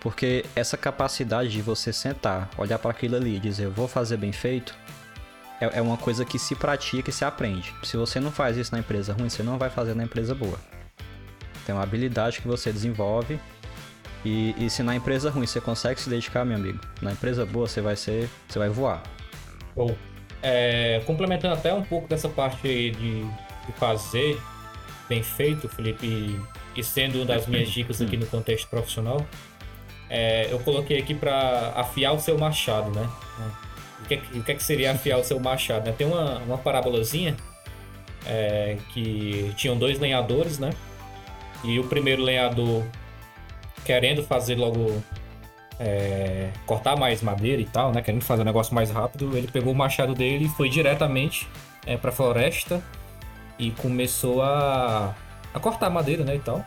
[0.00, 4.16] Porque essa capacidade de você sentar, olhar para aquilo ali e dizer eu vou fazer
[4.16, 4.74] bem feito,
[5.60, 7.74] é, é uma coisa que se pratica e se aprende.
[7.82, 10.58] Se você não faz isso na empresa ruim, você não vai fazer na empresa boa.
[11.66, 13.38] Tem uma habilidade que você desenvolve
[14.24, 17.68] e, e, se na empresa ruim você consegue se dedicar, meu amigo, na empresa boa
[17.68, 19.02] você vai ser, você vai voar.
[19.74, 19.94] Bom,
[20.42, 24.40] é, complementando até um pouco dessa parte de, de fazer
[25.08, 26.40] bem feito, Felipe,
[26.74, 29.24] e, sendo uma das minhas dicas aqui no contexto profissional,
[30.08, 33.08] é, eu coloquei aqui para afiar o seu machado, né?
[34.00, 35.86] O que, é, o que, é que seria afiar o seu machado?
[35.86, 35.94] Né?
[35.96, 37.36] Tem uma, uma parábolazinha
[38.26, 40.70] é, que tinham dois lenhadores, né?
[41.64, 42.84] E o primeiro lenhador
[43.84, 45.02] querendo fazer logo
[45.78, 48.02] é, cortar mais madeira e tal, né?
[48.02, 51.48] Querendo fazer um negócio mais rápido, ele pegou o machado dele e foi diretamente
[51.86, 52.82] é, para a floresta
[53.58, 55.14] e começou a,
[55.54, 56.36] a cortar madeira, né?
[56.36, 56.64] E tal.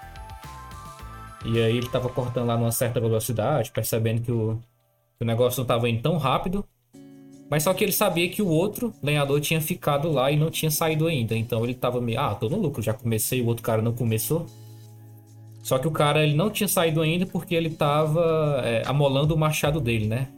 [1.46, 4.60] E aí ele estava cortando lá numa certa velocidade, percebendo que o,
[5.18, 6.66] que o negócio não estava indo tão rápido.
[7.50, 10.70] Mas só que ele sabia que o outro lenhador tinha ficado lá e não tinha
[10.70, 11.36] saído ainda.
[11.36, 14.46] Então ele estava meio, ah, tô no lucro, já comecei, o outro cara não começou.
[15.62, 19.38] Só que o cara ele não tinha saído ainda porque ele tava é, amolando o
[19.38, 20.30] machado dele, né?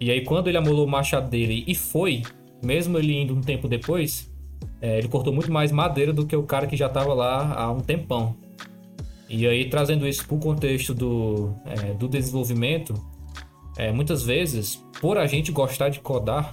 [0.00, 2.22] E aí quando ele amolou o machado dele e foi,
[2.62, 4.30] mesmo ele indo um tempo depois,
[4.80, 7.70] é, ele cortou muito mais madeira do que o cara que já tava lá há
[7.70, 8.36] um tempão.
[9.28, 12.94] E aí trazendo isso para o contexto do, é, do desenvolvimento,
[13.76, 16.50] é, muitas vezes, por a gente gostar de codar,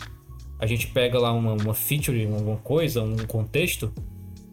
[0.59, 3.91] a gente pega lá uma, uma feature, alguma coisa, um contexto,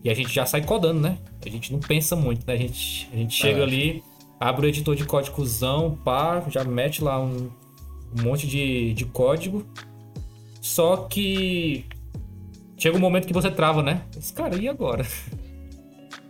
[0.07, 1.19] e a gente já sai codando, né?
[1.45, 2.55] A gente não pensa muito, né?
[2.55, 3.63] A gente, a gente chega é.
[3.65, 4.05] ali,
[4.39, 7.51] abre o editor de códigozão, pá, já mete lá um,
[8.17, 9.67] um monte de, de código.
[10.61, 11.87] Só que
[12.77, 14.03] chega um momento que você trava, né?
[14.17, 15.05] Esse cara, e agora?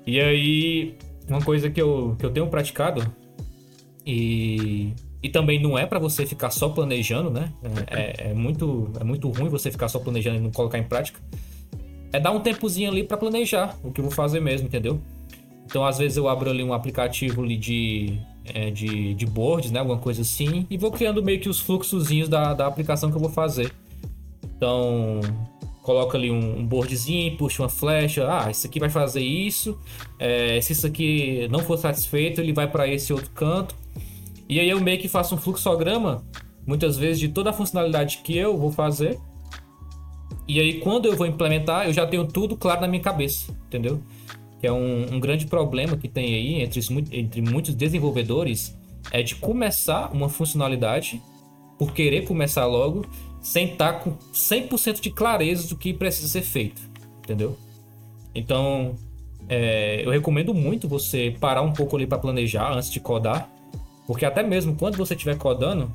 [0.09, 0.97] E aí,
[1.29, 3.13] uma coisa que eu, que eu tenho praticado,
[4.07, 7.53] e, e também não é para você ficar só planejando, né?
[7.91, 10.85] É, é, é, muito, é muito ruim você ficar só planejando e não colocar em
[10.85, 11.21] prática
[12.13, 15.01] é dar um tempozinho ali para planejar o que eu vou fazer mesmo, entendeu?
[15.65, 19.81] Então, às vezes eu abro ali um aplicativo ali de, é, de, de boards, né?
[19.81, 23.21] Alguma coisa assim, e vou criando meio que os fluxozinhos da, da aplicação que eu
[23.21, 23.73] vou fazer.
[24.57, 25.21] Então,
[25.83, 29.79] coloca ali um, um boardzinho, puxa uma flecha, ah, isso aqui vai fazer isso,
[30.19, 33.75] é, se isso aqui não for satisfeito, ele vai para esse outro canto.
[34.49, 36.25] E aí eu meio que faço um fluxograma,
[36.65, 39.19] muitas vezes, de toda a funcionalidade que eu vou fazer
[40.49, 44.01] e aí, quando eu vou implementar, eu já tenho tudo claro na minha cabeça, entendeu?
[44.61, 46.81] Que é um, um grande problema que tem aí entre,
[47.13, 48.77] entre muitos desenvolvedores
[49.11, 51.21] é de começar uma funcionalidade
[51.79, 53.07] por querer começar logo,
[53.41, 56.81] sem estar tá com 100% de clareza do que precisa ser feito,
[57.19, 57.57] entendeu?
[58.35, 58.95] Então,
[59.49, 63.49] é, eu recomendo muito você parar um pouco ali para planejar antes de codar,
[64.07, 65.93] porque até mesmo quando você estiver codando,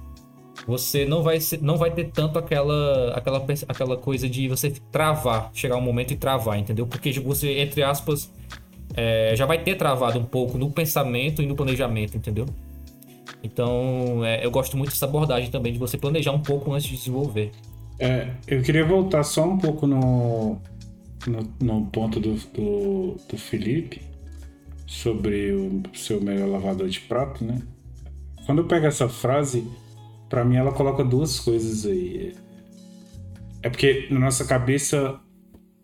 [0.66, 5.50] você não vai, ser, não vai ter tanto aquela, aquela, aquela coisa de você travar,
[5.54, 6.86] chegar um momento e travar, entendeu?
[6.86, 8.32] Porque você, entre aspas,
[8.96, 12.46] é, já vai ter travado um pouco no pensamento e no planejamento, entendeu?
[13.44, 16.96] Então, é, eu gosto muito dessa abordagem também, de você planejar um pouco antes de
[16.96, 17.52] desenvolver.
[18.00, 20.58] É, eu queria voltar só um pouco no,
[21.28, 24.02] no, no ponto do, do, do Felipe
[24.86, 27.62] sobre o seu melhor lavador de prato, né?
[28.46, 29.66] Quando eu pego essa frase,
[30.32, 32.34] para mim ela coloca duas coisas aí.
[33.62, 35.20] É porque na nossa cabeça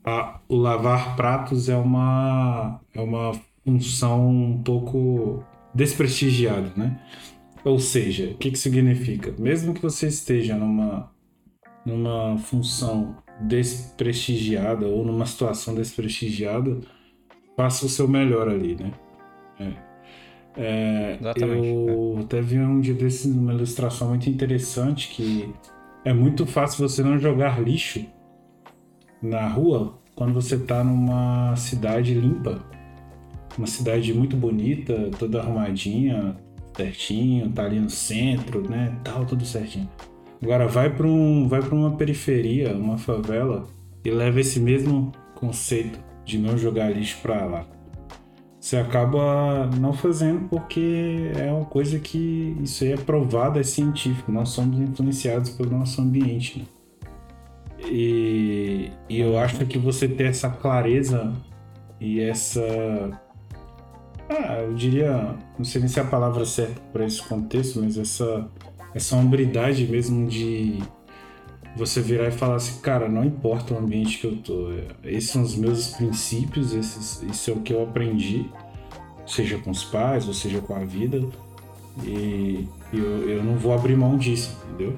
[0.06, 3.34] a, o lavar pratos é uma é uma
[3.65, 5.44] função um pouco
[5.76, 6.98] desprestigiada, né?
[7.65, 9.36] Ou seja, o que, que significa?
[9.38, 11.11] Mesmo que você esteja numa
[11.86, 16.80] numa função desprestigiada ou numa situação desprestigiada,
[17.57, 18.94] faça o seu melhor ali, né?
[19.60, 19.86] É.
[20.57, 21.67] É, Exatamente.
[21.67, 22.21] Eu é.
[22.21, 25.53] até vi um dia desses uma ilustração muito interessante que
[26.03, 28.03] é muito fácil você não jogar lixo
[29.21, 32.59] na rua quando você está numa cidade limpa.
[33.57, 36.35] Uma cidade muito bonita, toda arrumadinha,
[36.75, 38.95] certinho, tá ali no centro, né?
[39.03, 39.89] Tal, tudo certinho.
[40.41, 43.65] Agora vai para um, vai para uma periferia, uma favela
[44.05, 47.65] e leva esse mesmo conceito de não jogar lixo para lá.
[48.68, 54.30] Você acaba não fazendo porque é uma coisa que isso aí é provado, é científico.
[54.30, 56.60] Nós somos influenciados pelo nosso ambiente.
[56.60, 56.65] Né?
[57.89, 61.34] E, e eu acho que você ter essa clareza
[61.98, 62.61] e essa.
[64.30, 65.38] Ah, eu diria.
[65.57, 68.49] Não sei nem se é a palavra certa para esse contexto, mas essa,
[68.94, 70.84] essa hombridade mesmo de
[71.78, 74.72] você virar e falar assim, cara, não importa o ambiente que eu tô,
[75.04, 78.49] esses são os meus princípios, esses, isso é o que eu aprendi,
[79.26, 81.22] seja com os pais ou seja com a vida,
[82.04, 84.98] e eu, eu não vou abrir mão disso, entendeu?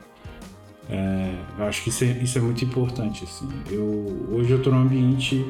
[0.89, 3.23] É, eu acho que isso é, isso é muito importante.
[3.23, 3.47] Assim.
[3.69, 5.45] Eu, hoje eu estou num ambiente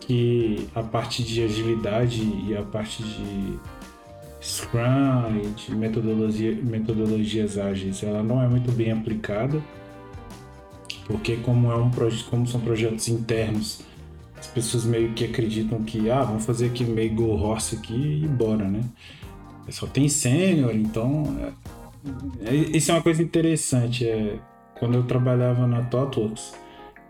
[0.00, 3.58] que a parte de agilidade e a parte de
[4.40, 9.60] Scrum e de metodologia, metodologias ágeis, ela não é muito bem aplicada,
[11.06, 11.90] porque como, é um,
[12.28, 13.82] como são projetos internos,
[14.36, 18.28] as pessoas meio que acreditam que, ah, vamos fazer aqui meio go horse aqui e
[18.28, 18.82] bora, né?
[19.70, 21.24] Só tem sênior, então
[22.44, 24.06] é, isso é uma coisa interessante.
[24.06, 24.38] É,
[24.78, 26.54] quando eu trabalhava na ThoughtWorks,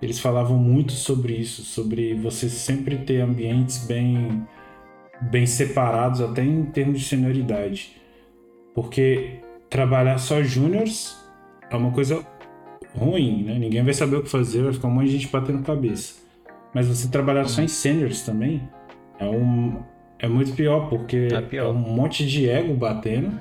[0.00, 4.46] eles falavam muito sobre isso, sobre você sempre ter ambientes bem,
[5.20, 7.96] bem separados, até em termos de senioridade.
[8.74, 11.16] Porque trabalhar só júniors
[11.70, 12.24] é uma coisa
[12.96, 13.58] ruim, né?
[13.58, 16.14] Ninguém vai saber o que fazer, vai ficar um monte de gente batendo cabeça.
[16.74, 18.62] Mas você trabalhar só em seniors também
[19.18, 19.82] é, um,
[20.18, 21.66] é muito pior, porque é, pior.
[21.66, 23.32] é um monte de ego batendo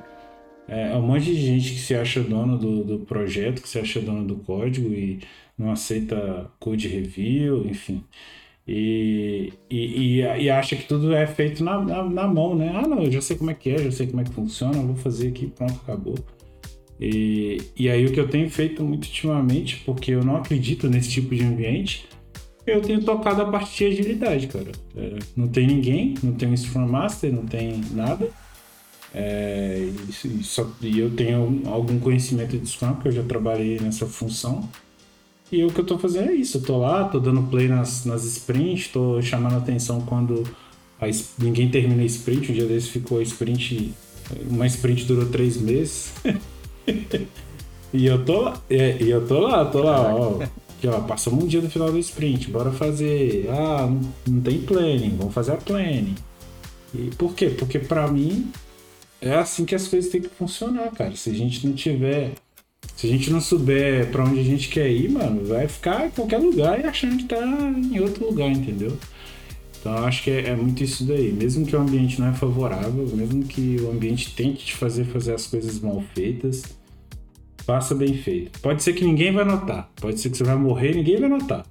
[0.67, 3.79] é, é um monte de gente que se acha dono do, do projeto, que se
[3.79, 5.19] acha dono do código e
[5.57, 8.03] não aceita code review, enfim.
[8.67, 12.71] E, e, e, e, acha que tudo é feito na, na, na, mão, né?
[12.73, 14.73] Ah, não, eu já sei como é que é, já sei como é que funciona,
[14.79, 16.15] vou fazer aqui, pronto, acabou.
[16.99, 21.09] E, e aí o que eu tenho feito muito ultimamente, porque eu não acredito nesse
[21.09, 22.07] tipo de ambiente,
[22.65, 24.71] eu tenho tocado a parte de agilidade, cara.
[24.95, 28.29] É, não tem ninguém, não tem um Scrum Master, não tem nada.
[29.13, 34.05] É, e, só, e eu tenho algum conhecimento de Scrum, porque eu já trabalhei nessa
[34.05, 34.67] função.
[35.51, 38.03] E o que eu tô fazendo é isso, eu tô lá, tô dando play nas,
[38.03, 40.43] nas sprints, tô chamando atenção quando
[40.99, 41.05] a,
[41.37, 43.93] ninguém termina a sprint, um dia desse ficou a sprint,
[44.49, 46.13] uma sprint durou três meses.
[47.93, 50.41] e eu tô e eu tô lá, tô lá, ó.
[50.41, 53.47] Aqui, ó, passamos um dia do final do sprint, bora fazer.
[53.49, 56.15] Ah, não, não tem planning, vamos fazer a planning.
[56.93, 57.49] E por quê?
[57.49, 58.51] Porque para mim
[59.21, 61.15] é assim que as coisas têm que funcionar, cara.
[61.15, 62.33] Se a gente não tiver.
[62.95, 66.11] Se a gente não souber para onde a gente quer ir, mano, vai ficar em
[66.11, 68.95] qualquer lugar e achando que tá em outro lugar, entendeu?
[69.85, 71.31] Então eu acho que é, é, muito isso daí.
[71.31, 75.35] Mesmo que o ambiente não é favorável, mesmo que o ambiente tente te fazer fazer
[75.35, 76.63] as coisas mal feitas,
[77.63, 78.59] faça bem feito.
[78.61, 81.29] Pode ser que ninguém vai notar, pode ser que você vai morrer e ninguém vai
[81.29, 81.63] notar.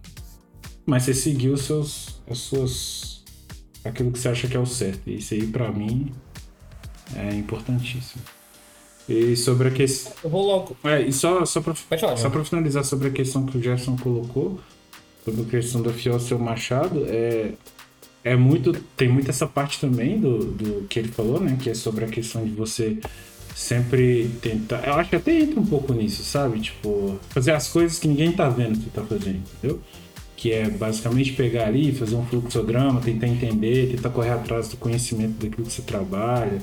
[0.86, 3.24] Mas você seguiu os seus, as suas,
[3.85, 5.11] aquilo que você acha que é o certo.
[5.11, 6.12] E isso aí para mim
[7.16, 8.23] é importantíssimo.
[9.09, 10.12] E sobre a questão.
[10.23, 10.77] Eu vou logo.
[10.85, 11.74] É, e só, só para
[12.16, 14.61] só pra finalizar sobre a questão que o Gerson colocou,
[15.24, 17.55] sobre a questão do fiel seu machado, é,
[18.25, 18.73] é muito.
[18.97, 21.57] Tem muito essa parte também do, do que ele falou, né?
[21.61, 22.99] Que é sobre a questão de você
[23.55, 24.83] sempre tentar.
[24.87, 26.59] Eu acho que até entra um pouco nisso, sabe?
[26.59, 29.81] Tipo, fazer as coisas que ninguém tá vendo que você tá fazendo, entendeu?
[30.37, 35.35] Que é basicamente pegar ali, fazer um fluxograma, tentar entender, tentar correr atrás do conhecimento
[35.35, 36.61] daquilo que você trabalha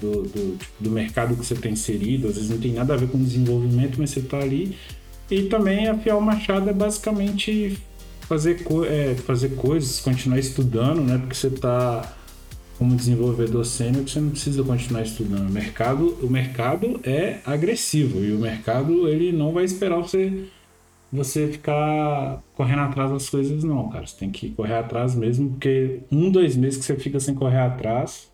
[0.00, 3.08] do, do, do, mercado que você está inserido, às vezes não tem nada a ver
[3.08, 4.76] com desenvolvimento, mas você está ali.
[5.30, 7.78] E também afiar o machado é basicamente
[8.28, 11.18] fazer, co é, fazer coisas, continuar estudando, né?
[11.18, 12.16] Porque você está
[12.78, 15.48] como desenvolvedor sênior, você não precisa continuar estudando.
[15.48, 20.48] O mercado, o mercado é agressivo e o mercado ele não vai esperar você
[21.10, 24.06] você ficar correndo atrás das coisas, não, cara.
[24.06, 27.60] Você tem que correr atrás mesmo, porque um, dois meses que você fica sem correr
[27.60, 28.30] atrás,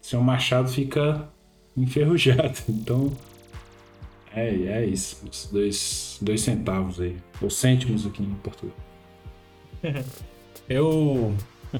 [0.00, 1.28] seu machado fica
[1.76, 2.58] enferrujado.
[2.68, 3.12] Então,
[4.34, 5.22] é, é isso.
[5.30, 7.16] Os dois, dois centavos aí.
[7.40, 8.87] Ou cêntimos aqui em Portugal.
[10.68, 11.34] Eu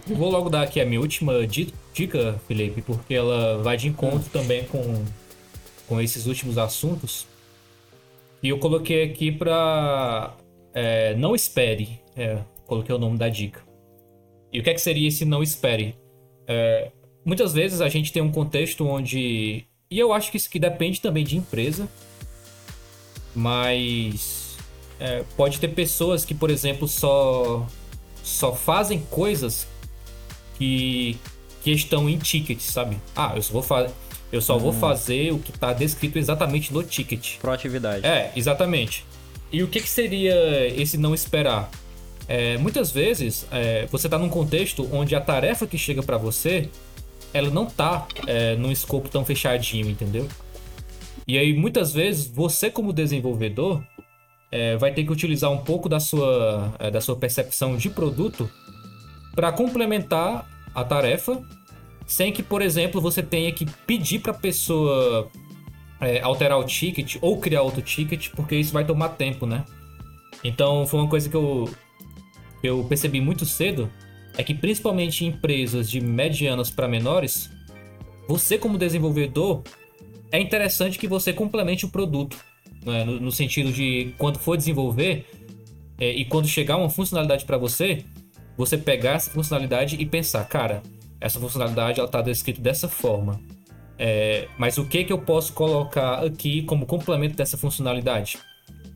[0.07, 4.65] vou logo dar aqui a minha última dica, Felipe, porque ela vai de encontro também
[4.65, 5.05] com,
[5.87, 7.27] com esses últimos assuntos.
[8.43, 10.35] E eu coloquei aqui para
[10.73, 12.01] é, não espere.
[12.17, 13.61] É, coloquei o nome da dica.
[14.53, 15.95] E o que, é que seria esse não espere?
[16.47, 16.91] É,
[17.25, 19.65] muitas vezes a gente tem um contexto onde.
[19.91, 21.89] E eu acho que isso que depende também de empresa.
[23.35, 24.57] Mas
[24.99, 27.67] é, pode ter pessoas que, por exemplo, só,
[28.29, 29.67] só fazem coisas
[30.57, 31.17] que,
[31.63, 32.99] que estão em tickets, sabe?
[33.17, 33.91] Ah, eu só vou fazer.
[34.31, 37.39] Eu só vou fazer o que está descrito exatamente no ticket.
[37.39, 38.07] Proatividade.
[38.07, 39.07] É, exatamente.
[39.51, 40.35] E o que, que seria
[40.79, 41.71] esse não esperar?
[42.29, 46.69] É, muitas vezes é, você está num contexto onde a tarefa que chega para você
[47.33, 50.29] ela não tá é, num escopo tão fechadinho, entendeu?
[51.27, 53.83] E aí muitas vezes você como desenvolvedor
[54.51, 58.51] é, vai ter que utilizar um pouco da sua, é, da sua percepção de produto
[59.35, 61.43] para complementar a tarefa
[62.07, 65.31] sem que, por exemplo, você tenha que pedir para a pessoa
[66.01, 69.65] é, alterar o ticket ou criar outro ticket, porque isso vai tomar tempo, né?
[70.43, 71.69] Então foi uma coisa que eu,
[72.63, 73.91] eu percebi muito cedo,
[74.37, 77.51] é que principalmente em empresas de medianas para menores,
[78.27, 79.63] você como desenvolvedor
[80.31, 82.37] é interessante que você complemente o produto,
[82.93, 83.05] né?
[83.05, 85.27] no, no, sentido de quando for desenvolver
[85.99, 88.05] é, e quando chegar uma funcionalidade para você,
[88.57, 90.83] você pegar essa funcionalidade e pensar, cara,
[91.21, 93.41] essa funcionalidade ela está descrita dessa forma.
[93.99, 98.39] É, mas o que que eu posso colocar aqui como complemento dessa funcionalidade?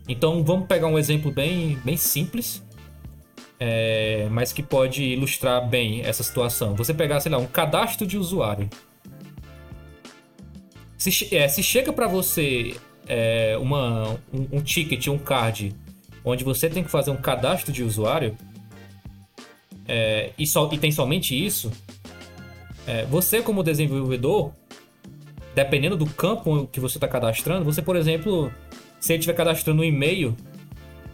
[0.08, 2.62] Então vamos pegar um exemplo bem, bem simples,
[3.58, 6.74] é, mas que pode ilustrar bem essa situação.
[6.74, 8.68] Você pegar, sei lá, um cadastro de usuário.
[10.98, 12.76] Se, é, se chega para você
[13.14, 15.76] é, uma, um, um ticket, um card,
[16.24, 18.34] onde você tem que fazer um cadastro de usuário,
[19.86, 21.70] é, e, só, e tem somente isso,
[22.86, 24.52] é, você como desenvolvedor,
[25.54, 28.50] dependendo do campo que você está cadastrando, você, por exemplo,
[28.98, 30.34] se ele estiver cadastrando um e-mail,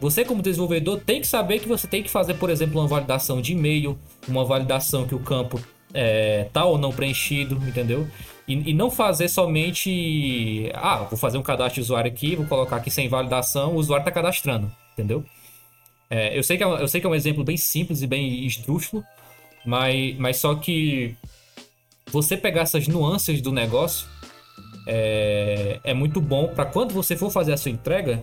[0.00, 3.40] você como desenvolvedor tem que saber que você tem que fazer, por exemplo, uma validação
[3.40, 3.98] de e-mail,
[4.28, 5.60] uma validação que o campo
[5.92, 8.06] é, tá ou não preenchido, entendeu?
[8.48, 12.76] E, e, não fazer somente, ah, vou fazer um cadastro de usuário aqui, vou colocar
[12.76, 15.22] aqui sem validação, o usuário está cadastrando, entendeu?
[16.08, 18.46] É, eu, sei que é, eu sei que é um exemplo bem simples e bem
[18.46, 19.04] esdrúxulo,
[19.66, 21.14] mas, mas só que
[22.10, 24.08] você pegar essas nuances do negócio
[24.86, 28.22] é, é muito bom para quando você for fazer a sua entrega,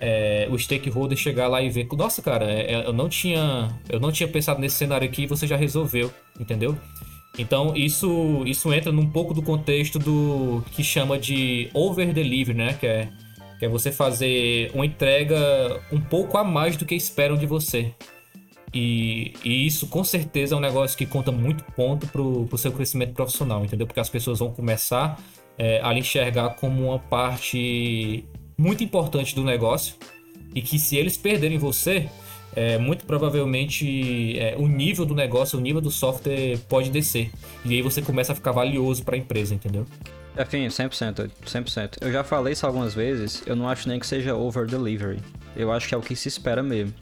[0.00, 4.10] é, o stakeholder chegar lá e ver, nossa, cara, é, eu não tinha, eu não
[4.10, 6.74] tinha pensado nesse cenário aqui você já resolveu, entendeu?
[7.38, 12.74] Então isso, isso entra num pouco do contexto do que chama de over delivery, né?
[12.74, 13.08] Que é,
[13.58, 17.94] que é você fazer uma entrega um pouco a mais do que esperam de você.
[18.72, 22.70] E, e, isso com certeza é um negócio que conta muito ponto pro, pro seu
[22.70, 23.86] crescimento profissional, entendeu?
[23.86, 25.20] Porque as pessoas vão começar
[25.58, 28.24] é, a lhe enxergar como uma parte
[28.56, 29.96] muito importante do negócio
[30.54, 32.08] e que se eles perderem você,
[32.54, 37.30] é, muito provavelmente é, o nível do negócio, o nível do software pode descer.
[37.64, 39.86] E aí você começa a ficar valioso para a empresa, entendeu?
[40.38, 41.98] Enfim, 100%, 100%.
[42.00, 45.18] Eu já falei isso algumas vezes, eu não acho nem que seja over delivery.
[45.56, 46.94] Eu acho que é o que se espera mesmo.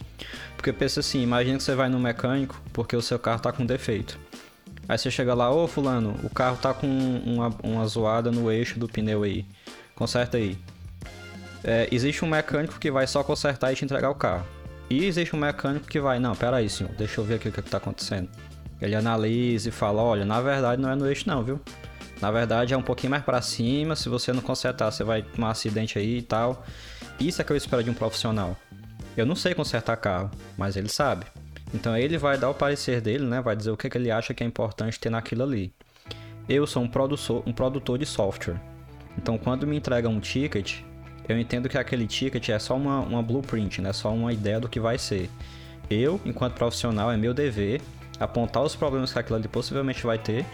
[0.57, 3.65] Porque pensa assim, imagina que você vai no mecânico porque o seu carro tá com
[3.65, 4.19] defeito.
[4.89, 8.79] Aí você chega lá, ô fulano, o carro tá com uma, uma zoada no eixo
[8.79, 9.45] do pneu aí.
[9.95, 10.57] Conserta aí.
[11.63, 14.47] É, existe um mecânico que vai só consertar e te entregar o carro.
[14.91, 17.53] E existe um mecânico que vai, não, pera aí, senhor, deixa eu ver aqui o
[17.53, 18.29] que, que tá acontecendo.
[18.81, 21.61] Ele analisa e fala, olha, na verdade não é no eixo não, viu?
[22.21, 25.49] Na verdade é um pouquinho mais para cima, se você não consertar, você vai tomar
[25.49, 26.65] um acidente aí e tal.
[27.21, 28.57] Isso é que eu espero de um profissional.
[29.17, 31.27] Eu não sei consertar carro, mas ele sabe.
[31.75, 33.41] Então ele vai dar o parecer dele, né?
[33.41, 35.73] Vai dizer o que, que ele acha que é importante ter naquilo ali.
[36.49, 38.61] Eu sou um produtor, um produtor de software.
[39.17, 40.81] Então quando me entrega um ticket,
[41.29, 43.93] eu entendo que aquele ticket é só uma, uma blueprint, né?
[43.93, 45.31] Só uma ideia do que vai ser.
[45.91, 47.81] Eu, enquanto profissional, é meu dever
[48.19, 50.45] apontar os problemas que aquilo ali possivelmente vai ter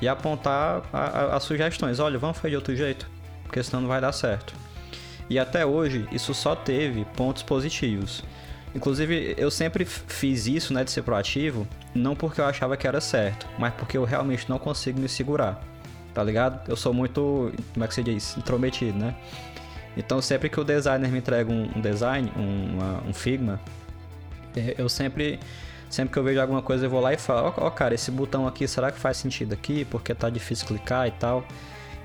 [0.00, 1.98] e apontar as sugestões.
[1.98, 3.08] Olha, vamos fazer de outro jeito,
[3.44, 4.54] porque senão não vai dar certo.
[5.28, 8.24] E até hoje, isso só teve pontos positivos.
[8.74, 13.00] Inclusive, eu sempre fiz isso, né, de ser proativo, não porque eu achava que era
[13.00, 15.60] certo, mas porque eu realmente não consigo me segurar.
[16.14, 16.68] Tá ligado?
[16.68, 19.14] Eu sou muito, como é que se diz, intrometido, né?
[19.96, 23.60] Então, sempre que o designer me entrega um, design, um, uma, um Figma,
[24.56, 25.38] é, eu sempre,
[25.88, 28.10] sempre que eu vejo alguma coisa, eu vou lá e falo: Ó, oh, cara, esse
[28.10, 29.84] botão aqui, será que faz sentido aqui?
[29.84, 31.44] Porque tá difícil clicar e tal.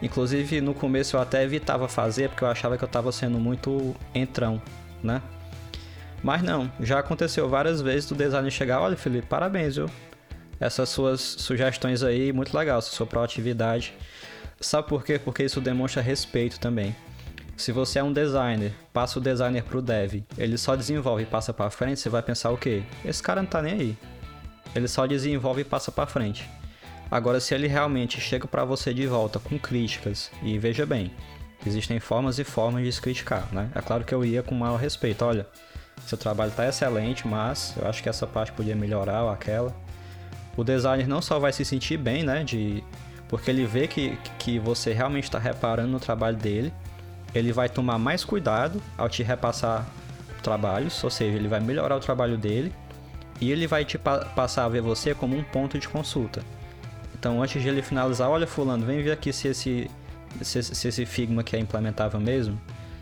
[0.02, 3.95] Inclusive, no começo eu até evitava fazer porque eu achava que eu estava sendo muito
[4.14, 4.62] entrão,
[5.02, 5.22] né?
[6.22, 9.90] Mas não, já aconteceu várias vezes do designer chegar, olha Felipe, parabéns, viu?
[10.60, 13.94] Essas suas sugestões aí, muito legal, sua proatividade.
[14.60, 15.20] Sabe por quê?
[15.20, 16.95] Porque isso demonstra respeito também.
[17.57, 21.53] Se você é um designer, passa o designer pro dev, ele só desenvolve e passa
[21.53, 22.84] para frente, você vai pensar o quê?
[23.03, 23.98] Esse cara não tá nem aí.
[24.76, 26.49] Ele só desenvolve e passa para frente.
[27.10, 31.14] Agora, se ele realmente chega para você de volta com críticas, e veja bem,
[31.65, 33.69] existem formas e formas de se criticar, né?
[33.73, 35.48] É claro que eu ia com maior respeito, olha,
[36.06, 39.73] seu trabalho está excelente, mas eu acho que essa parte podia melhorar ou aquela.
[40.57, 42.84] O designer não só vai se sentir bem, né, de
[43.30, 46.73] Porque ele vê que, que você realmente está reparando no trabalho dele,
[47.38, 49.86] ele vai tomar mais cuidado ao te repassar
[50.41, 52.72] trabalhos, ou seja, ele vai melhorar o trabalho dele
[53.41, 56.41] e ele vai te pa passar a ver você como um ponto de consulta.
[57.18, 59.90] Então, antes de ele finalizar, olha, Fulano, vem ver aqui se esse,
[60.41, 62.60] se, se esse Figma aqui é implementável mesmo,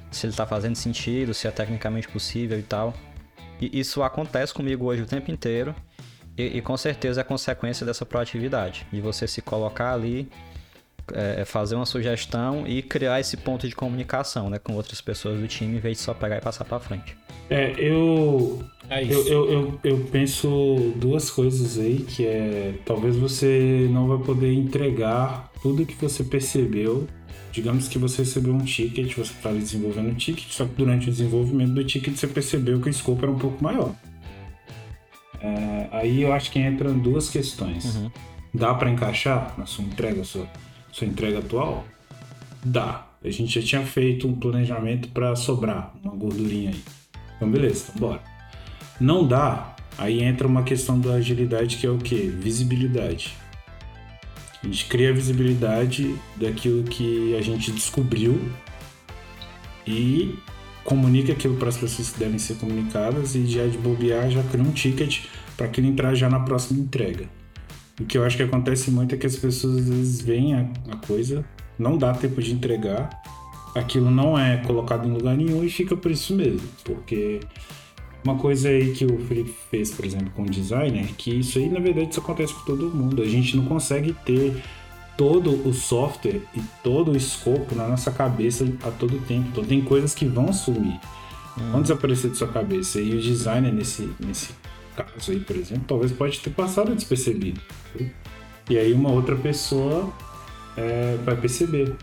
[0.10, 2.93] se ele está fazendo sentido, se é tecnicamente possível e tal.
[3.60, 5.76] E isso acontece comigo hoje o tempo inteiro.
[6.38, 10.27] E, e, com certeza é consequência dessa proatividade, de você se colocar ali,
[11.14, 15.48] é, fazer uma sugestão e criar esse ponto de comunicação né, com outras pessoas do
[15.48, 17.15] time, em vez de só pegar e passar para frente.
[17.49, 23.88] É, eu, é eu, eu, eu, eu, penso duas coisas aí, que é talvez você
[23.91, 27.07] não vai poder entregar tudo que você percebeu.
[27.52, 31.11] Digamos que você recebeu um ticket, você estava desenvolvendo um ticket, só que durante o
[31.11, 33.94] desenvolvimento do ticket você percebeu que o escopo era um pouco maior.
[35.40, 37.95] É, aí eu acho que entram duas questões.
[37.95, 38.11] Uhum.
[38.53, 40.48] Dá para encaixar na sua entrega, sua,
[40.93, 41.85] sua entrega atual?
[42.63, 43.07] Dá.
[43.23, 46.81] A gente já tinha feito um planejamento para sobrar uma gordurinha aí.
[47.35, 48.21] Então, beleza, bora.
[48.99, 52.15] Não dá, aí entra uma questão da agilidade que é o que?
[52.15, 53.35] Visibilidade.
[54.61, 58.39] A gente cria a visibilidade daquilo que a gente descobriu
[59.85, 60.35] e
[60.83, 64.63] comunica aquilo para as pessoas que devem ser comunicadas e já de bobear já cria
[64.63, 65.25] um ticket
[65.57, 67.27] para aquilo entrar já na próxima entrega.
[67.99, 70.67] O que eu acho que acontece muito é que as pessoas às vezes veem a,
[70.91, 71.45] a coisa,
[71.77, 73.09] não dá tempo de entregar,
[73.75, 77.39] aquilo não é colocado em lugar nenhum e fica por isso mesmo, porque
[78.23, 81.69] uma coisa aí que o Felipe fez, por exemplo, com o designer, que isso aí
[81.69, 83.21] na verdade isso acontece com todo mundo.
[83.21, 84.55] A gente não consegue ter
[85.17, 89.49] todo o software e todo o escopo na nossa cabeça a todo tempo.
[89.51, 90.99] Então tem coisas que vão sumir,
[91.57, 91.71] hum.
[91.71, 92.99] vão desaparecer de sua cabeça.
[93.01, 94.51] E o designer nesse, nesse
[94.95, 97.59] caso aí, por exemplo, talvez pode ter passado despercebido.
[98.69, 100.13] E aí uma outra pessoa
[100.77, 101.95] é, vai perceber.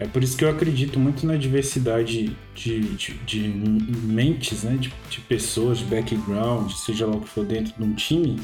[0.00, 4.76] É por isso que eu acredito muito na diversidade de, de, de mentes, né?
[4.76, 8.38] De, de, pessoas, de background, seja lá o que for dentro de um time,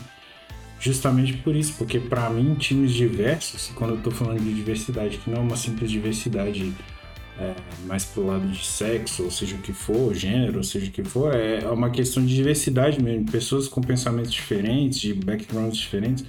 [0.80, 5.30] justamente por isso, porque para mim times diversos, quando eu estou falando de diversidade, que
[5.30, 6.72] não é uma simples diversidade
[7.38, 7.54] é,
[7.86, 11.04] mais pro lado de sexo, ou seja o que for, gênero, ou seja o que
[11.04, 16.24] for, é uma questão de diversidade mesmo, pessoas com pensamentos diferentes, de backgrounds diferentes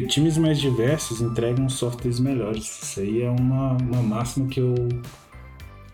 [0.00, 2.82] times mais diversos entregam softwares melhores.
[2.82, 4.74] Isso aí é uma, uma máxima que eu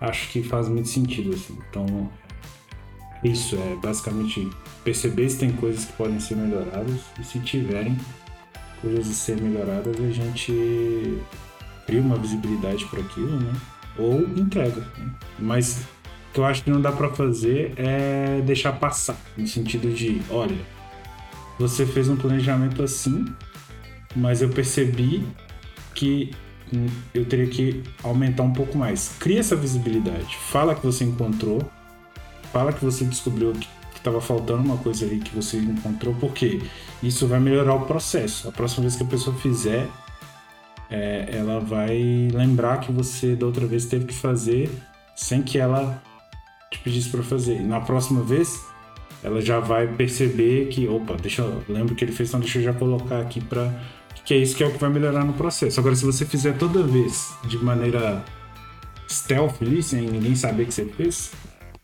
[0.01, 1.35] acho que faz muito sentido.
[1.35, 1.59] Assim.
[1.69, 2.09] Então,
[3.25, 4.49] isso é basicamente
[4.85, 7.97] perceber se tem coisas que podem ser melhoradas e se tiverem
[8.81, 11.19] coisas a ser melhoradas, a gente
[11.87, 13.53] cria uma visibilidade para aquilo, né?
[13.99, 14.81] Ou entrega.
[14.97, 15.11] Né?
[15.39, 15.79] Mas
[16.31, 20.23] o que eu acho que não dá para fazer é deixar passar, no sentido de,
[20.31, 20.57] olha,
[21.59, 23.25] você fez um planejamento assim,
[24.15, 25.27] mas eu percebi
[25.95, 26.31] que
[27.15, 29.17] eu teria que aumentar um pouco mais.
[29.19, 30.37] Cria essa visibilidade.
[30.51, 31.63] Fala que você encontrou.
[32.53, 36.63] Fala que você descobriu que estava faltando uma coisa ali que você encontrou, porque
[37.03, 38.49] isso vai melhorar o processo.
[38.49, 39.87] A próxima vez que a pessoa fizer,
[40.91, 44.71] é, ela vai lembrar que você da outra vez teve que fazer
[45.15, 46.03] sem que ela
[46.71, 47.57] te pedisse para fazer.
[47.57, 48.65] E na próxima vez,
[49.23, 52.65] ela já vai perceber que, opa, deixa eu lembro que ele fez, então deixa eu
[52.65, 53.73] já colocar aqui para
[54.25, 55.81] que é isso que é o que vai melhorar no processo.
[55.81, 58.23] Agora, se você fizer toda vez de maneira
[59.09, 61.33] stealth sem ninguém saber que você fez,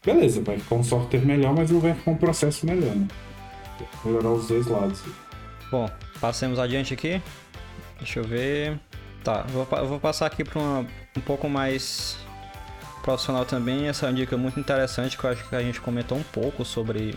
[0.05, 3.09] beleza, vai ficar um software melhor, mas não vai ficar um processo melhor, né?
[4.05, 5.03] Melhorar os dois lados.
[5.71, 5.91] Bom,
[6.21, 7.23] passemos adiante aqui.
[7.99, 8.79] Deixa eu ver.
[9.23, 12.19] Tá, vou, vou passar aqui para um pouco mais
[13.05, 13.87] profissional também.
[13.87, 16.65] Essa é uma dica muito interessante que eu acho que a gente comentou um pouco
[16.65, 17.17] sobre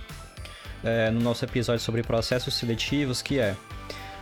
[0.83, 3.55] é, no nosso episódio sobre processos seletivos, que é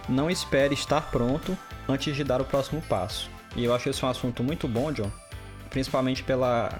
[0.07, 1.57] não espere estar pronto
[1.89, 3.29] antes de dar o próximo passo.
[3.55, 5.11] E eu acho esse um assunto muito bom, John,
[5.71, 6.79] principalmente pela,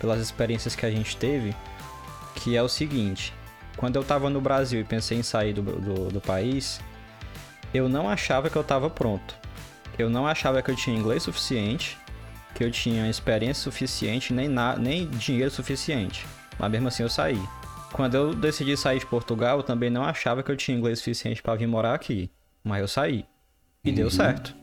[0.00, 1.54] pelas experiências que a gente teve,
[2.36, 3.34] que é o seguinte:
[3.76, 6.80] quando eu estava no Brasil e pensei em sair do, do, do país,
[7.74, 9.34] eu não achava que eu estava pronto.
[9.98, 11.98] Eu não achava que eu tinha inglês suficiente,
[12.54, 16.26] que eu tinha experiência suficiente, nem, na, nem dinheiro suficiente.
[16.58, 17.40] Mas mesmo assim eu saí.
[17.92, 21.42] Quando eu decidi sair de Portugal, eu também não achava que eu tinha inglês suficiente
[21.42, 22.30] para vir morar aqui.
[22.62, 23.24] Mas eu saí.
[23.84, 23.94] E uhum.
[23.94, 24.54] deu certo.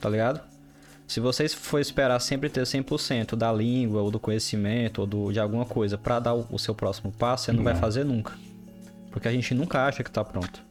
[0.00, 0.40] Tá ligado?
[1.06, 5.40] Se vocês for esperar sempre ter 100% da língua, ou do conhecimento, ou do, de
[5.40, 8.32] alguma coisa para dar o, o, seu próximo passo, você não, não vai fazer nunca.
[9.10, 10.62] Porque a gente nunca acha que tá pronto.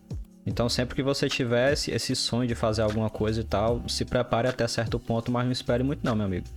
[0.50, 4.04] Então, sempre que você tiver esse, esse sonho de fazer alguma coisa e tal, se
[4.04, 6.48] prepare até certo ponto, mas não espere muito não, meu amigo.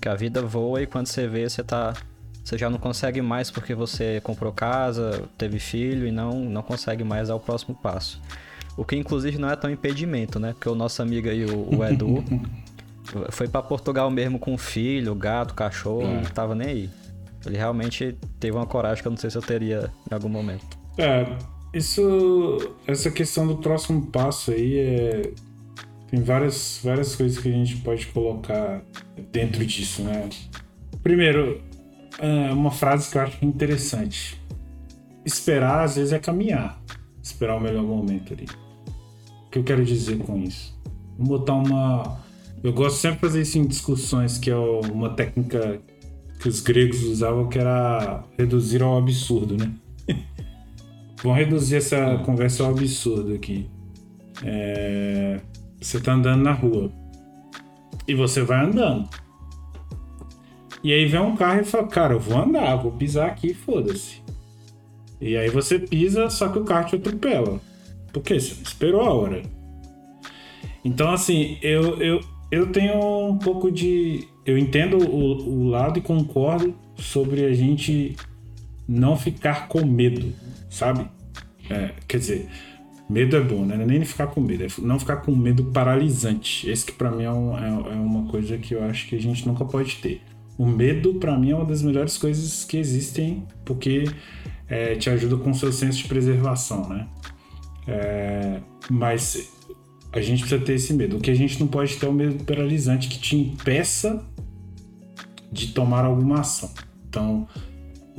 [0.00, 1.92] Que a vida voa e quando você vê, você tá
[2.42, 7.04] você já não consegue mais porque você comprou casa, teve filho e não não consegue
[7.04, 8.18] mais dar o próximo passo.
[8.74, 10.54] O que inclusive não é tão impedimento, né?
[10.54, 12.24] Porque o nosso amigo aí, o, o Edu,
[13.30, 16.22] foi para Portugal mesmo com filho, gato, cachorro, é.
[16.22, 16.90] não tava nem aí.
[17.44, 20.78] Ele realmente teve uma coragem que eu não sei se eu teria em algum momento.
[20.96, 21.26] É,
[21.72, 22.74] isso.
[22.86, 25.32] Essa questão do próximo passo aí é.
[26.10, 28.82] Tem várias, várias coisas que a gente pode colocar
[29.30, 30.28] dentro disso, né?
[31.04, 31.60] Primeiro,
[32.18, 34.40] é uma frase que eu acho interessante.
[35.24, 36.82] Esperar, às vezes, é caminhar.
[37.22, 38.46] Esperar o melhor momento ali.
[39.46, 40.76] O que eu quero dizer com isso?
[41.16, 42.20] Vou botar uma.
[42.62, 45.80] Eu gosto sempre de fazer isso em discussões, que é uma técnica
[46.40, 49.72] que os gregos usavam, que era reduzir ao absurdo, né?
[51.22, 53.68] Vamos reduzir essa conversa ao absurdo aqui.
[54.42, 55.40] É...
[55.80, 56.90] Você tá andando na rua.
[58.06, 59.08] E você vai andando.
[60.82, 64.22] E aí vem um carro e fala, cara, eu vou andar, vou pisar aqui, foda-se.
[65.20, 67.60] E aí você pisa, só que o carro te atropela.
[68.12, 68.40] Por quê?
[68.40, 69.42] Você esperou a hora.
[70.82, 72.20] Então, assim, eu, eu,
[72.50, 74.26] eu tenho um pouco de.
[74.46, 78.16] Eu entendo o, o lado e concordo sobre a gente
[78.90, 80.32] não ficar com medo,
[80.68, 81.06] sabe?
[81.70, 82.48] É, quer dizer,
[83.08, 83.80] medo é bom, né?
[83.80, 86.68] É nem ficar com medo, é não ficar com medo paralisante.
[86.68, 89.20] Esse que para mim é, um, é, é, uma coisa que eu acho que a
[89.20, 90.20] gente nunca pode ter.
[90.58, 94.04] O medo, para mim, é uma das melhores coisas que existem, porque
[94.68, 97.06] é, te ajuda com o seu senso de preservação, né?
[97.86, 98.60] É,
[98.90, 99.52] mas
[100.12, 101.16] a gente precisa ter esse medo.
[101.16, 104.26] O que a gente não pode ter é o medo paralisante que te impeça
[105.50, 106.70] de tomar alguma ação.
[107.08, 107.48] Então,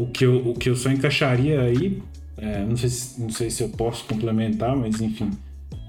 [0.02, 2.02] o que eu, o que eu só encaixaria aí,
[2.38, 5.32] é, não, sei se, não sei se eu posso complementar, mas enfim,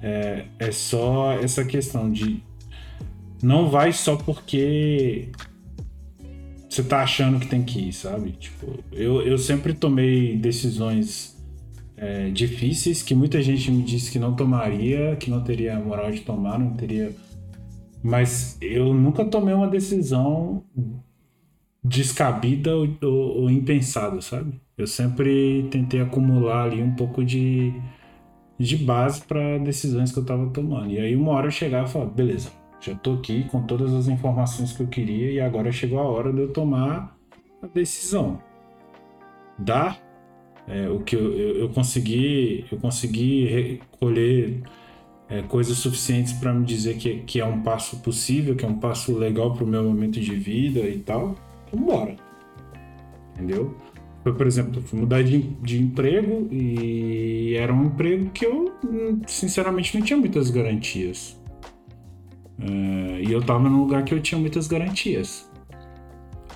[0.02, 2.42] é, é só essa questão de
[3.42, 5.28] não vai só porque
[6.68, 8.32] você tá achando que tem que ir, sabe?
[8.32, 11.36] Tipo, eu, eu sempre tomei decisões
[11.96, 16.20] é, difíceis que muita gente me disse que não tomaria, que não teria moral de
[16.20, 17.14] tomar, não teria.
[18.02, 20.64] Mas eu nunca tomei uma decisão
[21.82, 24.60] descabida ou, ou, ou impensada, sabe?
[24.76, 27.72] Eu sempre tentei acumular ali um pouco de,
[28.58, 30.90] de base para decisões que eu estava tomando.
[30.90, 32.50] E aí uma hora eu chegava e falava, beleza,
[32.80, 36.32] já tô aqui com todas as informações que eu queria e agora chegou a hora
[36.32, 37.16] de eu tomar
[37.62, 38.40] a decisão.
[39.58, 39.96] Dá
[40.66, 44.62] é, o que eu, eu, eu, consegui eu consegui recolher
[45.28, 48.78] é, coisas suficientes para me dizer que, que é um passo possível, que é um
[48.78, 51.36] passo legal para o meu momento de vida e tal,
[51.72, 52.16] embora.
[53.34, 53.74] Entendeu?
[54.22, 58.72] Foi, por exemplo, eu fui mudar de, de emprego e era um emprego que eu,
[59.26, 61.40] sinceramente, não tinha muitas garantias.
[62.60, 65.50] É, e eu estava num lugar que eu tinha muitas garantias.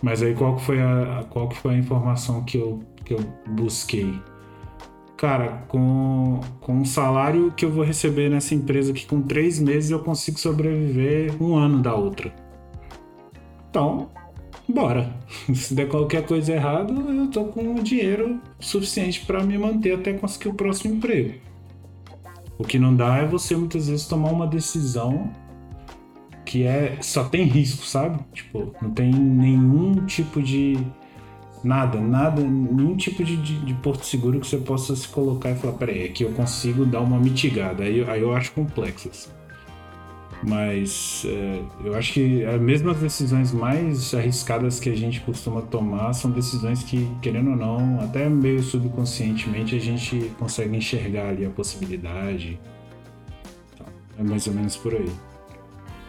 [0.00, 3.20] Mas aí qual que foi a, qual que foi a informação que eu que eu
[3.46, 4.20] busquei.
[5.16, 9.90] Cara, com, com um salário que eu vou receber nessa empresa que com três meses
[9.90, 12.34] eu consigo sobreviver um ano da outra.
[13.70, 14.10] Então,
[14.72, 15.14] bora.
[15.54, 20.48] Se der qualquer coisa errada, eu tô com dinheiro suficiente para me manter até conseguir
[20.48, 21.34] o próximo emprego.
[22.58, 25.30] O que não dá é você muitas vezes tomar uma decisão
[26.44, 28.18] que é só tem risco, sabe?
[28.32, 30.78] Tipo, não tem nenhum tipo de
[31.64, 35.56] Nada, nada, nenhum tipo de, de, de, porto seguro que você possa se colocar e
[35.56, 37.82] falar, peraí, aqui eu consigo dar uma mitigada.
[37.82, 39.08] Aí, aí eu acho complexo.
[39.08, 39.30] Assim.
[40.42, 46.12] Mas é, eu acho que as mesmas decisões mais arriscadas que a gente costuma tomar
[46.12, 51.50] são decisões que, querendo ou não, até meio subconscientemente a gente consegue enxergar ali a
[51.50, 52.58] possibilidade.
[53.74, 53.86] Então,
[54.18, 55.10] é mais ou menos por aí.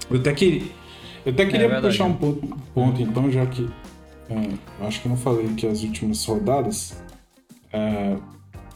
[0.10, 0.72] Eu até, que,
[1.26, 3.68] eu até queria é puxar um ponto, ponto, então, já que
[4.30, 7.02] é, acho que eu não falei que as últimas rodadas.
[7.72, 8.18] É,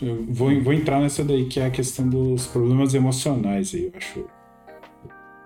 [0.02, 3.86] eu vou, vou entrar nessa daí, que é a questão dos problemas emocionais aí.
[3.86, 4.26] Eu acho,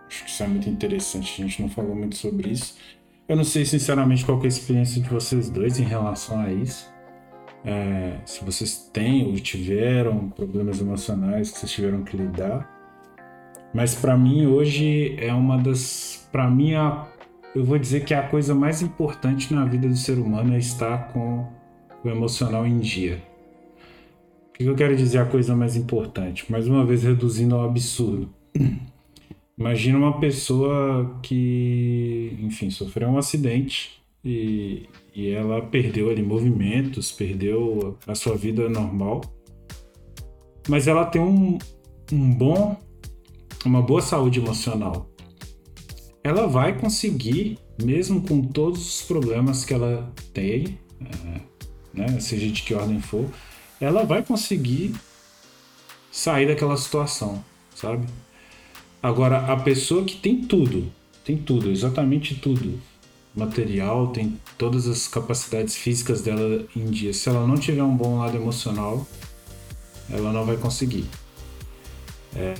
[0.07, 1.41] acho que isso é muito interessante.
[1.41, 2.75] A gente não falou muito sobre isso.
[3.27, 6.93] Eu não sei, sinceramente, qual é a experiência de vocês dois em relação a isso.
[7.63, 12.71] É, se vocês têm ou tiveram problemas emocionais que vocês tiveram que lidar.
[13.73, 17.07] Mas para mim hoje é uma das, para mim a
[17.55, 21.07] eu vou dizer que a coisa mais importante na vida do ser humano é estar
[21.13, 21.47] com
[22.03, 23.23] o emocional em dia.
[24.49, 26.51] O que eu quero dizer a coisa mais importante?
[26.51, 28.29] Mais uma vez reduzindo ao absurdo.
[29.57, 37.97] Imagina uma pessoa que, enfim, sofreu um acidente e, e ela perdeu ali movimentos, perdeu
[38.05, 39.21] a sua vida normal,
[40.67, 41.57] mas ela tem um,
[42.11, 42.75] um bom,
[43.65, 45.09] uma boa saúde emocional
[46.25, 51.41] ela vai conseguir, mesmo com todos os problemas que ela tem, é,
[51.93, 53.29] né, seja de que ordem for,
[53.79, 54.95] ela vai conseguir
[56.11, 57.45] sair daquela situação.
[57.75, 58.07] sabe?
[59.05, 60.91] Agora, a pessoa que tem tudo,
[61.23, 62.73] tem tudo, exatamente tudo,
[63.35, 67.13] material, tem todas as capacidades físicas dela em dia.
[67.13, 69.05] Se ela não tiver um bom lado emocional,
[70.09, 71.05] ela não vai conseguir.
[72.35, 72.55] É,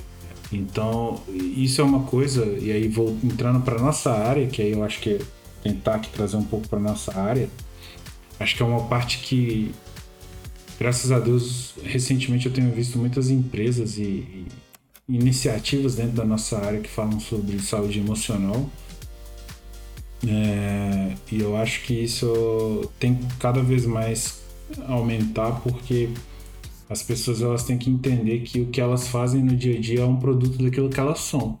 [0.52, 4.84] então, isso é uma coisa, e aí vou entrando para nossa área, que aí eu
[4.84, 5.20] acho que é
[5.64, 7.50] tentar aqui trazer um pouco para nossa área.
[8.38, 9.72] Acho que é uma parte que,
[10.78, 14.46] graças a Deus, recentemente eu tenho visto muitas empresas e, e
[15.08, 18.68] iniciativas dentro da nossa área que falam sobre saúde emocional.
[20.26, 24.42] É, e eu acho que isso tem cada vez mais
[24.88, 26.10] aumentar porque
[26.88, 30.00] as pessoas elas têm que entender que o que elas fazem no dia a dia
[30.00, 31.58] é um produto daquilo que elas são.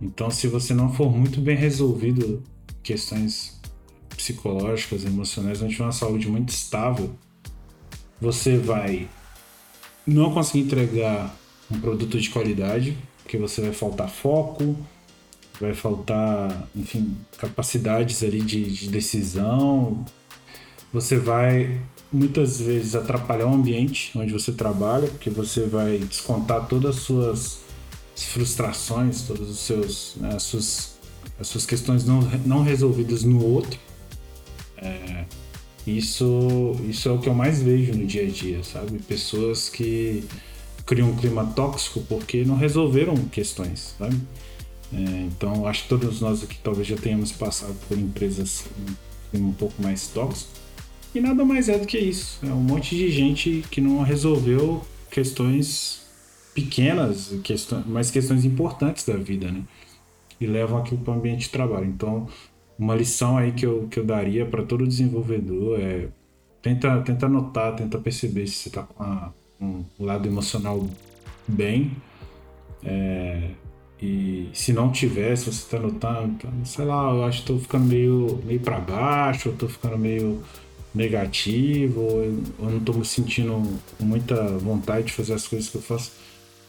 [0.00, 2.42] Então, se você não for muito bem resolvido
[2.82, 3.60] questões
[4.10, 7.14] psicológicas, emocionais, não tiver uma saúde muito estável,
[8.20, 9.08] você vai
[10.06, 11.34] não conseguir entregar
[11.74, 14.76] um produto de qualidade, porque você vai faltar foco,
[15.60, 20.04] vai faltar, enfim, capacidades ali de, de decisão.
[20.92, 21.80] Você vai
[22.12, 27.58] muitas vezes atrapalhar o ambiente onde você trabalha, porque você vai descontar todas as suas
[28.14, 30.98] frustrações, todos os seus, né, as, suas,
[31.38, 33.78] as suas questões não, não resolvidas no outro.
[34.76, 35.24] É,
[35.86, 38.98] isso, isso é o que eu mais vejo no dia a dia, sabe?
[39.00, 40.24] Pessoas que
[40.86, 44.16] criam um clima tóxico porque não resolveram questões, sabe?
[44.92, 48.64] É, então, acho que todos nós aqui talvez já tenhamos passado por empresas
[49.32, 50.62] um, pouco mais tóxicas.
[51.14, 52.38] E nada mais é do que isso.
[52.44, 56.06] É um monte de gente que não resolveu questões
[56.54, 59.62] pequenas, questões, mas questões importantes da vida, né?
[60.40, 61.86] E levam aquilo para o ambiente de trabalho.
[61.86, 62.28] Então,
[62.78, 66.08] uma lição aí que eu, que eu daria para todo desenvolvedor é
[66.60, 70.86] tenta, tenta notar, tenta perceber se você está com a, um lado emocional
[71.46, 71.92] bem.
[72.82, 73.50] É,
[74.00, 77.86] e se não tiver, se você está notando, sei lá, eu acho que estou ficando
[77.86, 80.42] meio, meio para baixo, eu estou ficando meio
[80.94, 83.62] negativo, eu, eu não estou me sentindo
[83.98, 86.12] com muita vontade de fazer as coisas que eu faço.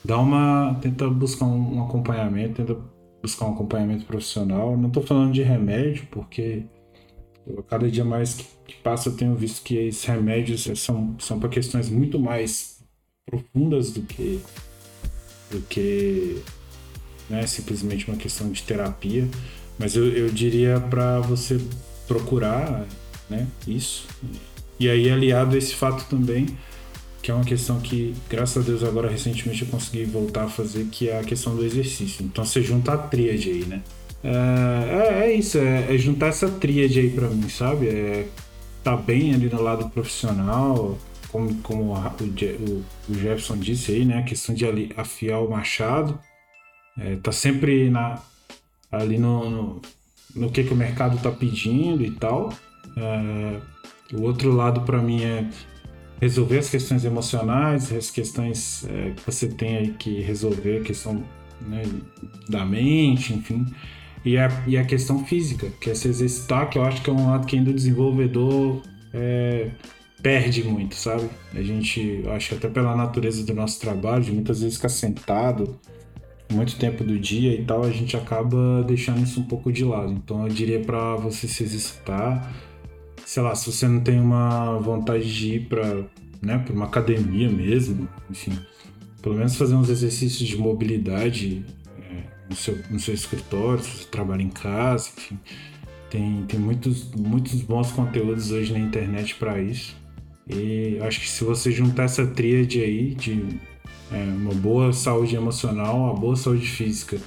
[0.03, 0.77] Dá uma.
[0.81, 2.79] Tenta buscar um, um acompanhamento, tenta
[3.21, 4.77] buscar um acompanhamento profissional.
[4.77, 6.63] Não estou falando de remédio, porque
[7.47, 11.39] eu, cada dia mais que, que, passa eu tenho visto que esses remédios são, são
[11.39, 12.74] para questões muito mais
[13.25, 14.39] profundas do que
[15.51, 16.41] do que
[17.29, 19.27] né, simplesmente uma questão de terapia.
[19.77, 21.59] Mas eu, eu diria para você
[22.07, 22.85] procurar
[23.29, 24.07] né, isso.
[24.79, 26.47] E aí, aliado a esse fato também,
[27.21, 30.85] que é uma questão que, graças a Deus, agora recentemente eu consegui voltar a fazer,
[30.85, 32.23] que é a questão do exercício.
[32.25, 33.81] Então você junta a tríade aí, né?
[34.23, 37.87] É, é, é isso, é, é, juntar essa tríade aí pra mim, sabe?
[37.87, 38.27] É
[38.83, 40.95] tá bem ali no lado profissional,
[41.35, 44.19] como, como o, o, o Jefferson disse aí, né?
[44.19, 46.17] A questão de ali, afiar o machado.
[46.97, 48.21] É, tá sempre na,
[48.89, 49.81] ali no, no,
[50.33, 52.53] no, que, que o mercado tá pedindo e tal.
[52.95, 53.59] É,
[54.15, 55.49] o outro lado para mim é
[56.21, 61.21] resolver as questões emocionais, as questões é, que você tem aí que resolver, a questão
[61.59, 61.83] né,
[62.47, 63.65] da mente, enfim.
[64.23, 67.13] E a, e a questão física, que é se exercitar, que eu acho que é
[67.13, 68.81] um lado que ainda o desenvolvedor
[69.13, 69.71] é,
[70.25, 71.29] perde muito, sabe?
[71.53, 75.79] A gente, acho até pela natureza do nosso trabalho, de muitas vezes ficar sentado
[76.51, 80.11] muito tempo do dia e tal, a gente acaba deixando isso um pouco de lado.
[80.11, 82.51] Então eu diria para você se exercitar,
[83.23, 86.03] sei lá, se você não tem uma vontade de ir para
[86.41, 88.57] né, pra uma academia mesmo, enfim,
[89.21, 91.63] pelo menos fazer uns exercícios de mobilidade
[91.99, 95.37] é, no, seu, no seu escritório, se você trabalha em casa, enfim.
[96.09, 100.03] Tem, tem muitos, muitos bons conteúdos hoje na internet para isso.
[100.47, 103.59] E acho que se você juntar essa tríade aí de
[104.11, 107.17] é, uma boa saúde emocional, uma boa saúde física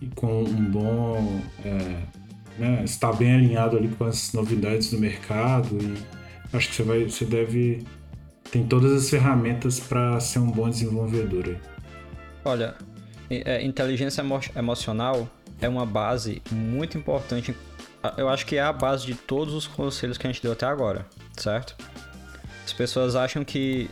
[0.00, 1.40] e com um bom.
[1.64, 2.20] É,
[2.58, 5.96] né, estar bem alinhado ali com as novidades do mercado e
[6.56, 7.04] acho que você vai.
[7.04, 7.84] Você deve.
[8.50, 11.56] Tem todas as ferramentas para ser um bom desenvolvedor.
[12.44, 12.74] Olha,
[13.30, 15.28] é, inteligência emo emocional
[15.60, 17.54] é uma base muito importante.
[18.16, 20.66] Eu acho que é a base de todos os conselhos que a gente deu até
[20.66, 21.06] agora,
[21.36, 21.76] certo?
[22.70, 23.90] As pessoas acham que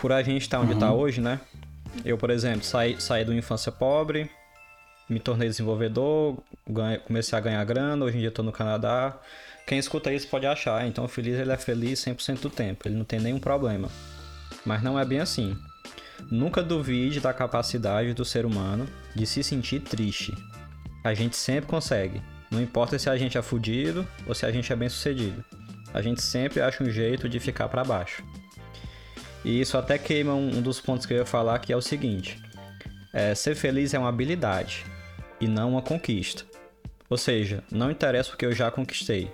[0.00, 0.98] por a gente estar tá onde está uhum.
[0.98, 1.40] hoje, né?
[2.04, 4.28] Eu, por exemplo, saí, saí de uma infância pobre,
[5.08, 6.38] me tornei desenvolvedor,
[6.68, 9.16] ganhei, comecei a ganhar grana, hoje em dia estou no Canadá.
[9.64, 12.96] Quem escuta isso pode achar, então o feliz ele é feliz 100% do tempo, ele
[12.96, 13.88] não tem nenhum problema.
[14.66, 15.56] Mas não é bem assim.
[16.32, 20.34] Nunca duvide da capacidade do ser humano de se sentir triste.
[21.04, 22.20] A gente sempre consegue.
[22.50, 25.44] Não importa se a gente é fudido ou se a gente é bem sucedido
[25.92, 28.22] a gente sempre acha um jeito de ficar para baixo.
[29.44, 32.38] E isso até queima um, dos pontos que eu ia falar, que é o seguinte:
[33.12, 34.84] é, ser feliz é uma habilidade
[35.40, 36.44] e não uma conquista.
[37.08, 39.30] Ou seja, não interessa o que eu já conquistei.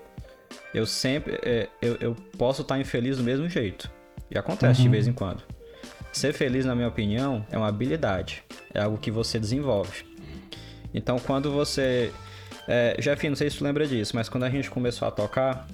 [0.72, 1.38] Eu sempre.
[1.42, 3.90] É, eu, eu, posso estar infeliz do mesmo jeito.
[4.30, 4.86] E acontece uhum.
[4.86, 5.42] de vez em quando.
[6.12, 8.42] Ser feliz, na minha opinião, é uma habilidade.
[8.72, 10.04] É algo que você desenvolve.
[10.94, 12.12] Então, quando você.
[12.66, 15.66] É, Jeff, não sei se tu lembra disso, mas quando a gente começou a tocar,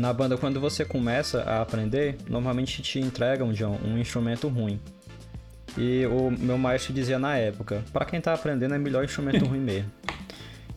[0.00, 4.80] na banda, quando você começa a aprender, normalmente te entregam, John, um instrumento ruim.
[5.76, 9.60] E o meu maestro dizia na época: para quem tá aprendendo é melhor instrumento ruim
[9.60, 9.90] mesmo.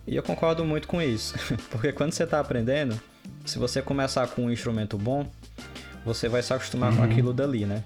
[0.06, 1.34] E eu concordo muito com isso,
[1.72, 3.00] porque quando você tá aprendendo,
[3.46, 5.26] se você começar com um instrumento bom,
[6.06, 6.98] você vai se acostumar uhum.
[6.98, 7.86] com aquilo dali, né?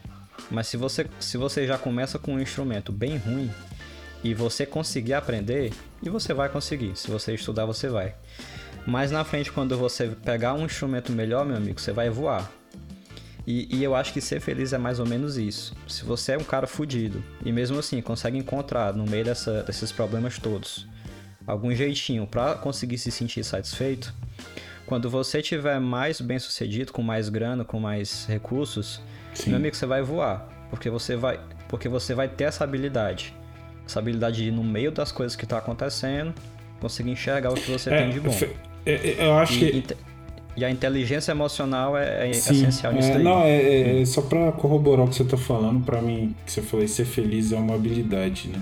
[0.50, 3.52] Mas se você, se você já começa com um instrumento bem ruim
[4.24, 6.96] e você conseguir aprender, e você vai conseguir.
[6.96, 8.16] Se você estudar, você vai.
[8.88, 12.50] Mas na frente, quando você pegar um instrumento melhor, meu amigo, você vai voar.
[13.46, 15.76] E, e, eu acho que ser feliz é mais ou menos isso.
[15.88, 19.92] Se você é um cara fudido e mesmo assim consegue encontrar no meio dessa, desses
[19.92, 20.88] problemas todos
[21.48, 24.14] algum jeitinho para conseguir se sentir satisfeito,
[24.86, 29.02] quando você tiver mais bem sucedido, com mais grana, com mais recursos,
[29.34, 29.52] Sim.
[29.52, 31.40] meu amigo, você vai voar, porque você vai,
[31.70, 33.34] porque você vai ter essa habilidade,
[33.86, 36.34] essa habilidade de ir no meio das coisas que está acontecendo,
[36.82, 38.32] conseguir enxergar o que você é, tem de bom.
[38.32, 38.77] É,
[39.20, 39.96] eu acho e, que
[40.58, 44.52] e a inteligência emocional é, é essencial nisso é, Não, é, é, é só para
[44.52, 47.76] corroborar o que você está falando, para mim, que você falou, ser feliz é uma
[47.76, 48.60] habilidade, né?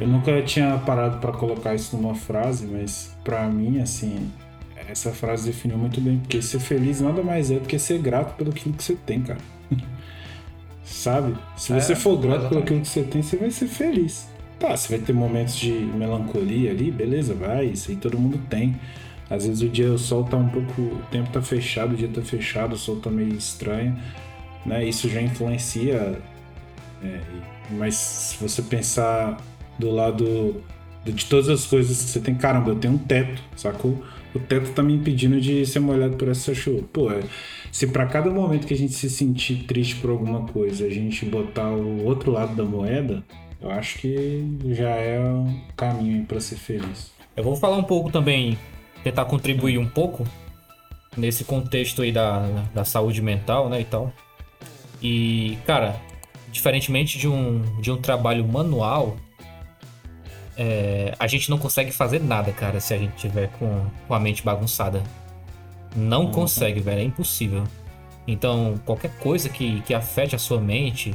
[0.00, 4.28] Eu nunca tinha parado para colocar isso numa frase, mas para mim, assim,
[4.88, 8.34] essa frase definiu muito bem, porque ser feliz nada mais é do que ser grato
[8.36, 9.40] pelo que você tem, cara.
[10.82, 11.36] Sabe?
[11.56, 14.28] Se você é, for grato pelo que você tem, você vai ser feliz.
[14.58, 18.74] Tá, você vai ter momentos de melancolia ali, beleza, vai, isso aí todo mundo tem.
[19.30, 20.80] Às vezes o dia o sol tá um pouco.
[20.80, 23.96] O tempo tá fechado, o dia tá fechado, o sol tá meio estranho,
[24.64, 24.84] né?
[24.84, 26.20] Isso já influencia.
[27.02, 27.20] É,
[27.70, 29.36] mas se você pensar
[29.78, 30.62] do lado
[31.04, 34.02] de todas as coisas que você tem, caramba, eu tenho um teto, sacou?
[34.34, 36.84] o teto tá me impedindo de ser molhado por essa chuva.
[36.92, 37.20] Pô, é,
[37.72, 41.24] se para cada momento que a gente se sentir triste por alguma coisa, a gente
[41.24, 43.24] botar o outro lado da moeda,
[43.60, 47.10] eu acho que já é um caminho para ser feliz.
[47.36, 48.58] Eu vou falar um pouco também,
[49.02, 50.26] tentar contribuir um pouco
[51.16, 52.40] nesse contexto aí da,
[52.74, 54.12] da saúde mental, né, e tal.
[55.02, 55.96] E, cara,
[56.50, 59.16] diferentemente de um, de um trabalho manual,
[60.56, 64.18] é, a gente não consegue fazer nada, cara, se a gente tiver com, com a
[64.18, 65.02] mente bagunçada.
[65.94, 66.32] Não uhum.
[66.32, 67.64] consegue, velho, é impossível.
[68.26, 71.14] Então, qualquer coisa que, que afete a sua mente,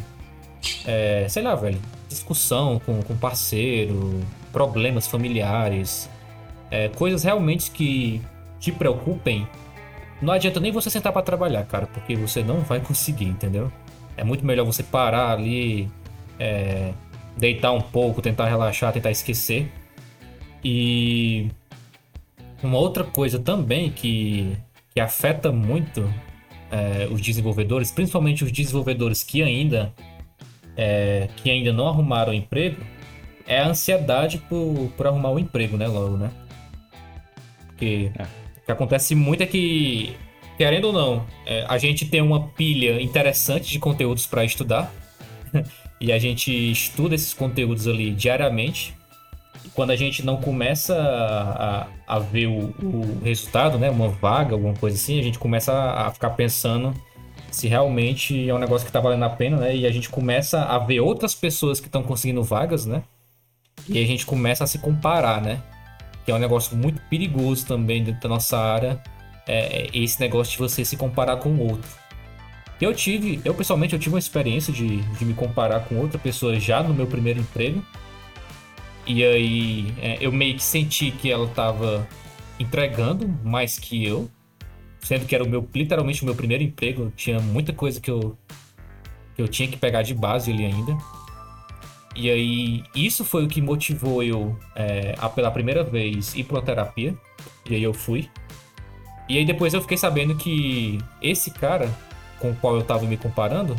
[0.85, 1.79] é, sei lá, velho,
[2.09, 6.09] discussão com, com parceiro, problemas familiares,
[6.73, 8.19] é, coisas realmente que
[8.59, 9.47] te preocupem,
[10.19, 13.71] não adianta nem você sentar para trabalhar, cara, porque você não vai conseguir, entendeu?
[14.17, 15.87] É muito melhor você parar ali,
[16.39, 16.91] é,
[17.37, 19.71] deitar um pouco, tentar relaxar, tentar esquecer.
[20.63, 21.51] E
[22.63, 24.57] uma outra coisa também que,
[24.95, 26.11] que afeta muito
[26.71, 29.93] é, os desenvolvedores, principalmente os desenvolvedores que ainda
[30.75, 32.81] é, que ainda não arrumaram emprego,
[33.45, 36.31] é a ansiedade por, por arrumar o um emprego, né, logo, né?
[37.73, 38.23] Porque é.
[38.23, 40.15] o que acontece muito é que,
[40.57, 44.91] querendo ou não, é, a gente tem uma pilha interessante de conteúdos para estudar.
[45.99, 48.95] e a gente estuda esses conteúdos ali diariamente.
[49.73, 54.53] Quando a gente não começa a, a, a ver o, o, resultado, né, uma vaga,
[54.53, 56.93] alguma coisa assim, a gente começa a, a ficar pensando
[57.49, 59.75] se realmente é um negócio que está valendo a pena, né?
[59.75, 63.03] E a gente começa a ver outras pessoas que estão conseguindo vagas, né?
[63.87, 65.61] E a gente começa a se comparar, né?
[66.25, 69.01] Que é um negócio muito perigoso também dentro da nossa área,
[69.47, 71.89] é esse negócio de você se comparar com o outro.
[72.81, 76.59] Eu tive, eu pessoalmente, eu tive uma experiência de, de me comparar com outra pessoa
[76.59, 77.83] já no meu primeiro emprego.
[79.05, 82.07] E aí é, eu meio que senti que ela estava
[82.59, 84.29] entregando mais que eu,
[84.99, 88.37] sendo que era o meu literalmente o meu primeiro emprego, tinha muita coisa que eu
[89.35, 90.95] que eu tinha que pegar de base ali ainda.
[92.15, 96.61] E aí isso foi o que motivou eu é, a pela primeira vez ir para
[96.61, 97.15] terapia.
[97.69, 98.29] E aí eu fui.
[99.27, 101.89] E aí depois eu fiquei sabendo que esse cara
[102.43, 103.75] com o qual eu estava me comparando,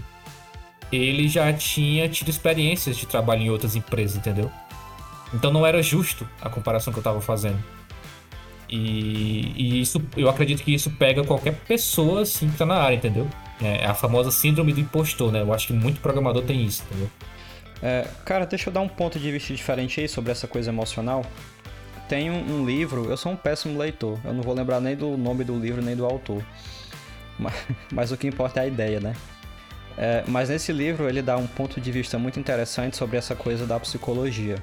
[0.90, 4.50] ele já tinha tido experiências de trabalho em outras empresas, entendeu?
[5.34, 7.62] Então não era justo a comparação que eu estava fazendo.
[8.68, 12.96] E, e, isso, eu acredito que isso pega qualquer pessoa assim que tá na área,
[12.96, 13.28] entendeu?
[13.62, 15.42] É, é a famosa síndrome do impostor, né?
[15.42, 17.10] Eu acho que muito programador tem isso, entendeu?
[17.82, 21.24] É, cara, deixa eu dar um ponto de vista diferente aí sobre essa coisa emocional.
[22.08, 25.16] Tem um, um livro, eu sou um péssimo leitor, eu não vou lembrar nem do
[25.16, 26.44] nome do livro nem do autor.
[27.38, 27.54] Mas,
[27.92, 29.14] mas o que importa é a ideia, né?
[29.96, 33.66] É, mas nesse livro ele dá um ponto de vista muito interessante sobre essa coisa
[33.66, 34.56] da psicologia.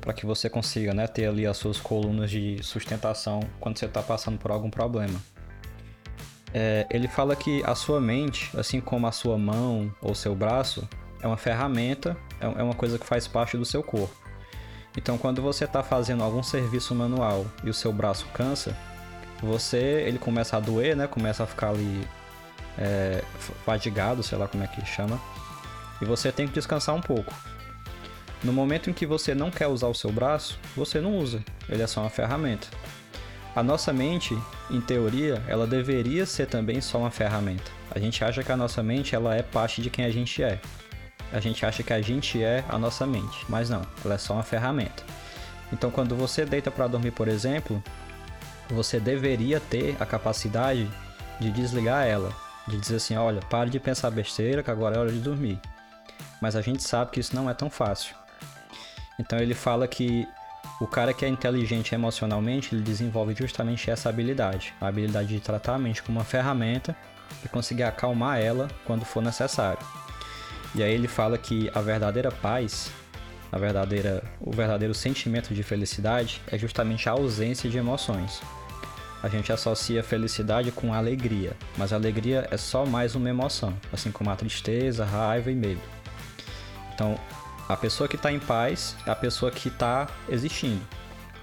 [0.00, 4.02] Para que você consiga né, ter ali as suas colunas de sustentação quando você está
[4.02, 5.20] passando por algum problema.
[6.54, 10.88] É, ele fala que a sua mente, assim como a sua mão ou seu braço,
[11.20, 14.14] é uma ferramenta, é, é uma coisa que faz parte do seu corpo.
[14.96, 18.74] Então, quando você está fazendo algum serviço manual e o seu braço cansa,
[19.42, 19.76] você
[20.06, 21.06] ele começa a doer, né?
[21.06, 22.06] Começa a ficar ali
[22.78, 23.22] é,
[23.64, 25.20] fadigado, sei lá como é que chama.
[26.00, 27.32] E você tem que descansar um pouco.
[28.42, 31.42] No momento em que você não quer usar o seu braço, você não usa.
[31.68, 32.68] Ele é só uma ferramenta.
[33.54, 34.36] A nossa mente,
[34.70, 37.70] em teoria, ela deveria ser também só uma ferramenta.
[37.90, 40.60] A gente acha que a nossa mente ela é parte de quem a gente é.
[41.32, 44.34] A gente acha que a gente é a nossa mente, mas não, ela é só
[44.34, 45.02] uma ferramenta.
[45.72, 47.82] Então, quando você deita para dormir, por exemplo,
[48.68, 50.88] você deveria ter a capacidade
[51.40, 52.32] de desligar ela,
[52.66, 55.60] de dizer assim, olha, pare de pensar besteira, que agora é hora de dormir.
[56.40, 58.14] Mas a gente sabe que isso não é tão fácil.
[59.18, 60.26] Então ele fala que
[60.80, 65.74] o cara que é inteligente emocionalmente, ele desenvolve justamente essa habilidade, a habilidade de tratar
[65.74, 66.94] a mente como uma ferramenta
[67.44, 69.84] e conseguir acalmar ela quando for necessário.
[70.76, 72.92] E aí ele fala que a verdadeira paz,
[73.50, 78.40] a verdadeira, o verdadeiro sentimento de felicidade é justamente a ausência de emoções
[79.26, 84.12] a gente associa felicidade com alegria, mas a alegria é só mais uma emoção, assim
[84.12, 85.80] como a tristeza, a raiva e medo.
[86.94, 87.18] Então,
[87.68, 90.80] a pessoa que está em paz é a pessoa que está existindo.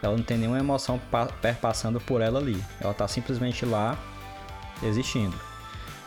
[0.01, 0.99] Ela não tem nenhuma emoção
[1.41, 2.61] perpassando por ela ali.
[2.79, 3.97] Ela está simplesmente lá
[4.81, 5.37] existindo.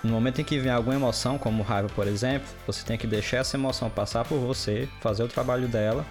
[0.07, 3.39] No momento em que vem alguma emoção, como raiva, por exemplo, você tem que deixar
[3.39, 6.07] essa emoção passar por você, fazer o trabalho dela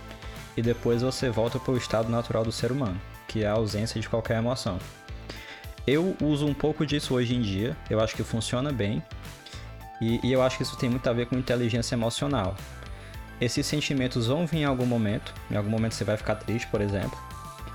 [0.57, 4.01] e depois você volta para o estado natural do ser humano, que é a ausência
[4.01, 4.77] de qualquer emoção.
[5.87, 9.01] Eu uso um pouco disso hoje em dia, eu acho que funciona bem.
[10.01, 12.53] E, e, eu acho que isso tem muito a ver com inteligência emocional.
[13.39, 16.81] Esses sentimentos vão vir em algum momento, em algum momento você vai ficar triste, por
[16.81, 17.17] exemplo.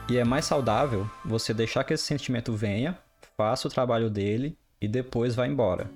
[0.06, 2.98] E é mais saudável você deixar que esse sentimento venha,
[3.38, 5.90] faça o trabalho dele e depois vá embora.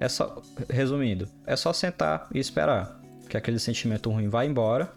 [0.00, 4.92] É só, resumindo, é só sentar e esperar que aquele sentimento ruim vá embora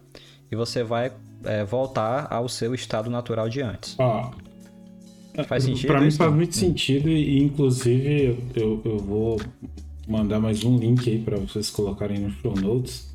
[0.50, 1.12] e você vai
[1.44, 3.96] é, voltar ao seu estado natural de antes.
[3.98, 4.30] Ah,
[5.48, 5.86] Faz sentido?
[5.86, 6.18] Pra mim isso?
[6.18, 9.40] faz muito sentido e, inclusive, eu, eu vou
[10.06, 13.10] mandar mais um link aí para vocês colocarem no show notes,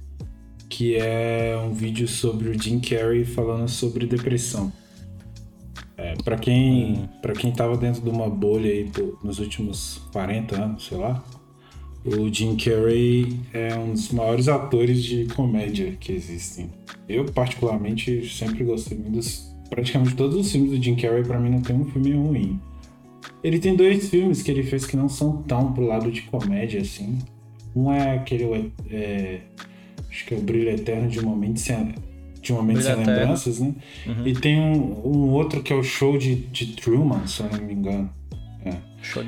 [0.67, 4.73] que é um vídeo sobre o Jim Carrey falando sobre depressão.
[5.95, 7.07] É, para quem hum.
[7.21, 8.91] para quem tava dentro de uma bolha aí
[9.23, 11.23] nos últimos 40 anos, sei lá,
[12.07, 16.69] o Jim Carrey é um dos maiores atores de comédia que existem.
[17.07, 21.49] Eu particularmente sempre gostei muito dos praticamente todos os filmes do Jim Carrey, para mim,
[21.49, 22.59] não tem um filme ruim.
[23.43, 26.81] Ele tem dois filmes que ele fez que não são tão pro lado de comédia,
[26.81, 27.19] assim.
[27.75, 28.71] Um é aquele.
[28.89, 29.41] É,
[30.09, 31.93] acho que é o Brilho Eterno de um Momento Sem,
[32.41, 33.75] de um momento sem Lembranças, né?
[34.05, 34.27] Uhum.
[34.27, 37.59] E tem um, um, outro que é o Show de, de Truman, se eu não
[37.59, 38.09] me engano.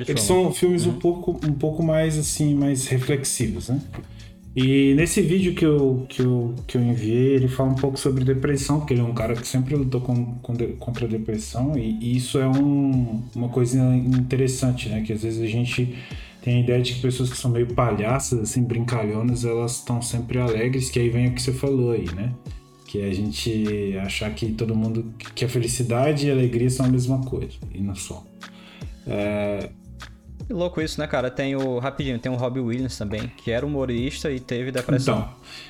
[0.08, 0.94] Eles são filmes uhum.
[0.94, 3.82] um, pouco, um pouco mais, assim, mais reflexivos, né?
[4.56, 8.24] E nesse vídeo que eu, que, eu, que eu enviei, ele fala um pouco sobre
[8.26, 11.78] depressão, porque ele é um cara que sempre lutou com, com de, contra a depressão,
[11.78, 15.02] e, e isso é um, uma coisa interessante, né?
[15.02, 15.96] Que às vezes a gente
[16.42, 20.40] tem a ideia de que pessoas que são meio palhaças, assim, brincalhonas, elas estão sempre
[20.40, 22.34] alegres, que aí vem o que você falou aí, né?
[22.88, 25.14] Que a gente achar que todo mundo.
[25.36, 28.24] que a felicidade e a alegria são a mesma coisa, e não são.
[29.10, 29.70] É,
[30.50, 31.30] que louco isso, né, cara?
[31.30, 31.78] Tem o.
[31.78, 35.20] Rapidinho, tem o Robbie Williams também, que era humorista e teve depressão.
[35.20, 35.30] Então,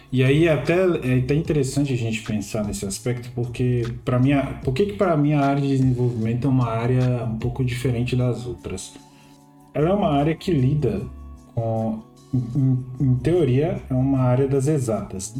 [0.10, 4.32] e aí até é até interessante a gente pensar nesse aspecto, porque para mim,
[4.64, 8.16] por que que para mim a área de desenvolvimento é uma área um pouco diferente
[8.16, 8.94] das outras?
[9.74, 11.02] Ela é uma área que lida
[11.54, 12.02] com,
[12.34, 15.36] em, em teoria, é uma área das exatas.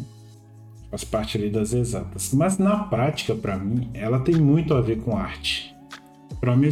[0.90, 2.34] Faz parte ali das exatas.
[2.34, 5.74] Mas na prática, para mim, ela tem muito a ver com arte.
[6.40, 6.68] Para mim,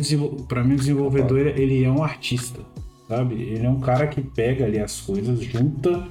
[0.49, 2.61] para mim, o desenvolvedor ele é um artista,
[3.07, 3.35] sabe?
[3.35, 6.09] Ele é um cara que pega ali as coisas, junta,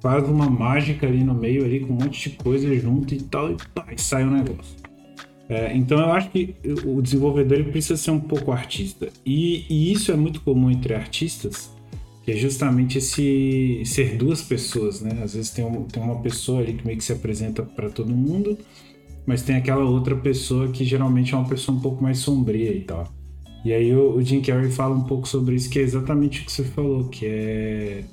[0.00, 3.52] faz uma mágica ali no meio ali com um monte de coisa junto e tal
[3.52, 4.76] e, pá, e sai o um negócio.
[5.48, 9.92] É, então eu acho que o desenvolvedor ele precisa ser um pouco artista e, e
[9.92, 11.70] isso é muito comum entre artistas,
[12.24, 15.20] que é justamente esse ser duas pessoas, né?
[15.22, 18.10] Às vezes tem, um, tem uma pessoa ali que meio que se apresenta para todo
[18.10, 18.58] mundo
[19.26, 22.82] mas tem aquela outra pessoa que geralmente é uma pessoa um pouco mais sombria e
[22.82, 23.12] tal.
[23.64, 26.44] E aí o, o Jim Carrey fala um pouco sobre isso, que é exatamente o
[26.44, 28.04] que você falou, que é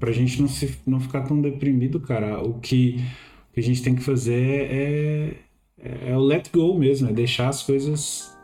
[0.00, 2.42] pra gente não, se, não ficar tão deprimido, cara.
[2.42, 3.04] O que,
[3.50, 5.34] o que a gente tem que fazer é,
[5.78, 8.36] é, é o let go mesmo, é deixar as coisas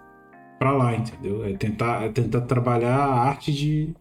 [0.59, 1.45] pra lá, entendeu?
[1.45, 3.95] É tentar, é tentar trabalhar a arte de,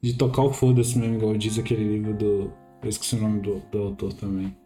[0.00, 3.60] de tocar o foda-se mesmo, igual diz aquele livro do, Eu esqueci o nome do,
[3.70, 4.56] do autor também.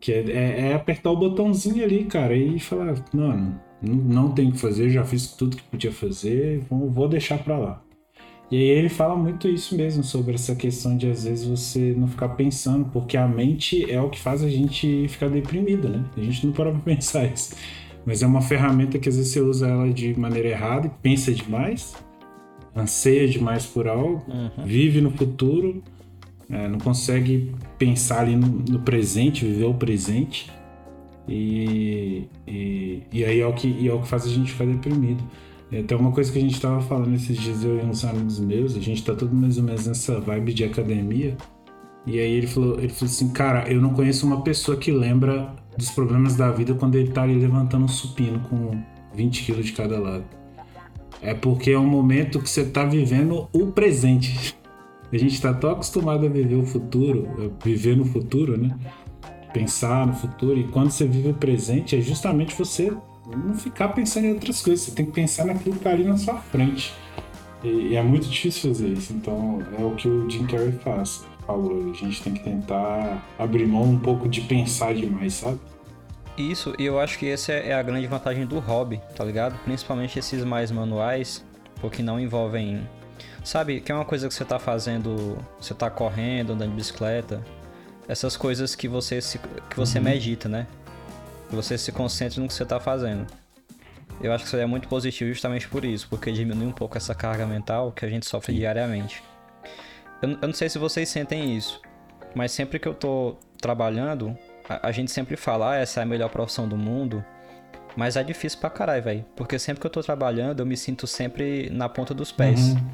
[0.00, 4.48] Que é, é, é, apertar o botãozinho ali, cara, e falar, mano, não, não tem
[4.48, 7.82] o que fazer, já fiz tudo que podia fazer, vou, vou deixar pra lá.
[8.50, 12.08] E aí ele fala muito isso mesmo, sobre essa questão de às vezes você não
[12.08, 16.04] ficar pensando, porque a mente é o que faz a gente ficar deprimido, né?
[16.16, 17.54] A gente não para pra pensar isso.
[18.04, 21.32] Mas é uma ferramenta que às vezes você usa ela de maneira errada e pensa
[21.32, 21.94] demais,
[22.74, 24.64] anseia demais por algo, uhum.
[24.64, 25.82] vive no futuro,
[26.50, 30.50] é, não consegue pensar ali no, no, presente, viver o presente.
[31.28, 35.22] E, e, e aí é o, que, é o que faz a gente ficar deprimido.
[35.70, 38.76] Então, uma coisa que a gente estava falando esses dias, eu e uns amigos meus,
[38.76, 41.36] a gente está todo mais ou menos nessa vibe de academia.
[42.04, 45.54] E aí ele falou, ele falou assim, cara, eu não conheço uma pessoa que lembra
[45.76, 48.82] dos problemas da vida quando ele tá ali levantando um supino com
[49.14, 50.24] 20 quilos de cada lado.
[51.22, 54.56] É porque é um momento que você tá vivendo o presente.
[55.12, 58.76] A gente está tão acostumado a viver o futuro, viver no futuro, né?
[59.52, 60.58] Pensar no futuro.
[60.58, 62.92] E quando você vive o presente, é justamente você
[63.26, 64.86] não ficar pensando em outras coisas.
[64.86, 66.92] Você tem que pensar naquilo que tá ali na sua frente.
[67.64, 69.12] E, e é muito difícil fazer isso.
[69.12, 71.24] Então é o que o Jim Carrey faz.
[71.46, 71.90] Falou.
[71.90, 75.58] A gente tem que tentar abrir mão um pouco de pensar demais, sabe?
[76.38, 79.58] Isso, e eu acho que essa é a grande vantagem do hobby, tá ligado?
[79.64, 81.44] Principalmente esses mais manuais,
[81.80, 82.80] porque não envolvem.
[83.44, 87.42] Sabe, que é uma coisa que você tá fazendo, você tá correndo, andando de bicicleta,
[88.06, 90.04] essas coisas que você se, que você uhum.
[90.04, 90.66] medita, né?
[91.48, 93.26] Que você se concentre no que você tá fazendo.
[94.20, 97.14] Eu acho que isso é muito positivo justamente por isso, porque diminui um pouco essa
[97.14, 99.22] carga mental que a gente sofre diariamente.
[100.20, 101.80] Eu, eu não sei se vocês sentem isso,
[102.34, 104.36] mas sempre que eu tô trabalhando,
[104.68, 107.24] a, a gente sempre fala, ah, essa é a melhor profissão do mundo.
[107.96, 109.24] Mas é difícil pra caralho, velho.
[109.34, 112.60] Porque sempre que eu tô trabalhando, eu me sinto sempre na ponta dos pés.
[112.68, 112.90] Uhum.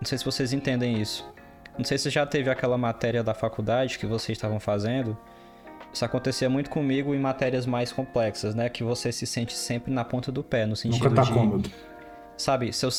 [0.00, 1.28] Não sei se vocês entendem isso.
[1.76, 5.16] Não sei se já teve aquela matéria da faculdade que vocês estavam fazendo.
[5.92, 8.68] Isso acontecia muito comigo em matérias mais complexas, né?
[8.68, 11.32] Que você se sente sempre na ponta do pé, no sentido Nunca tá de.
[11.32, 11.70] Cômodo.
[12.36, 12.90] Sabe, seu,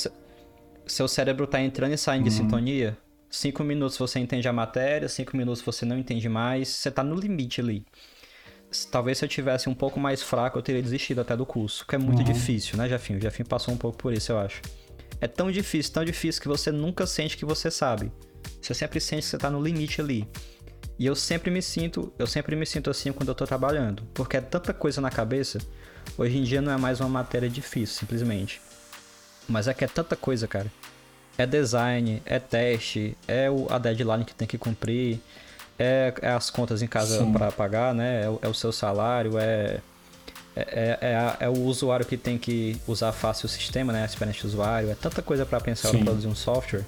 [0.85, 2.29] seu cérebro tá entrando e saindo uhum.
[2.29, 2.97] de sintonia.
[3.29, 6.69] Cinco minutos você entende a matéria, cinco minutos você não entende mais.
[6.69, 7.85] Você tá no limite ali
[8.91, 11.95] talvez se eu tivesse um pouco mais fraco, eu teria desistido até do curso, que
[11.95, 12.25] é muito uhum.
[12.25, 13.19] difícil, né, Jafinho?
[13.19, 14.61] O Jafinho passou um pouco por isso, eu acho.
[15.19, 18.11] É tão difícil, tão difícil que você nunca sente que você sabe.
[18.61, 20.27] Você sempre sente que você tá no limite ali.
[20.99, 24.37] E eu sempre me sinto, eu sempre me sinto assim quando eu tô trabalhando, porque
[24.37, 25.59] é tanta coisa na cabeça.
[26.17, 28.59] Hoje em dia não é mais uma matéria difícil, simplesmente.
[29.47, 30.71] Mas é que é tanta coisa, cara.
[31.37, 35.19] É design, é teste, é a deadline que tem que cumprir,
[35.77, 38.23] é, é as contas em casa para pagar, né?
[38.23, 39.79] É, é, o seu salário, é,
[40.69, 44.03] é, é, é, o usuário que tem que usar fácil o sistema, né?
[44.03, 44.89] A experiência do usuário.
[44.89, 46.85] É tanta coisa para pensar para produzir um software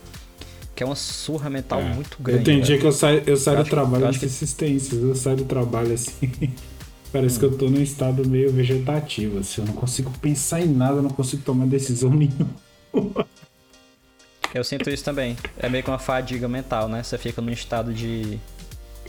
[0.80, 2.40] que é uma surra mental muito grande.
[2.40, 5.36] Eu tenho dia que eu saio, eu saio eu do trabalho de assistência, eu saio
[5.36, 6.32] do trabalho assim.
[7.12, 7.40] Parece hum.
[7.40, 11.02] que eu tô num estado meio vegetativo, assim, eu não consigo pensar em nada, eu
[11.02, 13.28] não consigo tomar decisão nenhuma.
[14.54, 15.36] Eu sinto isso também.
[15.58, 17.04] É meio que uma fadiga mental, né?
[17.04, 18.40] Você fica num estado de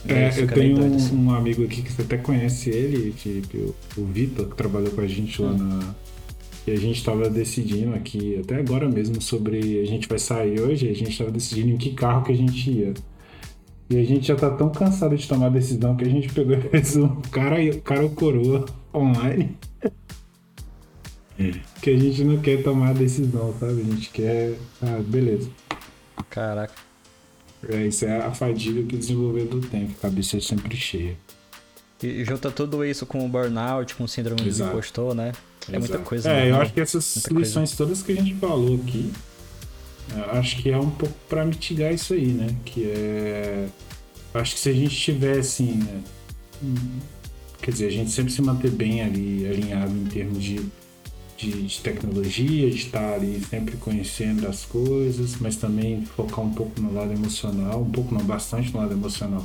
[0.08, 1.16] é, eu tenho um, assim.
[1.16, 5.06] um, amigo aqui que você até conhece ele, tipo, o Vitor, que trabalhou com a
[5.06, 5.58] gente lá hum.
[5.58, 5.94] na.
[6.66, 9.80] E a gente estava decidindo aqui, até agora mesmo, sobre.
[9.80, 12.70] A gente vai sair hoje, a gente estava decidindo em que carro que a gente
[12.70, 12.94] ia.
[13.88, 16.60] E a gente já tá tão cansado de tomar decisão que a gente pegou e
[16.60, 18.64] fez um cara, cara ou coroa
[18.94, 19.56] online.
[21.82, 23.80] que a gente não quer tomar decisão, sabe?
[23.80, 24.54] A gente quer.
[24.82, 25.50] Ah, beleza.
[26.28, 26.89] Caraca.
[27.68, 31.16] É, isso é a fadiga que o desenvolvedor tem, que a cabeça é sempre cheia.
[32.02, 34.70] E junta tudo isso com o burnout, com o síndrome Exato.
[34.70, 35.32] do impostor, né?
[35.68, 35.80] É Exato.
[35.80, 36.30] muita coisa.
[36.30, 37.76] É, eu acho que essas lições coisa.
[37.76, 39.12] todas que a gente falou aqui,
[40.32, 42.56] acho que é um pouco para mitigar isso aí, né?
[42.64, 43.68] Que é.
[44.32, 46.02] Acho que se a gente tivesse, assim, né?
[47.60, 50.60] quer dizer, a gente sempre se manter bem ali alinhado em termos de
[51.40, 56.80] de, de, tecnologia, de estar ali sempre conhecendo as coisas, mas também focar um pouco
[56.80, 59.44] no lado emocional, um pouco não, bastante no lado emocional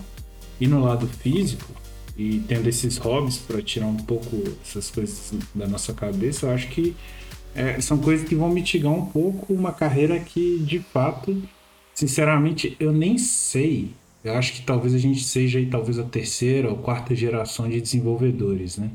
[0.59, 1.65] e no lado físico,
[2.17, 6.67] e tendo esses hobbies para tirar um pouco essas coisas da nossa cabeça, eu acho
[6.69, 6.95] que
[7.53, 11.41] é, são coisas que vão mitigar um pouco uma carreira que, de fato,
[11.93, 13.91] sinceramente, eu nem sei.
[14.23, 17.79] Eu acho que talvez a gente seja aí, talvez a terceira ou quarta geração de
[17.79, 18.91] desenvolvedores, né?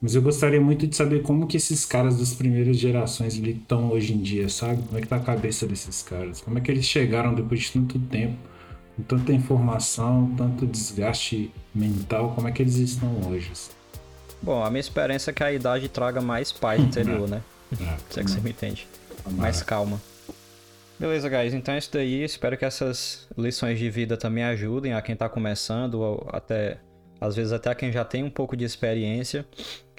[0.00, 4.12] Mas eu gostaria muito de saber como que esses caras das primeiras gerações estão hoje
[4.12, 4.80] em dia, sabe?
[4.82, 6.40] Como é que tá a cabeça desses caras?
[6.40, 8.36] Como é que eles chegaram depois de tanto tempo,
[8.96, 13.50] com tanta informação, tanto desgaste mental, como é que eles estão hoje?
[14.40, 17.42] Bom, a minha esperança é que a idade traga mais paz interior, né?
[17.72, 18.86] É, Se é que você me entende.
[19.32, 20.00] Mais calma.
[20.98, 21.52] Beleza, guys.
[21.54, 22.22] Então é isso daí.
[22.24, 26.78] Espero que essas lições de vida também ajudem a quem tá começando, ou até
[27.20, 29.44] às vezes até a quem já tem um pouco de experiência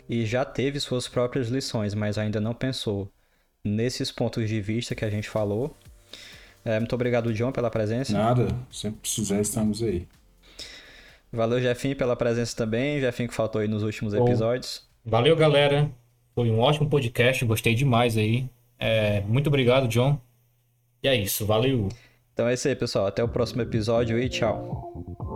[0.10, 3.08] e já teve suas próprias lições, mas ainda não pensou
[3.64, 5.78] nesses pontos de vista que a gente falou.
[6.66, 8.12] É, muito obrigado, John, pela presença.
[8.14, 10.08] Nada, sempre precisar, estamos aí.
[11.32, 13.00] Valeu, Jefinho, pela presença também.
[13.00, 14.84] Jefinho que faltou aí nos últimos Bom, episódios.
[15.06, 15.92] Valeu, galera.
[16.34, 18.50] Foi um ótimo podcast, gostei demais aí.
[18.80, 20.20] É, muito obrigado, John.
[21.04, 21.88] E é isso, valeu.
[22.34, 23.06] Então é isso aí, pessoal.
[23.06, 25.28] Até o próximo episódio e tchau.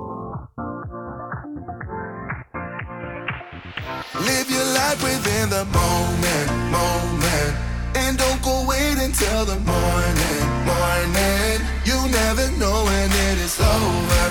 [4.84, 7.52] Live within the moment, moment.
[7.96, 11.58] And don't go wait until the morning, morning.
[11.86, 14.26] You never know when it is over,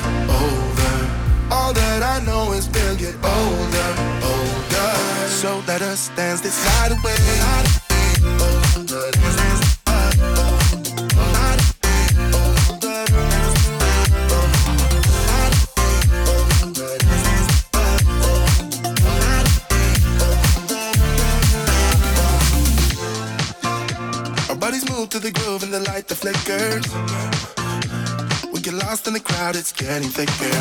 [0.44, 0.92] over.
[1.50, 3.90] All that I know is we'll get older,
[4.32, 4.92] older.
[5.40, 7.22] So let us dance this night away.
[25.12, 26.88] To the groove and the light that flickers.
[28.50, 30.56] We get lost in the crowd, it's getting thicker.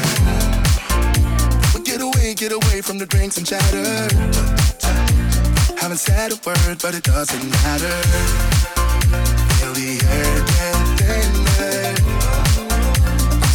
[1.74, 4.12] We get away, get away from the drinks and chatter.
[5.80, 7.96] Haven't said a word, but it doesn't matter.
[9.56, 11.96] Feel the air get thinner.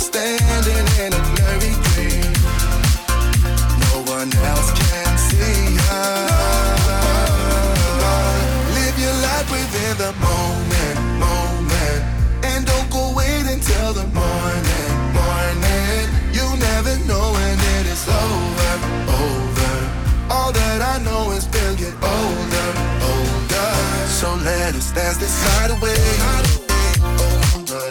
[0.00, 2.32] Standing in a blurry dream.
[3.84, 4.85] No one else can
[24.16, 25.94] So let us dance this night away.
[27.02, 27.90] Oh,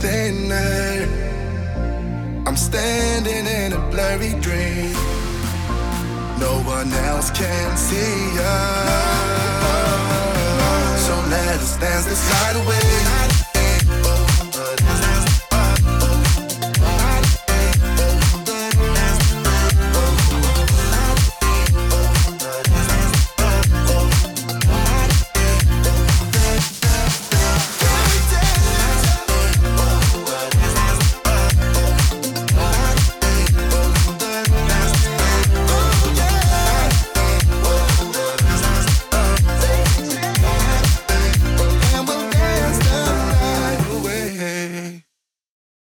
[0.00, 1.08] let.
[2.44, 4.92] I'm standing in a blurry dream.
[6.40, 9.33] No one else can see us.
[11.34, 13.23] Let us dance this night away.